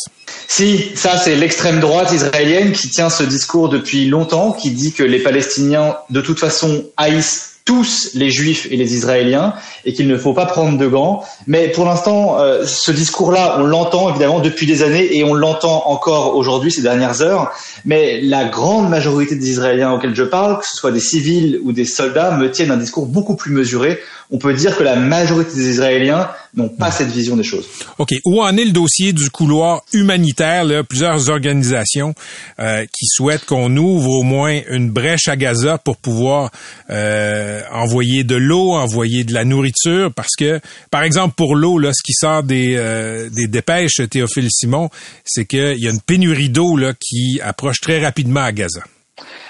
Si, 0.47 0.91
ça 0.95 1.17
c'est 1.17 1.35
l'extrême 1.35 1.79
droite 1.79 2.11
israélienne 2.13 2.71
qui 2.71 2.89
tient 2.89 3.09
ce 3.09 3.23
discours 3.23 3.69
depuis 3.69 4.05
longtemps, 4.05 4.53
qui 4.53 4.71
dit 4.71 4.93
que 4.93 5.03
les 5.03 5.19
Palestiniens 5.19 5.97
de 6.09 6.21
toute 6.21 6.39
façon 6.39 6.85
haïssent 6.97 7.48
tous 7.65 8.11
les 8.15 8.31
juifs 8.31 8.67
et 8.71 8.77
les 8.77 8.95
israéliens 8.95 9.53
et 9.85 9.93
qu'il 9.93 10.07
ne 10.07 10.17
faut 10.17 10.33
pas 10.33 10.45
prendre 10.45 10.77
de 10.77 10.87
gants. 10.87 11.23
Mais 11.47 11.69
pour 11.69 11.85
l'instant, 11.85 12.39
euh, 12.39 12.65
ce 12.65 12.91
discours-là, 12.91 13.57
on 13.59 13.63
l'entend 13.63 14.09
évidemment 14.09 14.39
depuis 14.39 14.65
des 14.65 14.81
années 14.81 15.15
et 15.15 15.23
on 15.23 15.33
l'entend 15.33 15.83
encore 15.87 16.35
aujourd'hui, 16.35 16.71
ces 16.71 16.81
dernières 16.81 17.21
heures. 17.21 17.51
Mais 17.85 18.21
la 18.21 18.45
grande 18.45 18.89
majorité 18.89 19.35
des 19.35 19.49
Israéliens 19.49 19.91
auxquels 19.91 20.15
je 20.15 20.23
parle, 20.23 20.59
que 20.59 20.65
ce 20.65 20.75
soit 20.75 20.91
des 20.91 20.99
civils 20.99 21.59
ou 21.63 21.71
des 21.71 21.85
soldats, 21.85 22.37
me 22.37 22.49
tiennent 22.49 22.71
un 22.71 22.77
discours 22.77 23.05
beaucoup 23.05 23.35
plus 23.35 23.51
mesuré. 23.51 23.99
On 24.31 24.37
peut 24.37 24.53
dire 24.53 24.77
que 24.77 24.83
la 24.83 24.95
majorité 24.95 25.55
des 25.55 25.69
Israéliens 25.69 26.29
n'ont 26.55 26.69
pas 26.69 26.91
cette 26.91 27.09
vision 27.09 27.35
des 27.35 27.43
choses. 27.43 27.67
OK. 27.97 28.13
Où 28.25 28.41
en 28.41 28.55
est 28.57 28.65
le 28.65 28.71
dossier 28.71 29.11
du 29.11 29.31
couloir 29.31 29.81
humanitaire? 29.91 30.65
Là? 30.65 30.83
Plusieurs 30.83 31.29
organisations 31.29 32.13
euh, 32.59 32.85
qui 32.85 33.07
souhaitent 33.07 33.45
qu'on 33.45 33.75
ouvre 33.75 34.09
au 34.09 34.23
moins 34.23 34.59
une 34.69 34.91
brèche 34.91 35.27
à 35.27 35.35
Gaza 35.35 35.79
pour 35.79 35.97
pouvoir 35.97 36.51
euh, 36.91 37.48
envoyer 37.71 38.23
de 38.23 38.35
l'eau, 38.35 38.73
envoyer 38.73 39.23
de 39.23 39.33
la 39.33 39.45
nourriture, 39.45 40.11
parce 40.13 40.35
que, 40.37 40.59
par 40.91 41.03
exemple, 41.03 41.35
pour 41.35 41.55
l'eau, 41.55 41.77
là, 41.77 41.91
ce 41.93 42.03
qui 42.03 42.13
sort 42.13 42.43
des, 42.43 42.75
euh, 42.75 43.29
des 43.29 43.47
dépêches, 43.47 44.01
Théophile 44.09 44.49
Simon, 44.49 44.89
c'est 45.23 45.45
qu'il 45.45 45.79
y 45.79 45.87
a 45.87 45.91
une 45.91 46.01
pénurie 46.01 46.49
d'eau 46.49 46.77
là, 46.77 46.93
qui 46.99 47.39
approche 47.41 47.81
très 47.81 48.03
rapidement 48.03 48.41
à 48.41 48.51
Gaza. 48.51 48.81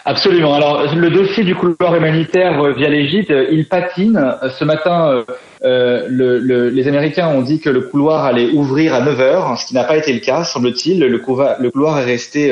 Absolument. 0.05 0.55
Alors, 0.55 0.95
le 0.95 1.09
dossier 1.11 1.43
du 1.43 1.55
couloir 1.55 1.95
humanitaire 1.95 2.59
euh, 2.63 2.73
via 2.73 2.89
l'Égypte, 2.89 3.29
euh, 3.29 3.45
il 3.51 3.67
patine. 3.67 4.17
Euh, 4.17 4.49
ce 4.49 4.63
matin, 4.63 5.23
le, 5.61 6.69
les 6.69 6.87
Américains 6.87 7.27
ont 7.27 7.41
dit 7.41 7.59
que 7.59 7.69
le 7.69 7.81
couloir 7.81 8.25
allait 8.25 8.49
ouvrir 8.49 8.93
à 8.93 9.01
9 9.01 9.19
heures, 9.19 9.57
ce 9.59 9.67
qui 9.67 9.75
n'a 9.75 9.83
pas 9.83 9.97
été 9.97 10.11
le 10.13 10.19
cas, 10.19 10.43
semble-t-il. 10.43 10.99
Le, 10.99 11.07
le, 11.07 11.19
couloir 11.19 11.99
est 11.99 12.05
resté 12.05 12.51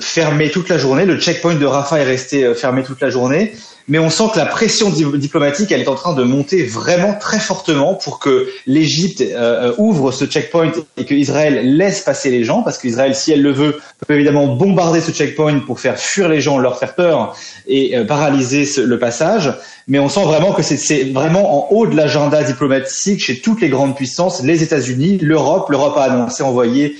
fermé 0.00 0.50
toute 0.50 0.68
la 0.68 0.78
journée. 0.78 1.04
Le 1.04 1.18
checkpoint 1.20 1.54
de 1.54 1.66
Rafah 1.66 2.00
est 2.00 2.04
resté 2.04 2.54
fermé 2.54 2.82
toute 2.82 3.00
la 3.00 3.10
journée 3.10 3.52
mais 3.86 3.98
on 3.98 4.08
sent 4.08 4.24
que 4.32 4.38
la 4.38 4.46
pression 4.46 4.88
diplomatique, 4.88 5.70
elle 5.70 5.82
est 5.82 5.88
en 5.88 5.94
train 5.94 6.14
de 6.14 6.22
monter 6.22 6.62
vraiment 6.64 7.14
très 7.14 7.38
fortement 7.38 7.94
pour 7.94 8.18
que 8.18 8.48
l'Égypte 8.66 9.20
euh, 9.20 9.70
euh, 9.70 9.74
ouvre 9.76 10.10
ce 10.10 10.24
checkpoint 10.24 10.72
et 10.96 11.04
que 11.04 11.14
Israël 11.14 11.76
laisse 11.76 12.00
passer 12.00 12.30
les 12.30 12.44
gens, 12.44 12.62
parce 12.62 12.78
qu'Israël, 12.78 13.14
si 13.14 13.32
elle 13.32 13.42
le 13.42 13.52
veut, 13.52 13.78
peut 14.06 14.14
évidemment 14.14 14.46
bombarder 14.46 15.00
ce 15.00 15.10
checkpoint 15.10 15.60
pour 15.60 15.80
faire 15.80 15.98
fuir 15.98 16.28
les 16.28 16.40
gens, 16.40 16.58
leur 16.58 16.78
faire 16.78 16.94
peur 16.94 17.36
et 17.66 17.96
euh, 17.96 18.04
paralyser 18.04 18.66
le 18.82 18.98
passage. 18.98 19.52
Mais 19.86 19.98
on 19.98 20.08
sent 20.08 20.24
vraiment 20.24 20.52
que 20.52 20.62
c'est 20.62 21.04
vraiment 21.12 21.68
en 21.68 21.72
haut 21.74 21.86
de 21.86 21.94
l'agenda 21.94 22.42
diplomatique 22.42 23.22
chez 23.22 23.40
toutes 23.40 23.60
les 23.60 23.68
grandes 23.68 23.94
puissances, 23.94 24.42
les 24.42 24.62
États-Unis, 24.62 25.18
l'Europe. 25.20 25.68
L'Europe 25.68 25.98
a 25.98 26.04
annoncé 26.04 26.42
envoyer 26.42 26.96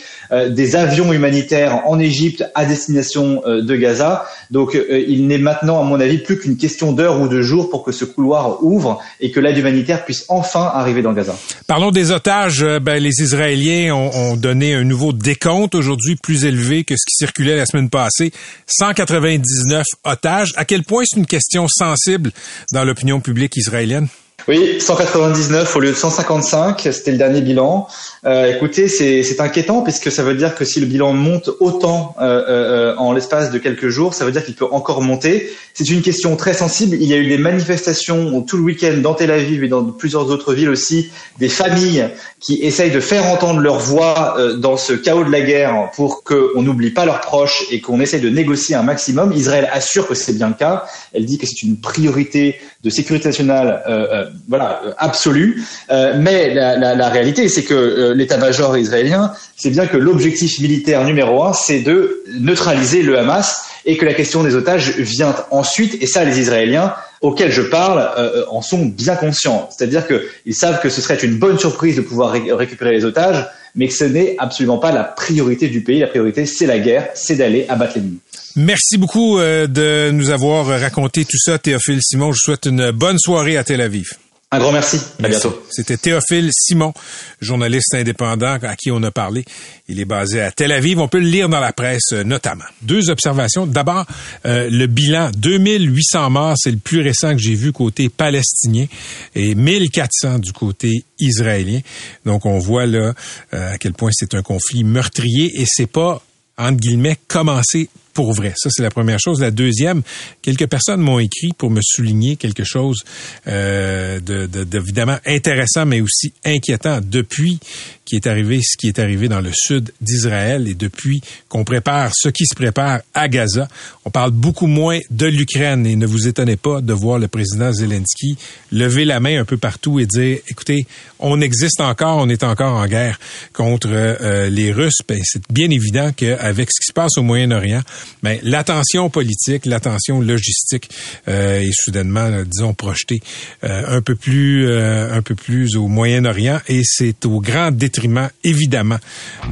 des 0.50 0.76
avions 0.76 1.12
humanitaires 1.12 1.82
en 1.86 1.98
Égypte 1.98 2.44
à 2.54 2.64
destination 2.64 3.42
de 3.46 3.76
Gaza. 3.76 4.26
Donc 4.50 4.78
il 4.90 5.26
n'est 5.26 5.38
maintenant, 5.38 5.80
à 5.80 5.84
mon 5.84 6.00
avis, 6.00 6.18
plus 6.18 6.38
qu'une 6.38 6.56
question 6.56 6.92
d'heures 6.92 7.20
ou 7.20 7.28
de 7.28 7.42
jours 7.42 7.70
pour 7.70 7.84
que 7.84 7.92
ce 7.92 8.04
couloir 8.04 8.62
ouvre 8.62 9.00
et 9.20 9.30
que 9.30 9.40
l'aide 9.40 9.58
humanitaire 9.58 10.04
puisse 10.04 10.24
enfin 10.28 10.70
arriver 10.74 11.02
dans 11.02 11.12
Gaza. 11.12 11.34
Parlons 11.66 11.90
des 11.90 12.10
otages. 12.10 12.62
Euh, 12.62 12.80
ben, 12.80 13.02
les 13.02 13.22
Israéliens 13.22 13.94
ont, 13.94 14.10
ont, 14.14 14.36
donné 14.36 14.74
un 14.74 14.84
nouveau 14.84 15.12
décompte 15.12 15.74
aujourd'hui 15.74 16.16
plus 16.16 16.44
élevé 16.44 16.84
que 16.84 16.94
ce 16.96 17.04
qui 17.06 17.16
circulait 17.16 17.56
la 17.56 17.66
semaine 17.66 17.90
passée. 17.90 18.32
199 18.66 19.84
otages. 20.04 20.52
À 20.56 20.64
quel 20.64 20.82
point 20.82 21.04
c'est 21.06 21.18
une 21.18 21.26
question 21.26 21.66
sensible 21.68 22.30
dans 22.72 22.84
l'opinion 22.84 23.20
publique 23.20 23.56
israélienne? 23.56 24.08
Oui, 24.46 24.78
199 24.78 25.74
au 25.74 25.80
lieu 25.80 25.88
de 25.88 25.94
155, 25.94 26.78
c'était 26.92 27.12
le 27.12 27.16
dernier 27.16 27.40
bilan. 27.40 27.88
Euh, 28.26 28.54
écoutez, 28.54 28.88
c'est 28.88 29.40
inquiétant 29.40 29.82
puisque 29.82 30.10
ça 30.10 30.22
veut 30.22 30.34
dire 30.34 30.54
que 30.54 30.64
si 30.64 30.80
le 30.80 30.86
bilan 30.86 31.12
monte 31.12 31.50
autant 31.60 32.14
euh, 32.20 32.42
euh, 32.48 32.96
en 32.96 33.12
l'espace 33.12 33.50
de 33.50 33.58
quelques 33.58 33.88
jours, 33.88 34.14
ça 34.14 34.24
veut 34.24 34.32
dire 34.32 34.44
qu'il 34.44 34.54
peut 34.54 34.66
encore 34.70 35.02
monter. 35.02 35.50
C'est 35.74 35.88
une 35.90 36.00
question 36.00 36.36
très 36.36 36.54
sensible. 36.54 36.96
Il 36.98 37.06
y 37.06 37.12
a 37.12 37.18
eu 37.18 37.26
des 37.26 37.36
manifestations 37.36 38.40
tout 38.42 38.56
le 38.56 38.62
week-end 38.62 38.96
dans 39.02 39.14
Tel 39.14 39.30
Aviv 39.30 39.62
et 39.62 39.68
dans 39.68 39.84
plusieurs 39.84 40.30
autres 40.30 40.54
villes 40.54 40.70
aussi, 40.70 41.10
des 41.38 41.48
familles 41.48 42.08
qui 42.40 42.62
essayent 42.62 42.92
de 42.92 43.00
faire 43.00 43.26
entendre 43.26 43.60
leur 43.60 43.78
voix 43.78 44.36
dans 44.58 44.76
ce 44.76 44.92
chaos 44.92 45.24
de 45.24 45.30
la 45.30 45.40
guerre 45.40 45.90
pour 45.96 46.22
qu'on 46.22 46.62
n'oublie 46.62 46.90
pas 46.90 47.04
leurs 47.04 47.20
proches 47.20 47.64
et 47.70 47.80
qu'on 47.80 48.00
essaye 48.00 48.20
de 48.20 48.28
négocier 48.28 48.76
un 48.76 48.82
maximum. 48.82 49.32
Israël 49.32 49.68
assure 49.72 50.06
que 50.06 50.14
c'est 50.14 50.34
bien 50.34 50.48
le 50.48 50.54
cas. 50.54 50.84
Elle 51.12 51.24
dit 51.24 51.38
que 51.38 51.46
c'est 51.46 51.62
une 51.62 51.80
priorité 51.80 52.60
de 52.84 52.90
sécurité 52.90 53.28
nationale 53.28 53.82
euh, 53.88 54.06
euh, 54.12 54.30
voilà 54.46 54.82
absolue. 54.98 55.62
Euh, 55.90 56.14
mais 56.18 56.54
la, 56.54 56.76
la, 56.76 56.94
la 56.94 57.08
réalité, 57.08 57.48
c'est 57.48 57.64
que 57.64 58.12
l'état-major 58.14 58.76
israélien, 58.78 59.32
c'est 59.56 59.70
bien 59.70 59.86
que 59.86 59.96
l'objectif 59.96 60.60
militaire 60.60 61.04
numéro 61.04 61.44
un, 61.44 61.52
c'est 61.52 61.80
de 61.80 62.22
neutraliser 62.38 63.02
le 63.02 63.18
Hamas 63.18 63.62
et 63.84 63.96
que 63.96 64.04
la 64.04 64.14
question 64.14 64.42
des 64.42 64.54
otages 64.54 64.96
vient 64.98 65.34
ensuite. 65.50 66.02
Et 66.02 66.06
ça, 66.06 66.24
les 66.24 66.40
Israéliens 66.40 66.94
auxquels 67.20 67.52
je 67.52 67.62
parle 67.62 68.08
en 68.48 68.62
sont 68.62 68.86
bien 68.86 69.16
conscients. 69.16 69.68
C'est-à-dire 69.70 70.06
qu'ils 70.06 70.54
savent 70.54 70.80
que 70.80 70.88
ce 70.88 71.00
serait 71.00 71.16
une 71.16 71.36
bonne 71.36 71.58
surprise 71.58 71.96
de 71.96 72.02
pouvoir 72.02 72.32
récupérer 72.32 72.92
les 72.92 73.04
otages, 73.04 73.46
mais 73.74 73.88
que 73.88 73.94
ce 73.94 74.04
n'est 74.04 74.36
absolument 74.38 74.78
pas 74.78 74.92
la 74.92 75.04
priorité 75.04 75.68
du 75.68 75.82
pays. 75.82 76.00
La 76.00 76.06
priorité, 76.06 76.46
c'est 76.46 76.66
la 76.66 76.78
guerre, 76.78 77.08
c'est 77.14 77.36
d'aller 77.36 77.66
abattre 77.68 77.94
l'ennemi. 77.96 78.18
Merci 78.56 78.98
beaucoup 78.98 79.38
euh, 79.38 79.66
de 79.66 80.10
nous 80.12 80.30
avoir 80.30 80.66
raconté 80.66 81.24
tout 81.24 81.38
ça, 81.38 81.58
Théophile 81.58 82.00
Simon. 82.00 82.26
Je 82.26 82.36
vous 82.36 82.52
souhaite 82.52 82.66
une 82.66 82.92
bonne 82.92 83.18
soirée 83.18 83.56
à 83.56 83.64
Tel 83.64 83.80
Aviv. 83.80 84.10
Un 84.54 84.58
grand 84.60 84.70
merci. 84.70 85.00
À 85.20 85.28
bientôt. 85.28 85.64
C'était 85.68 85.96
Théophile 85.96 86.50
Simon, 86.52 86.94
journaliste 87.40 87.92
indépendant 87.92 88.56
à 88.62 88.76
qui 88.76 88.92
on 88.92 89.02
a 89.02 89.10
parlé. 89.10 89.44
Il 89.88 89.98
est 89.98 90.04
basé 90.04 90.40
à 90.40 90.52
Tel 90.52 90.70
Aviv. 90.70 91.00
On 91.00 91.08
peut 91.08 91.18
le 91.18 91.26
lire 91.26 91.48
dans 91.48 91.58
la 91.58 91.72
presse 91.72 92.12
euh, 92.12 92.22
notamment. 92.22 92.62
Deux 92.80 93.10
observations. 93.10 93.66
D'abord, 93.66 94.06
euh, 94.46 94.68
le 94.70 94.86
bilan 94.86 95.32
2800 95.36 96.30
morts, 96.30 96.54
c'est 96.56 96.70
le 96.70 96.76
plus 96.76 97.00
récent 97.00 97.32
que 97.32 97.38
j'ai 97.38 97.56
vu 97.56 97.72
côté 97.72 98.08
palestinien 98.08 98.86
et 99.34 99.56
1400 99.56 100.38
du 100.38 100.52
côté 100.52 101.02
israélien. 101.18 101.80
Donc 102.24 102.46
on 102.46 102.60
voit 102.60 102.86
là 102.86 103.12
à 103.50 103.76
quel 103.78 103.92
point 103.92 104.10
c'est 104.12 104.34
un 104.34 104.42
conflit 104.42 104.84
meurtrier 104.84 105.50
et 105.60 105.64
c'est 105.66 105.90
pas 105.90 106.22
entre 106.56 106.78
guillemets 106.78 107.18
commencé 107.26 107.88
pour 108.14 108.32
vrai. 108.32 108.54
Ça, 108.56 108.70
c'est 108.70 108.82
la 108.82 108.90
première 108.90 109.18
chose. 109.18 109.40
La 109.40 109.50
deuxième, 109.50 110.02
quelques 110.40 110.68
personnes 110.68 111.00
m'ont 111.00 111.18
écrit 111.18 111.52
pour 111.58 111.70
me 111.70 111.80
souligner 111.82 112.36
quelque 112.36 112.64
chose 112.64 113.04
euh, 113.46 114.20
de, 114.20 114.46
de, 114.46 114.84
intéressant, 115.26 115.84
mais 115.84 116.00
aussi 116.00 116.32
inquiétant. 116.44 117.00
Depuis 117.02 117.58
qui 118.04 118.16
est 118.16 118.26
arrivé, 118.26 118.60
ce 118.62 118.76
qui 118.76 118.88
est 118.88 118.98
arrivé 118.98 119.28
dans 119.28 119.40
le 119.40 119.50
sud 119.52 119.92
d'Israël 120.00 120.68
et 120.68 120.74
depuis 120.74 121.22
qu'on 121.48 121.64
prépare 121.64 122.12
ce 122.14 122.28
qui 122.28 122.46
se 122.46 122.54
prépare 122.54 123.00
à 123.14 123.28
Gaza, 123.28 123.68
on 124.04 124.10
parle 124.10 124.30
beaucoup 124.30 124.66
moins 124.66 124.98
de 125.10 125.26
l'Ukraine 125.26 125.86
et 125.86 125.96
ne 125.96 126.06
vous 126.06 126.28
étonnez 126.28 126.56
pas 126.56 126.80
de 126.80 126.92
voir 126.92 127.18
le 127.18 127.28
président 127.28 127.72
Zelensky 127.72 128.36
lever 128.72 129.04
la 129.04 129.20
main 129.20 129.40
un 129.40 129.44
peu 129.44 129.56
partout 129.56 130.00
et 130.00 130.06
dire, 130.06 130.38
écoutez, 130.48 130.86
on 131.24 131.40
existe 131.40 131.80
encore, 131.80 132.18
on 132.18 132.28
est 132.28 132.44
encore 132.44 132.76
en 132.76 132.86
guerre 132.86 133.18
contre 133.52 133.88
euh, 133.90 134.48
les 134.50 134.72
Russes. 134.72 135.00
Ben, 135.08 135.20
c'est 135.24 135.42
bien 135.50 135.70
évident 135.70 136.10
qu'avec 136.14 136.68
ce 136.70 136.80
qui 136.80 136.88
se 136.88 136.92
passe 136.92 137.16
au 137.16 137.22
Moyen-Orient, 137.22 137.80
ben, 138.22 138.38
l'attention 138.42 139.08
politique, 139.08 139.64
l'attention 139.64 140.20
logistique 140.20 140.90
euh, 141.28 141.60
est 141.60 141.72
soudainement, 141.72 142.30
disons, 142.44 142.74
projetée 142.74 143.22
euh, 143.64 143.96
un 143.96 144.02
peu 144.02 144.14
plus, 144.14 144.70
un 144.70 145.22
peu 145.22 145.34
plus 145.34 145.76
au 145.76 145.88
Moyen-Orient 145.88 146.60
et 146.68 146.82
c'est 146.84 147.24
au 147.24 147.40
grand 147.40 147.70
détriment 147.70 148.28
évidemment, 148.42 148.98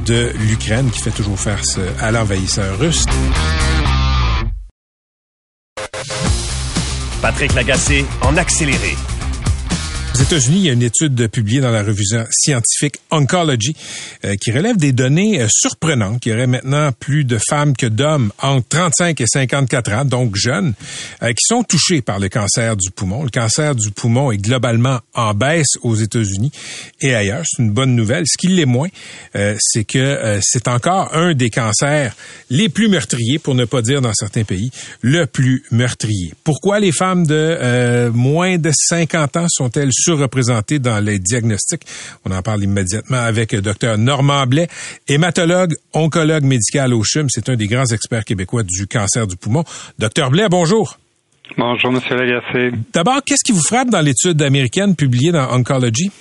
de 0.05 0.31
l'Ukraine 0.47 0.91
qui 0.91 0.99
fait 0.99 1.11
toujours 1.11 1.39
face 1.39 1.79
à 1.99 2.11
l'envahisseur 2.11 2.77
russe. 2.77 3.05
Patrick 7.21 7.53
Lagacé 7.55 8.05
en 8.21 8.37
accéléré. 8.37 8.95
Aux 10.15 10.21
États-Unis, 10.21 10.57
il 10.57 10.65
y 10.65 10.69
a 10.69 10.73
une 10.73 10.83
étude 10.83 11.27
publiée 11.27 11.59
dans 11.59 11.71
la 11.71 11.81
revue 11.81 12.05
scientifique 12.29 12.97
Oncology 13.09 13.75
euh, 14.25 14.35
qui 14.39 14.51
relève 14.51 14.77
des 14.77 14.91
données 14.91 15.41
euh, 15.41 15.47
surprenantes. 15.49 16.23
Il 16.27 16.29
y 16.29 16.33
aurait 16.33 16.45
maintenant 16.45 16.91
plus 16.91 17.23
de 17.23 17.39
femmes 17.39 17.75
que 17.75 17.87
d'hommes 17.87 18.31
entre 18.39 18.67
35 18.67 19.19
et 19.19 19.25
54 19.25 19.93
ans, 19.93 20.05
donc 20.05 20.35
jeunes, 20.35 20.75
euh, 21.23 21.29
qui 21.29 21.43
sont 21.47 21.63
touchés 21.63 22.03
par 22.03 22.19
le 22.19 22.29
cancer 22.29 22.77
du 22.77 22.91
poumon. 22.91 23.23
Le 23.23 23.31
cancer 23.31 23.73
du 23.73 23.89
poumon 23.89 24.31
est 24.31 24.37
globalement 24.37 24.99
en 25.15 25.33
baisse 25.33 25.77
aux 25.81 25.95
États-Unis 25.95 26.51
et 27.01 27.15
ailleurs. 27.15 27.43
C'est 27.47 27.63
une 27.63 27.71
bonne 27.71 27.95
nouvelle. 27.95 28.25
Ce 28.27 28.37
qui 28.37 28.49
l'est 28.49 28.65
moins, 28.65 28.89
c'est 29.33 29.83
que 29.83 30.39
c'est 30.41 30.67
encore 30.67 31.15
un 31.15 31.33
des 31.33 31.49
cancers 31.49 32.15
les 32.51 32.69
plus 32.69 32.87
meurtriers, 32.87 33.39
pour 33.39 33.55
ne 33.55 33.65
pas 33.65 33.81
dire 33.81 34.01
dans 34.01 34.13
certains 34.13 34.43
pays, 34.43 34.69
le 35.01 35.25
plus 35.25 35.63
meurtrier. 35.71 36.33
Pourquoi 36.43 36.79
les 36.79 36.91
femmes 36.91 37.25
de 37.25 38.09
moins 38.13 38.57
de 38.57 38.71
50 38.71 39.37
ans 39.37 39.47
sont-elles 39.49 39.91
surreprésentés 40.03 40.79
dans 40.79 41.03
les 41.03 41.19
diagnostics. 41.19 41.83
On 42.25 42.31
en 42.31 42.41
parle 42.41 42.63
immédiatement 42.63 43.17
avec 43.17 43.55
docteur 43.55 43.97
Normand 43.97 44.45
Blais, 44.45 44.67
hématologue, 45.07 45.73
oncologue 45.93 46.43
médical 46.43 46.93
au 46.93 47.03
CHUM. 47.03 47.27
C'est 47.29 47.49
un 47.49 47.55
des 47.55 47.67
grands 47.67 47.85
experts 47.85 48.25
québécois 48.25 48.63
du 48.63 48.87
cancer 48.87 49.27
du 49.27 49.37
poumon. 49.37 49.63
Docteur 49.99 50.29
Blais, 50.29 50.47
bonjour. 50.49 50.97
Bonjour, 51.57 51.91
Monsieur 51.91 52.15
Lagacé. 52.15 52.71
D'abord, 52.93 53.21
qu'est-ce 53.23 53.43
qui 53.45 53.51
vous 53.51 53.61
frappe 53.61 53.89
dans 53.89 54.01
l'étude 54.01 54.41
américaine 54.41 54.95
publiée 54.95 55.31
dans 55.31 55.51
Oncology? 55.51 56.11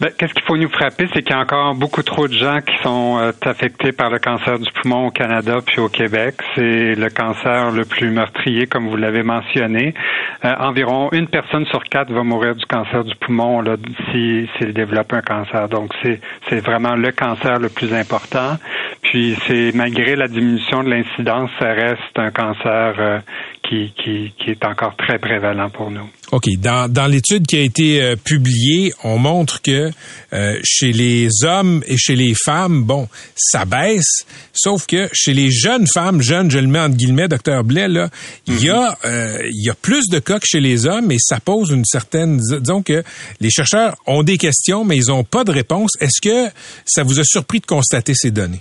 Ben, 0.00 0.10
qu'est-ce 0.18 0.34
qu'il 0.34 0.42
faut 0.42 0.56
nous 0.56 0.68
frapper, 0.68 1.08
c'est 1.14 1.22
qu'il 1.22 1.30
y 1.30 1.38
a 1.38 1.40
encore 1.40 1.72
beaucoup 1.76 2.02
trop 2.02 2.26
de 2.26 2.32
gens 2.32 2.60
qui 2.60 2.76
sont 2.82 3.18
euh, 3.18 3.30
affectés 3.42 3.92
par 3.92 4.10
le 4.10 4.18
cancer 4.18 4.58
du 4.58 4.68
poumon 4.72 5.06
au 5.06 5.10
Canada 5.12 5.58
puis 5.64 5.78
au 5.78 5.88
Québec. 5.88 6.34
C'est 6.56 6.96
le 6.96 7.08
cancer 7.10 7.70
le 7.70 7.84
plus 7.84 8.10
meurtrier, 8.10 8.66
comme 8.66 8.88
vous 8.88 8.96
l'avez 8.96 9.22
mentionné. 9.22 9.94
Euh, 10.44 10.52
environ 10.58 11.10
une 11.12 11.28
personne 11.28 11.64
sur 11.66 11.84
quatre 11.84 12.12
va 12.12 12.24
mourir 12.24 12.56
du 12.56 12.66
cancer 12.66 13.04
du 13.04 13.14
poumon 13.14 13.62
si 14.10 14.48
s'il 14.58 14.72
développe 14.72 15.12
un 15.12 15.22
cancer. 15.22 15.68
Donc 15.68 15.92
c'est 16.02 16.20
c'est 16.48 16.58
vraiment 16.58 16.96
le 16.96 17.12
cancer 17.12 17.60
le 17.60 17.68
plus 17.68 17.94
important. 17.94 18.58
Puis 19.02 19.38
c'est 19.46 19.70
malgré 19.74 20.16
la 20.16 20.26
diminution 20.26 20.82
de 20.82 20.90
l'incidence, 20.90 21.50
ça 21.60 21.72
reste 21.72 22.16
un 22.16 22.32
cancer 22.32 22.94
euh, 22.98 23.20
qui, 23.68 23.92
qui, 23.96 24.32
qui 24.38 24.50
est 24.50 24.64
encore 24.64 24.94
très 24.96 25.18
prévalent 25.18 25.70
pour 25.70 25.90
nous. 25.90 26.08
OK. 26.32 26.44
Dans, 26.58 26.90
dans 26.90 27.06
l'étude 27.06 27.46
qui 27.46 27.56
a 27.56 27.60
été 27.60 28.02
euh, 28.02 28.16
publiée, 28.16 28.92
on 29.02 29.18
montre 29.18 29.62
que 29.62 29.90
euh, 30.32 30.60
chez 30.62 30.92
les 30.92 31.28
hommes 31.44 31.82
et 31.86 31.96
chez 31.96 32.16
les 32.16 32.34
femmes, 32.34 32.84
bon, 32.84 33.08
ça 33.36 33.64
baisse, 33.64 34.26
sauf 34.52 34.86
que 34.86 35.08
chez 35.12 35.32
les 35.32 35.50
jeunes 35.50 35.86
femmes, 35.92 36.20
jeunes, 36.20 36.50
je 36.50 36.58
le 36.58 36.66
mets 36.66 36.80
entre 36.80 36.96
guillemets, 36.96 37.28
docteur 37.28 37.64
Blais, 37.64 37.88
là, 37.88 38.10
il 38.46 38.62
y 38.62 38.70
a 38.70 38.90
mhm. 38.90 38.96
euh, 39.04 39.38
il 39.44 39.64
y 39.64 39.70
a 39.70 39.74
plus 39.74 40.08
de 40.10 40.18
cas 40.18 40.38
que 40.38 40.46
chez 40.46 40.60
les 40.60 40.86
hommes 40.86 41.10
et 41.10 41.18
ça 41.18 41.40
pose 41.40 41.70
une 41.70 41.84
certaine 41.84 42.38
disons 42.38 42.82
que 42.82 43.02
les 43.40 43.50
chercheurs 43.50 43.96
ont 44.06 44.22
des 44.22 44.38
questions 44.38 44.84
mais 44.84 44.96
ils 44.96 45.08
n'ont 45.08 45.24
pas 45.24 45.44
de 45.44 45.52
réponse. 45.52 45.92
Est-ce 46.00 46.20
que 46.20 46.50
ça 46.84 47.02
vous 47.02 47.20
a 47.20 47.24
surpris 47.24 47.60
de 47.60 47.66
constater 47.66 48.14
ces 48.14 48.30
données? 48.30 48.60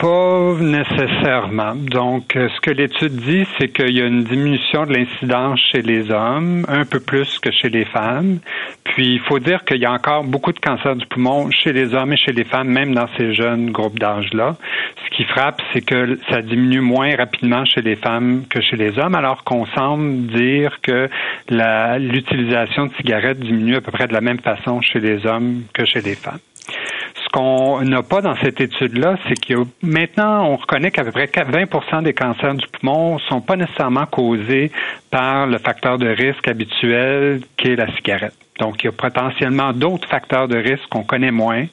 Pas 0.00 0.54
nécessairement. 0.58 1.74
Donc, 1.74 2.34
euh, 2.34 2.48
ce 2.48 2.60
que 2.62 2.70
l'étude 2.70 3.16
dit, 3.16 3.46
c'est 3.58 3.68
qu'il 3.68 3.94
y 3.94 4.00
a 4.00 4.06
une 4.06 4.24
diminution 4.24 4.86
de 4.86 4.94
l'incidence 4.94 5.60
chez 5.70 5.82
les 5.82 6.10
hommes, 6.10 6.64
un 6.68 6.86
peu 6.86 7.00
plus 7.00 7.38
que 7.38 7.50
chez 7.50 7.68
les 7.68 7.84
femmes. 7.84 8.38
Puis, 8.84 9.12
il 9.12 9.20
faut 9.20 9.38
dire 9.38 9.62
qu'il 9.62 9.76
y 9.76 9.84
a 9.84 9.92
encore 9.92 10.24
beaucoup 10.24 10.52
de 10.52 10.58
cancers 10.58 10.96
du 10.96 11.04
poumon 11.04 11.50
chez 11.50 11.74
les 11.74 11.92
hommes 11.92 12.14
et 12.14 12.16
chez 12.16 12.32
les 12.32 12.44
femmes, 12.44 12.68
même 12.68 12.94
dans 12.94 13.08
ces 13.18 13.34
jeunes 13.34 13.72
groupes 13.72 13.98
d'âge-là. 13.98 14.56
Ce 15.04 15.16
qui 15.16 15.24
frappe, 15.24 15.60
c'est 15.74 15.84
que 15.84 16.18
ça 16.30 16.40
diminue 16.40 16.80
moins 16.80 17.14
rapidement 17.14 17.66
chez 17.66 17.82
les 17.82 17.96
femmes 17.96 18.44
que 18.48 18.62
chez 18.62 18.76
les 18.76 18.98
hommes, 18.98 19.14
alors 19.14 19.44
qu'on 19.44 19.66
semble 19.66 20.28
dire 20.28 20.80
que 20.80 21.10
l'utilisation 21.50 22.86
de 22.86 22.94
cigarettes 22.94 23.40
diminue 23.40 23.76
à 23.76 23.82
peu 23.82 23.92
près 23.92 24.06
de 24.06 24.14
la 24.14 24.22
même 24.22 24.40
façon 24.40 24.80
chez 24.80 24.98
les 24.98 25.26
hommes 25.26 25.64
que 25.74 25.84
chez 25.84 26.00
les 26.00 26.14
femmes. 26.14 26.38
Ce 27.14 27.28
qu'on 27.32 27.82
n'a 27.82 28.02
pas 28.02 28.20
dans 28.20 28.34
cette 28.36 28.60
étude-là, 28.60 29.16
c'est 29.28 29.38
que 29.38 29.54
maintenant, 29.82 30.46
on 30.46 30.56
reconnaît 30.56 30.90
qu'à 30.90 31.04
peu 31.04 31.12
près 31.12 31.26
20% 31.26 32.02
des 32.02 32.12
cancers 32.12 32.54
du 32.54 32.66
poumon 32.68 33.18
sont 33.18 33.40
pas 33.40 33.56
nécessairement 33.56 34.06
causés 34.06 34.70
par 35.10 35.46
le 35.46 35.58
facteur 35.58 35.98
de 35.98 36.08
risque 36.08 36.48
habituel 36.48 37.40
qui 37.56 37.68
est 37.68 37.76
la 37.76 37.94
cigarette. 37.96 38.34
Donc, 38.60 38.82
il 38.82 38.86
y 38.86 38.88
a 38.88 38.92
potentiellement 38.92 39.72
d'autres 39.72 40.06
facteurs 40.08 40.46
de 40.46 40.56
risque 40.56 40.86
qu'on 40.90 41.02
connaît 41.02 41.30
moins. 41.30 41.64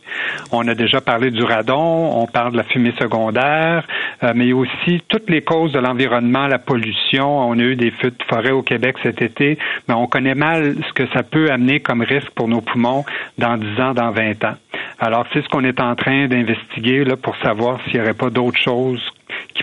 On 0.52 0.67
a 0.67 0.73
déjà 0.73 1.02
parlé 1.02 1.32
du 1.32 1.43
radon, 1.43 2.21
on 2.21 2.26
parle 2.28 2.54
de 2.54 2.58
la 2.58 2.63
fumée 2.63 2.93
secondaire, 3.00 3.86
euh, 4.23 4.32
mais 4.34 4.54
aussi 4.54 5.02
toutes 5.08 5.30
les 5.30 5.41
causes 5.41 5.73
de 5.73 5.80
l'environnement, 5.80 6.47
la 6.47 6.60
pollution. 6.60 7.39
On 7.50 7.60
a 7.60 7.62
eu 7.62 7.76
des 7.76 7.91
feux 7.91 8.12
de 8.12 8.23
forêt 8.30 8.52
au 8.52 8.62
Québec 8.62 8.95
cet 9.04 9.21
été, 9.21 9.58
mais 9.88 9.93
on 9.93 10.08
connaît 10.08 10.36
mal 10.36 10.76
ce 10.88 10.93
que 10.93 11.08
ça 11.13 11.23
peut 11.23 11.52
amener 11.52 11.82
comme 11.82 12.02
risque 12.02 12.30
pour 12.32 12.47
nos 12.47 12.62
poumons 12.62 13.06
dans 13.38 13.58
10 13.58 13.82
ans, 13.82 13.93
dans 13.93 14.12
20 14.12 14.43
ans. 14.45 14.56
Alors, 15.00 15.26
c'est 15.34 15.43
ce 15.43 15.50
qu'on 15.50 15.63
est 15.63 15.80
en 15.80 15.95
train 15.95 16.28
d'investiguer 16.28 17.04
là 17.04 17.17
pour 17.17 17.36
savoir 17.38 17.80
s'il 17.84 17.95
n'y 17.95 18.02
aurait 18.02 18.13
pas 18.13 18.30
d'autres 18.30 18.60
choses 18.60 19.02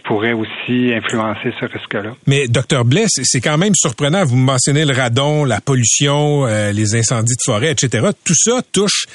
pourrait 0.04 0.32
aussi 0.32 0.92
influencer 0.94 1.52
ce 1.58 1.66
risque-là. 1.66 2.14
Mais 2.26 2.46
docteur 2.46 2.84
Blais, 2.84 3.06
c'est 3.08 3.40
quand 3.40 3.58
même 3.58 3.74
surprenant. 3.74 4.24
Vous 4.24 4.36
mentionnez 4.36 4.84
le 4.84 4.94
radon, 4.94 5.44
la 5.44 5.60
pollution, 5.60 6.46
euh, 6.46 6.72
les 6.72 6.94
incendies 6.94 7.34
de 7.34 7.42
forêt, 7.44 7.70
etc. 7.72 8.08
Tout 8.24 8.34
ça 8.36 8.60
touche, 8.72 9.06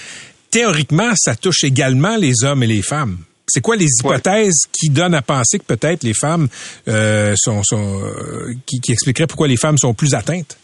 théoriquement, 0.52 1.12
ça 1.16 1.36
touche 1.36 1.64
également 1.64 2.18
les 2.18 2.44
hommes 2.44 2.64
et 2.64 2.68
les 2.68 2.82
femmes. 2.82 3.18
C'est 3.48 3.62
quoi 3.62 3.76
les 3.76 3.88
hypothèses 4.00 4.62
qui 4.72 4.90
donnent 4.90 5.16
à 5.16 5.24
penser 5.24 5.58
que 5.58 5.64
peut-être 5.64 6.04
les 6.04 6.14
femmes 6.14 6.48
euh, 6.88 7.34
sont, 7.36 7.64
sont 7.64 8.02
euh, 8.04 8.54
qui, 8.66 8.80
qui 8.80 8.92
expliqueraient 8.92 9.28
pourquoi 9.28 9.48
les 9.48 9.58
femmes 9.58 9.78
sont 9.78 9.94
plus 9.94 10.14
atteintes? 10.14 10.58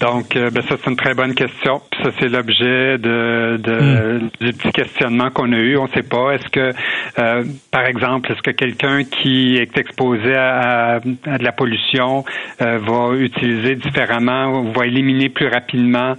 Donc, 0.00 0.36
euh, 0.36 0.50
ben 0.50 0.62
ça, 0.68 0.76
c'est 0.82 0.90
une 0.90 0.96
très 0.96 1.14
bonne 1.14 1.34
question. 1.34 1.80
Puis 1.90 2.00
ça, 2.04 2.10
c'est 2.20 2.28
l'objet 2.28 2.98
de, 2.98 3.56
de 3.56 4.20
hmm. 4.20 4.30
du 4.40 4.52
petit 4.52 4.70
questionnement 4.70 5.30
qu'on 5.30 5.52
a 5.52 5.56
eu. 5.56 5.76
On 5.76 5.88
ne 5.88 5.92
sait 5.92 6.02
pas. 6.02 6.34
Est-ce 6.34 6.48
que, 6.50 6.72
euh, 7.18 7.44
par 7.72 7.84
exemple, 7.84 8.30
est-ce 8.30 8.42
que 8.42 8.52
quelqu'un 8.52 9.02
qui 9.02 9.56
est 9.56 9.76
exposé 9.76 10.34
à, 10.34 11.00
à 11.26 11.38
de 11.38 11.42
la 11.42 11.52
pollution 11.52 12.24
euh, 12.62 12.78
va 12.78 13.16
utiliser 13.16 13.74
différemment, 13.74 14.62
va 14.62 14.86
éliminer 14.86 15.28
plus 15.28 15.48
rapidement 15.48 16.16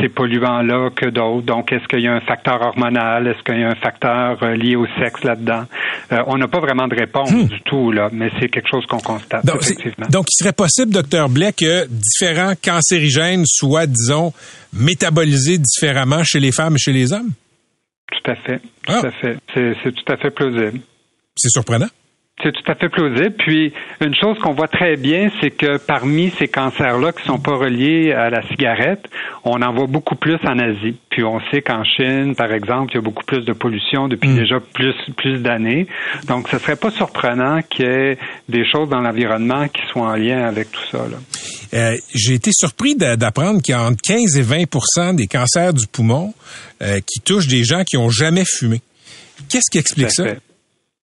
ces 0.00 0.08
polluants-là 0.08 0.90
que 0.94 1.06
d'autres? 1.06 1.46
Donc, 1.46 1.72
est-ce 1.72 1.86
qu'il 1.88 2.00
y 2.00 2.08
a 2.08 2.14
un 2.14 2.20
facteur 2.20 2.60
hormonal? 2.60 3.26
Est-ce 3.26 3.42
qu'il 3.42 3.60
y 3.60 3.64
a 3.64 3.70
un 3.70 3.74
facteur 3.74 4.42
lié 4.54 4.76
au 4.76 4.86
sexe 4.98 5.24
là-dedans? 5.24 5.64
on 6.26 6.36
n'a 6.38 6.48
pas 6.48 6.60
vraiment 6.60 6.88
de 6.88 6.94
réponse 6.94 7.30
hmm. 7.30 7.46
du 7.46 7.60
tout, 7.62 7.92
là, 7.92 8.08
mais 8.12 8.30
c'est 8.40 8.48
quelque 8.48 8.68
chose 8.68 8.84
qu'on 8.86 8.98
constate, 8.98 9.44
donc, 9.44 9.62
effectivement. 9.62 10.06
Donc, 10.10 10.26
il 10.30 10.42
serait 10.42 10.52
possible, 10.52 10.92
docteur 10.92 11.28
Blais, 11.28 11.52
que 11.52 11.86
différents 11.86 12.54
cancérigènes 12.78 13.44
soient, 13.46 13.86
disons, 13.86 14.32
métabolisés 14.72 15.58
différemment 15.58 16.22
chez 16.24 16.40
les 16.40 16.52
femmes 16.52 16.74
et 16.74 16.78
chez 16.78 16.92
les 16.92 17.12
hommes? 17.12 17.30
Tout 18.10 18.30
à 18.30 18.36
fait. 18.36 18.58
Tout 18.58 18.92
ah. 18.92 19.06
à 19.06 19.10
fait. 19.10 19.36
C'est 19.54 19.92
tout 19.92 20.12
à 20.12 20.16
fait 20.16 20.30
plausible. 20.30 20.80
C'est 21.36 21.50
surprenant. 21.50 21.88
C'est 22.42 22.52
tout 22.52 22.70
à 22.70 22.76
fait 22.76 22.88
plausible. 22.88 23.34
Puis, 23.36 23.72
une 24.00 24.14
chose 24.14 24.38
qu'on 24.38 24.52
voit 24.52 24.68
très 24.68 24.96
bien, 24.96 25.28
c'est 25.40 25.50
que 25.50 25.76
parmi 25.76 26.30
ces 26.38 26.46
cancers-là 26.46 27.10
qui 27.12 27.24
sont 27.24 27.40
pas 27.40 27.56
reliés 27.56 28.12
à 28.12 28.30
la 28.30 28.42
cigarette, 28.42 29.08
on 29.44 29.60
en 29.60 29.72
voit 29.72 29.88
beaucoup 29.88 30.14
plus 30.14 30.38
en 30.44 30.56
Asie. 30.60 30.96
Puis, 31.10 31.24
on 31.24 31.40
sait 31.50 31.62
qu'en 31.62 31.82
Chine, 31.82 32.36
par 32.36 32.52
exemple, 32.52 32.92
il 32.92 32.94
y 32.94 32.98
a 32.98 33.02
beaucoup 33.02 33.24
plus 33.24 33.44
de 33.44 33.52
pollution 33.52 34.06
depuis 34.06 34.28
mm. 34.30 34.36
déjà 34.36 34.60
plus, 34.60 34.94
plus 35.16 35.42
d'années. 35.42 35.88
Donc, 36.28 36.48
ce 36.48 36.58
serait 36.58 36.76
pas 36.76 36.90
surprenant 36.90 37.60
qu'il 37.62 37.86
y 37.86 37.88
ait 37.88 38.18
des 38.48 38.64
choses 38.64 38.88
dans 38.88 39.00
l'environnement 39.00 39.66
qui 39.66 39.82
soient 39.88 40.08
en 40.08 40.14
lien 40.14 40.44
avec 40.44 40.70
tout 40.70 40.84
ça. 40.92 41.06
Euh, 41.74 41.96
J'ai 42.14 42.34
été 42.34 42.50
surpris 42.52 42.94
d'apprendre 42.94 43.60
qu'il 43.62 43.72
y 43.72 43.78
a 43.78 43.82
entre 43.82 44.00
15 44.02 44.36
et 44.36 44.42
20% 44.42 45.14
des 45.14 45.26
cancers 45.26 45.72
du 45.72 45.86
poumon 45.86 46.34
euh, 46.82 47.00
qui 47.00 47.20
touchent 47.20 47.48
des 47.48 47.64
gens 47.64 47.84
qui 47.84 47.96
ont 47.96 48.10
jamais 48.10 48.44
fumé. 48.44 48.80
Qu'est-ce 49.48 49.70
qui 49.70 49.78
explique 49.78 50.10
ça? 50.10 50.24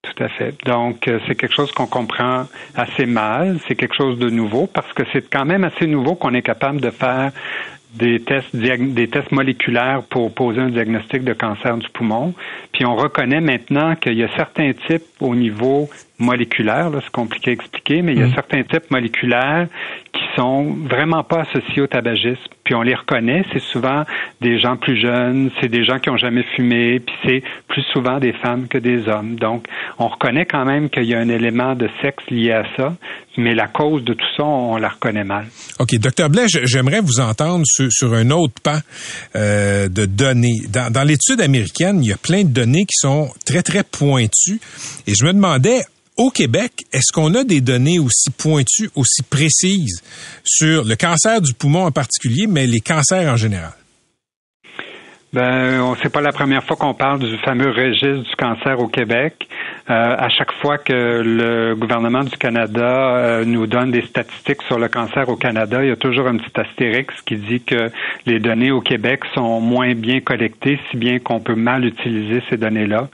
Tout 0.02 0.24
à 0.24 0.30
fait. 0.30 0.54
Donc, 0.66 1.08
euh, 1.08 1.20
c'est 1.28 1.36
quelque 1.36 1.56
chose 1.56 1.72
qu'on 1.72 1.88
comprend 1.88 2.48
assez 2.76 3.06
mal. 3.06 3.60
C'est 3.68 3.76
quelque 3.76 3.96
chose 3.96 4.20
de 4.20 4.30
nouveau 4.30 4.68
parce 4.68 4.92
que 4.94 5.04
c'est 5.12 5.28
quand 5.30 5.46
même 5.46 5.64
assez 5.64 5.88
nouveau 5.88 6.16
qu'on 6.16 6.34
est 6.34 6.44
capable 6.44 6.80
de 6.80 6.92
faire 6.92 7.32
des 7.96 8.20
tests, 8.20 8.56
des 8.56 9.08
tests 9.08 9.32
moléculaires 9.32 10.04
pour 10.10 10.34
poser 10.34 10.60
un 10.60 10.70
diagnostic 10.70 11.24
de 11.24 11.34
cancer 11.34 11.78
du 11.78 11.88
poumon. 11.90 12.34
Puis 12.72 12.86
on 12.86 12.96
reconnaît 12.96 13.42
maintenant 13.42 13.96
qu'il 13.96 14.18
y 14.18 14.24
a 14.24 14.36
certains 14.36 14.74
types 14.88 15.06
au 15.22 15.34
niveau 15.34 15.90
moléculaire, 16.18 16.90
c'est 16.94 17.12
compliqué 17.12 17.52
à 17.52 17.54
expliquer, 17.54 18.02
mais 18.02 18.14
il 18.14 18.20
y 18.20 18.24
a 18.24 18.28
mm. 18.28 18.34
certains 18.34 18.64
types 18.64 18.90
moléculaires 18.90 19.68
qui 20.14 20.24
sont 20.36 20.76
vraiment 20.90 21.24
pas 21.24 21.42
associés 21.42 21.82
au 21.82 21.88
tabagisme. 21.88 22.40
Puis 22.64 22.74
on 22.74 22.82
les 22.82 22.96
reconnaît, 22.96 23.44
c'est 23.54 23.62
souvent 23.62 24.06
des 24.42 24.60
gens 24.60 24.76
plus 24.78 25.00
jeunes, 25.00 25.52
c'est 25.60 25.68
des 25.68 25.86
gens 25.86 26.00
qui 26.00 26.10
ont 26.10 26.18
jamais 26.18 26.44
fumé, 26.56 27.00
puis 27.00 27.16
c'est 27.24 27.44
plus 27.68 27.84
souvent 27.94 28.18
des 28.20 28.34
femmes 28.34 28.68
que 28.68 28.78
des 28.78 29.08
hommes. 29.08 29.36
Donc 29.36 29.66
on 30.00 30.08
reconnaît 30.08 30.46
quand 30.46 30.66
même 30.66 30.90
qu'il 30.90 31.04
y 31.04 31.14
a 31.14 31.20
un 31.20 31.30
élément 31.30 31.76
de 31.76 31.90
sexe 32.02 32.24
lié 32.30 32.54
à 32.54 32.64
ça, 32.76 32.96
mais 33.38 33.54
la 33.54 33.68
cause 33.68 34.04
de 34.04 34.14
tout 34.14 34.26
ça, 34.36 34.44
on 34.44 34.78
la 34.78 34.90
reconnaît 34.90 35.24
mal. 35.24 35.46
OK. 35.80 35.96
Docteur 36.00 36.30
Blais, 36.30 36.46
j'aimerais 36.48 37.02
vous 37.02 37.20
entendre 37.20 37.64
sur, 37.66 38.14
un 38.14 38.32
autre 38.32 38.56
pan 38.64 38.80
euh, 39.36 39.90
de 39.90 40.06
données. 40.06 40.62
Dans, 40.70 40.92
dans 40.92 41.04
l'étude 41.04 41.42
américaine, 41.42 42.04
il 42.04 42.10
y 42.10 42.14
a 42.14 42.18
plein 42.18 42.44
de 42.44 42.50
données 42.50 42.86
qui 42.86 42.96
sont 42.96 43.30
très, 43.46 43.62
très 43.62 43.84
pointues. 43.84 44.60
Et 45.08 45.14
je 45.14 45.26
me 45.26 45.34
demandais, 45.34 45.82
au 46.18 46.30
Québec, 46.30 46.86
est-ce 46.94 47.12
qu'on 47.14 47.34
a 47.34 47.44
des 47.44 47.62
données 47.62 48.00
aussi 48.00 48.32
pointues, 48.32 48.90
aussi 48.96 49.24
précises 49.24 50.02
sur 50.44 50.84
le 50.86 50.96
cancer 50.96 51.42
du 51.42 51.54
poumon 51.54 51.86
en 51.86 51.92
particulier, 51.92 52.48
mais 52.48 52.66
les 52.66 52.80
cancers 52.80 53.32
en 53.32 53.36
général? 53.36 53.74
Ben, 55.34 55.94
c'est 56.02 56.12
pas 56.12 56.22
la 56.22 56.32
première 56.32 56.64
fois 56.64 56.78
qu'on 56.78 56.94
parle 56.94 57.20
du 57.20 57.38
fameux 57.40 57.70
registre 57.70 58.24
du 58.24 58.36
cancer 58.38 58.80
au 58.80 58.88
Québec. 58.88 59.48
Euh, 59.88 60.16
à 60.18 60.30
chaque 60.30 60.52
fois 60.54 60.80
que 60.80 61.22
le 61.24 61.76
gouvernement 61.76 62.24
du 62.24 62.36
Canada 62.38 62.82
euh, 62.82 63.46
nous 63.46 63.68
donne 63.68 63.92
des 63.92 64.02
statistiques 64.02 64.64
sur 64.64 64.80
le 64.80 64.88
cancer 64.88 65.30
au 65.30 65.36
Canada, 65.36 65.84
il 65.84 65.90
y 65.90 65.92
a 65.92 65.96
toujours 65.96 66.26
un 66.28 66.38
petit 66.38 66.60
astérix 66.60 67.22
qui 67.22 67.36
dit 67.36 67.62
que 67.62 67.92
les 68.26 68.40
données 68.40 68.72
au 68.72 68.82
Québec 68.82 69.22
sont 69.36 69.62
moins 69.62 69.94
bien 69.94 70.22
collectées, 70.22 70.80
si 70.90 70.98
bien 70.98 71.20
qu'on 71.20 71.40
peut 71.40 71.54
mal 71.54 71.86
utiliser 71.86 72.42
ces 72.50 72.58
données-là. 72.58 73.10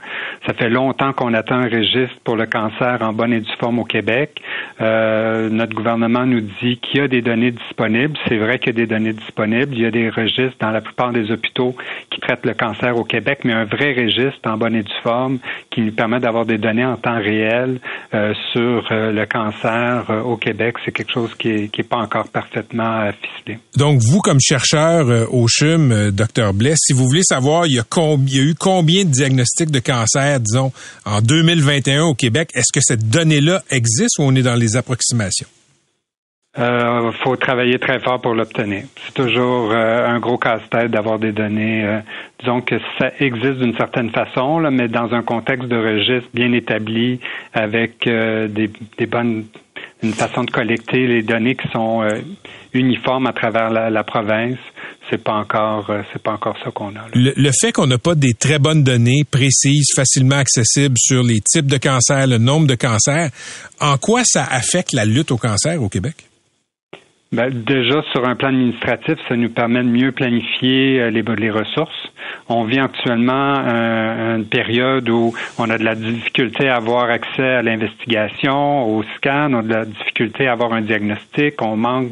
Ça 0.46 0.54
fait 0.54 0.70
longtemps 0.70 1.12
qu'on 1.12 1.34
attend 1.34 1.56
un 1.56 1.68
registre 1.68 2.16
pour 2.24 2.36
le 2.36 2.46
cancer 2.46 2.98
en 3.02 3.12
bonne 3.12 3.34
et 3.34 3.40
due 3.40 3.56
forme 3.60 3.78
au 3.78 3.84
Québec. 3.84 4.40
Euh, 4.80 5.50
notre 5.50 5.74
gouvernement 5.74 6.24
nous 6.24 6.40
dit 6.40 6.78
qu'il 6.78 7.00
y 7.00 7.04
a 7.04 7.08
des 7.08 7.20
données 7.20 7.50
disponibles. 7.50 8.16
C'est 8.28 8.38
vrai 8.38 8.58
qu'il 8.58 8.68
y 8.68 8.80
a 8.80 8.86
des 8.86 8.86
données 8.86 9.12
disponibles. 9.12 9.74
Il 9.74 9.82
y 9.82 9.86
a 9.86 9.90
des 9.90 10.08
registres 10.08 10.56
dans 10.58 10.70
la 10.70 10.80
plupart 10.80 11.12
des 11.12 11.30
hôpitaux 11.30 11.76
qui 12.08 12.18
traitent 12.20 12.46
le 12.46 12.54
cancer 12.54 12.96
au 12.96 13.04
Québec, 13.04 13.40
mais 13.44 13.52
un 13.52 13.64
vrai 13.64 13.92
registre 13.92 14.40
en 14.48 14.56
bonne 14.56 14.74
et 14.74 14.82
due 14.82 14.92
forme 15.02 15.38
qui 15.70 15.82
nous 15.82 15.92
permet 15.92 16.18
d'avoir 16.18 16.46
des 16.46 16.61
données 16.62 16.86
en 16.86 16.96
temps 16.96 17.18
réel 17.18 17.80
euh, 18.14 18.32
sur 18.52 18.88
euh, 18.90 19.12
le 19.12 19.26
cancer 19.26 20.06
euh, 20.08 20.22
au 20.22 20.36
Québec, 20.36 20.76
c'est 20.84 20.92
quelque 20.92 21.12
chose 21.12 21.34
qui 21.38 21.48
est, 21.50 21.68
qui 21.68 21.82
est 21.82 21.88
pas 21.88 21.98
encore 21.98 22.28
parfaitement 22.28 23.10
ficelé. 23.20 23.58
Donc, 23.76 24.00
vous, 24.00 24.20
comme 24.20 24.40
chercheur 24.40 25.06
au 25.32 25.46
CHUM, 25.48 26.10
docteur 26.10 26.54
Blais, 26.54 26.74
si 26.76 26.94
vous 26.94 27.04
voulez 27.04 27.22
savoir, 27.22 27.66
il 27.66 27.74
y 27.74 27.78
a 27.78 28.42
eu 28.42 28.54
combien 28.54 29.04
de 29.04 29.10
diagnostics 29.10 29.70
de 29.70 29.80
cancer, 29.80 30.40
disons, 30.40 30.72
en 31.04 31.20
2021 31.20 32.04
au 32.04 32.14
Québec, 32.14 32.50
est-ce 32.54 32.72
que 32.72 32.80
cette 32.80 33.10
donnée-là 33.10 33.62
existe 33.70 34.18
ou 34.18 34.22
on 34.22 34.34
est 34.34 34.42
dans 34.42 34.54
les 34.54 34.76
approximations? 34.76 35.48
Euh, 36.58 37.12
faut 37.24 37.34
travailler 37.36 37.78
très 37.78 37.98
fort 38.00 38.20
pour 38.20 38.34
l'obtenir. 38.34 38.84
C'est 39.06 39.14
toujours 39.14 39.70
euh, 39.72 40.06
un 40.06 40.18
gros 40.18 40.36
casse-tête 40.36 40.90
d'avoir 40.90 41.18
des 41.18 41.32
données. 41.32 41.82
Euh, 41.82 42.00
disons 42.40 42.60
que 42.60 42.74
ça 42.98 43.10
existe 43.20 43.60
d'une 43.60 43.74
certaine 43.74 44.10
façon, 44.10 44.58
là, 44.58 44.70
mais 44.70 44.88
dans 44.88 45.14
un 45.14 45.22
contexte 45.22 45.66
de 45.66 45.76
registre 45.76 46.28
bien 46.34 46.52
établi, 46.52 47.20
avec 47.54 48.04
des, 48.04 48.70
des, 48.98 49.06
bonnes, 49.06 49.46
une 50.02 50.12
façon 50.12 50.44
de 50.44 50.50
collecter 50.50 51.06
les 51.06 51.22
données 51.22 51.54
qui 51.54 51.68
sont 51.68 52.02
uniformes 52.74 53.28
à 53.28 53.32
travers 53.32 53.70
la, 53.70 53.88
la 53.88 54.04
province. 54.04 54.58
C'est 55.08 55.22
pas 55.22 55.34
encore, 55.34 55.90
c'est 56.12 56.22
pas 56.22 56.32
encore 56.32 56.56
ça 56.62 56.70
qu'on 56.70 56.90
a. 56.96 57.06
Le, 57.14 57.32
le, 57.34 57.50
fait 57.58 57.72
qu'on 57.72 57.86
n'a 57.86 57.98
pas 57.98 58.14
des 58.14 58.34
très 58.34 58.58
bonnes 58.58 58.82
données 58.82 59.24
précises, 59.30 59.88
facilement 59.96 60.36
accessibles 60.36 60.96
sur 60.98 61.22
les 61.22 61.40
types 61.40 61.66
de 61.66 61.78
cancers, 61.78 62.26
le 62.26 62.38
nombre 62.38 62.66
de 62.66 62.74
cancers, 62.74 63.30
en 63.80 63.96
quoi 63.96 64.22
ça 64.24 64.44
affecte 64.44 64.92
la 64.92 65.06
lutte 65.06 65.30
au 65.30 65.38
cancer 65.38 65.82
au 65.82 65.88
Québec? 65.88 66.14
Ben, 67.32 67.48
déjà, 67.48 68.02
sur 68.12 68.28
un 68.28 68.36
plan 68.36 68.48
administratif, 68.48 69.14
ça 69.26 69.36
nous 69.36 69.48
permet 69.48 69.82
de 69.82 69.88
mieux 69.88 70.12
planifier 70.12 71.00
euh, 71.00 71.10
les, 71.10 71.50
ressources. 71.50 72.12
On 72.50 72.64
vit 72.64 72.78
actuellement 72.78 73.56
euh, 73.66 74.36
une 74.36 74.44
période 74.44 75.08
où 75.08 75.32
on 75.56 75.70
a 75.70 75.78
de 75.78 75.82
la 75.82 75.94
difficulté 75.94 76.68
à 76.68 76.76
avoir 76.76 77.08
accès 77.08 77.54
à 77.54 77.62
l'investigation, 77.62 78.84
au 78.84 79.02
scan, 79.16 79.48
on 79.50 79.60
a 79.60 79.62
de 79.62 79.72
la 79.72 79.84
difficulté 79.86 80.46
à 80.46 80.52
avoir 80.52 80.74
un 80.74 80.82
diagnostic, 80.82 81.62
on 81.62 81.74
manque 81.74 82.10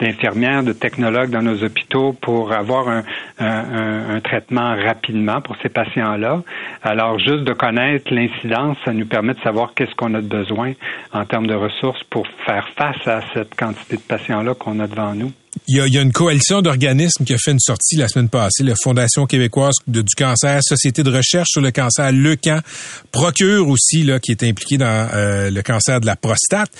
d'infirmières, 0.00 0.64
de, 0.64 0.72
technologues 0.72 1.30
dans 1.30 1.42
nos 1.42 1.62
hôpitaux 1.62 2.12
pour 2.20 2.52
avoir 2.52 2.88
un, 2.88 3.04
un, 3.38 4.16
un 4.16 4.20
traitement 4.20 4.74
rapidement 4.74 5.40
pour 5.42 5.56
ces 5.62 5.68
patients-là. 5.68 6.42
Alors, 6.82 7.20
juste 7.20 7.44
de 7.44 7.52
connaître 7.52 8.12
l'incidence, 8.12 8.76
ça 8.84 8.92
nous 8.92 9.06
permet 9.06 9.34
de 9.34 9.40
savoir 9.40 9.74
qu'est-ce 9.74 9.94
qu'on 9.94 10.14
a 10.14 10.20
de 10.20 10.26
besoin 10.26 10.72
en 11.12 11.24
termes 11.24 11.46
de 11.46 11.54
ressources 11.54 12.02
pour 12.10 12.26
faire 12.44 12.68
face 12.76 13.06
à 13.06 13.20
cette 13.32 13.54
quantité 13.54 13.96
de 13.96 14.02
patients-là 14.02 14.55
qu'on 14.58 14.80
a 14.80 14.86
devant 14.86 15.14
nous. 15.14 15.32
Il 15.68 15.76
y, 15.76 15.98
a, 15.98 16.02
une 16.02 16.12
coalition 16.12 16.60
d'organismes 16.60 17.24
qui 17.24 17.32
a 17.32 17.38
fait 17.38 17.50
une 17.50 17.60
sortie 17.60 17.96
la 17.96 18.08
semaine 18.08 18.28
passée, 18.28 18.62
la 18.62 18.74
Fondation 18.80 19.26
québécoise 19.26 19.74
du 19.86 20.02
cancer, 20.16 20.60
Société 20.62 21.02
de 21.02 21.10
recherche 21.10 21.48
sur 21.50 21.60
le 21.60 21.70
cancer, 21.70 22.12
le 22.12 22.36
camp, 22.36 22.62
Procure 23.10 23.68
aussi, 23.68 24.04
là, 24.04 24.20
qui 24.20 24.32
est 24.32 24.44
impliqué 24.44 24.76
dans 24.76 25.08
euh, 25.12 25.50
le 25.50 25.62
cancer 25.62 26.00
de 26.00 26.06
la 26.06 26.14
prostate, 26.14 26.70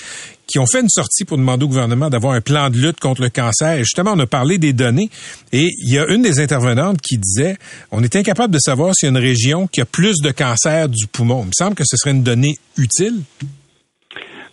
qui 0.46 0.58
ont 0.58 0.66
fait 0.66 0.82
une 0.82 0.88
sortie 0.88 1.24
pour 1.24 1.38
demander 1.38 1.64
au 1.64 1.68
gouvernement 1.68 2.10
d'avoir 2.10 2.34
un 2.34 2.40
plan 2.40 2.70
de 2.70 2.76
lutte 2.76 3.00
contre 3.00 3.22
le 3.22 3.30
cancer. 3.30 3.72
Et 3.72 3.78
justement, 3.84 4.12
on 4.14 4.18
a 4.20 4.26
parlé 4.26 4.58
des 4.58 4.72
données. 4.72 5.10
Et 5.52 5.70
il 5.78 5.92
y 5.92 5.98
a 5.98 6.06
une 6.06 6.22
des 6.22 6.38
intervenantes 6.38 7.00
qui 7.00 7.18
disait, 7.18 7.56
on 7.90 8.04
est 8.04 8.14
incapable 8.14 8.52
de 8.52 8.60
savoir 8.60 8.94
s'il 8.94 9.06
y 9.06 9.08
a 9.08 9.18
une 9.18 9.24
région 9.24 9.66
qui 9.66 9.80
a 9.80 9.86
plus 9.86 10.20
de 10.22 10.30
cancer 10.30 10.88
du 10.88 11.06
poumon. 11.06 11.42
Il 11.42 11.46
me 11.46 11.52
semble 11.56 11.74
que 11.74 11.84
ce 11.84 11.96
serait 11.96 12.12
une 12.12 12.22
donnée 12.22 12.58
utile. 12.76 13.22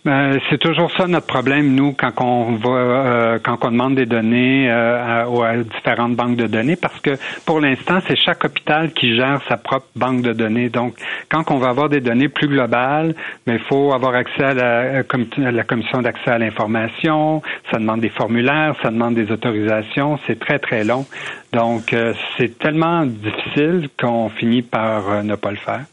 Ben, 0.04 0.38
c'est 0.50 0.58
toujours 0.58 0.90
ça 0.90 1.06
notre 1.06 1.26
problème, 1.26 1.74
nous, 1.74 1.94
quand 1.94 2.20
on 2.20 2.56
va, 2.56 2.70
euh, 2.70 3.38
quand 3.42 3.64
on 3.64 3.70
demande 3.70 3.94
des 3.94 4.04
données 4.04 4.70
euh, 4.70 5.24
à, 5.24 5.56
différentes 5.56 6.14
banques 6.14 6.36
de 6.36 6.46
données, 6.46 6.76
parce 6.76 7.00
que 7.00 7.16
pour 7.46 7.58
l'instant, 7.58 8.00
c'est 8.06 8.16
chaque 8.16 8.44
hôpital 8.44 8.92
qui 8.92 9.16
gère 9.16 9.40
sa 9.48 9.56
propre 9.56 9.86
banque 9.96 10.20
de 10.20 10.34
données. 10.34 10.68
Donc, 10.68 10.94
quand 11.30 11.50
on 11.50 11.56
va 11.56 11.70
avoir 11.70 11.88
des 11.88 12.02
données 12.02 12.28
plus 12.28 12.48
globales, 12.48 13.14
ben, 13.46 13.54
il 13.54 13.66
faut 13.66 13.94
avoir 13.94 14.14
accès 14.14 14.44
à 14.44 14.52
la, 14.52 14.80
à 14.98 15.50
la 15.50 15.64
commission 15.64 16.02
d'accès 16.02 16.32
à 16.32 16.38
l'information. 16.38 17.40
Ça 17.72 17.78
demande 17.78 18.00
des 18.00 18.10
formulaires, 18.10 18.76
ça 18.82 18.90
demande 18.90 19.14
des 19.14 19.32
autorisations. 19.32 20.18
C'est 20.26 20.38
très 20.38 20.58
très 20.58 20.84
long. 20.84 21.06
Donc, 21.54 21.92
euh, 21.92 22.12
c'est 22.36 22.58
tellement 22.58 23.06
difficile 23.06 23.88
qu'on 24.00 24.28
finit 24.28 24.62
par 24.62 25.08
euh, 25.08 25.22
ne 25.22 25.36
pas 25.36 25.52
le 25.52 25.56
faire 25.56 25.84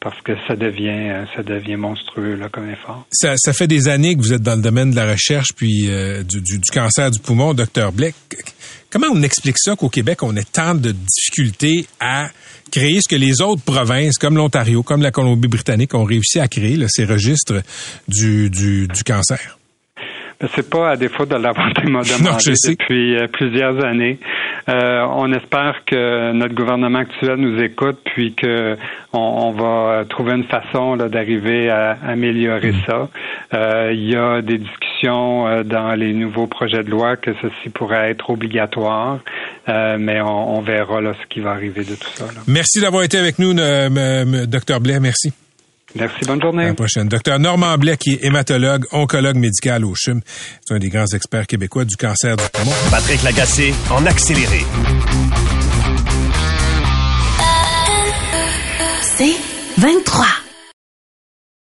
parce 0.00 0.20
que 0.22 0.32
ça 0.48 0.56
devient 0.56 1.10
euh, 1.10 1.24
ça 1.36 1.44
devient 1.44 1.76
monstrueux 1.76 2.34
là, 2.34 2.48
comme 2.48 2.68
effort. 2.68 3.06
Ça, 3.12 3.52
fait 3.52 3.68
des 3.68 3.86
années 3.88 4.16
que 4.16 4.20
vous 4.20 4.32
êtes 4.32 4.42
dans 4.42 4.56
le 4.56 4.62
domaine 4.62 4.90
de 4.90 4.96
la 4.96 5.12
recherche 5.12 5.52
puis 5.54 5.88
du, 6.28 6.40
du, 6.42 6.70
cancer 6.72 7.12
du 7.12 7.20
poumon, 7.20 7.54
docteur 7.54 7.92
Bleck. 7.92 8.14
Comment 8.90 9.06
on 9.12 9.22
explique 9.22 9.56
ça 9.58 9.76
qu'au 9.76 9.88
Québec, 9.88 10.22
on 10.22 10.34
ait 10.36 10.44
tant 10.44 10.74
de 10.74 10.92
difficultés 10.92 11.86
à 12.00 12.28
créer 12.72 13.00
ce 13.00 13.08
que 13.08 13.16
les 13.16 13.40
autres 13.40 13.62
provinces, 13.62 14.18
comme 14.18 14.36
l'Ontario, 14.36 14.82
comme 14.82 15.02
la 15.02 15.12
Colombie-Britannique, 15.12 15.94
ont 15.94 16.04
réussi 16.04 16.40
à 16.40 16.48
créer, 16.48 16.76
là, 16.76 16.86
ces 16.88 17.04
registres 17.04 17.62
du, 18.08 18.50
du, 18.50 18.88
du 18.88 19.04
cancer? 19.04 19.58
C'est 20.54 20.68
pas 20.68 20.90
à 20.90 20.96
défaut 20.96 21.26
de 21.26 21.36
l'avoir 21.36 21.72
demandé 21.84 22.10
depuis 22.68 23.16
plusieurs 23.32 23.84
années. 23.84 24.18
Euh, 24.68 25.06
on 25.10 25.30
espère 25.32 25.82
que 25.84 26.32
notre 26.32 26.54
gouvernement 26.54 27.00
actuel 27.00 27.36
nous 27.36 27.62
écoute, 27.62 27.98
puis 28.04 28.34
que 28.34 28.76
on, 29.12 29.52
va 29.52 30.04
trouver 30.08 30.32
une 30.32 30.44
façon 30.44 30.96
d'arriver 30.96 31.68
à 31.68 31.98
améliorer 32.06 32.72
mm. 32.72 32.82
ça. 32.86 33.08
Euh, 33.52 33.90
il 33.92 34.10
y 34.10 34.16
a 34.16 34.40
des 34.40 34.58
discussions 34.58 35.46
euh, 35.46 35.62
dans 35.62 35.94
les 35.94 36.14
nouveaux 36.14 36.46
projets 36.46 36.82
de 36.82 36.90
loi 36.90 37.16
que 37.16 37.32
ceci 37.42 37.68
pourrait 37.68 38.10
être 38.10 38.30
obligatoire, 38.30 39.20
mais 39.68 40.20
on, 40.22 40.60
verra 40.62 41.00
là, 41.00 41.12
ce 41.20 41.26
qui 41.28 41.40
va 41.40 41.50
arriver 41.50 41.84
de 41.84 41.94
tout 41.94 42.10
ça. 42.14 42.24
Merci 42.48 42.80
d'avoir 42.80 43.02
été 43.02 43.18
avec 43.18 43.38
nous, 43.38 43.52
docteur 44.46 44.80
Blais. 44.80 44.98
Merci. 44.98 45.32
Merci, 45.94 46.24
bonne 46.26 46.40
journée. 46.40 46.64
À 46.64 46.68
la 46.68 46.74
prochaine. 46.74 47.08
Docteur 47.08 47.38
Normand 47.38 47.78
Blais, 47.78 47.96
qui 47.96 48.14
est 48.14 48.24
hématologue, 48.24 48.86
oncologue 48.92 49.36
médical 49.36 49.84
au 49.84 49.94
CHUM. 49.94 50.20
C'est 50.66 50.74
un 50.74 50.78
des 50.78 50.88
grands 50.88 51.06
experts 51.06 51.46
québécois 51.46 51.84
du 51.84 51.96
cancer 51.96 52.36
du 52.36 52.44
poumon. 52.52 52.72
Patrick 52.90 53.22
Lagacé, 53.22 53.74
en 53.90 54.04
accéléré. 54.06 54.64
C'est 59.16 59.36
23. 59.78 60.43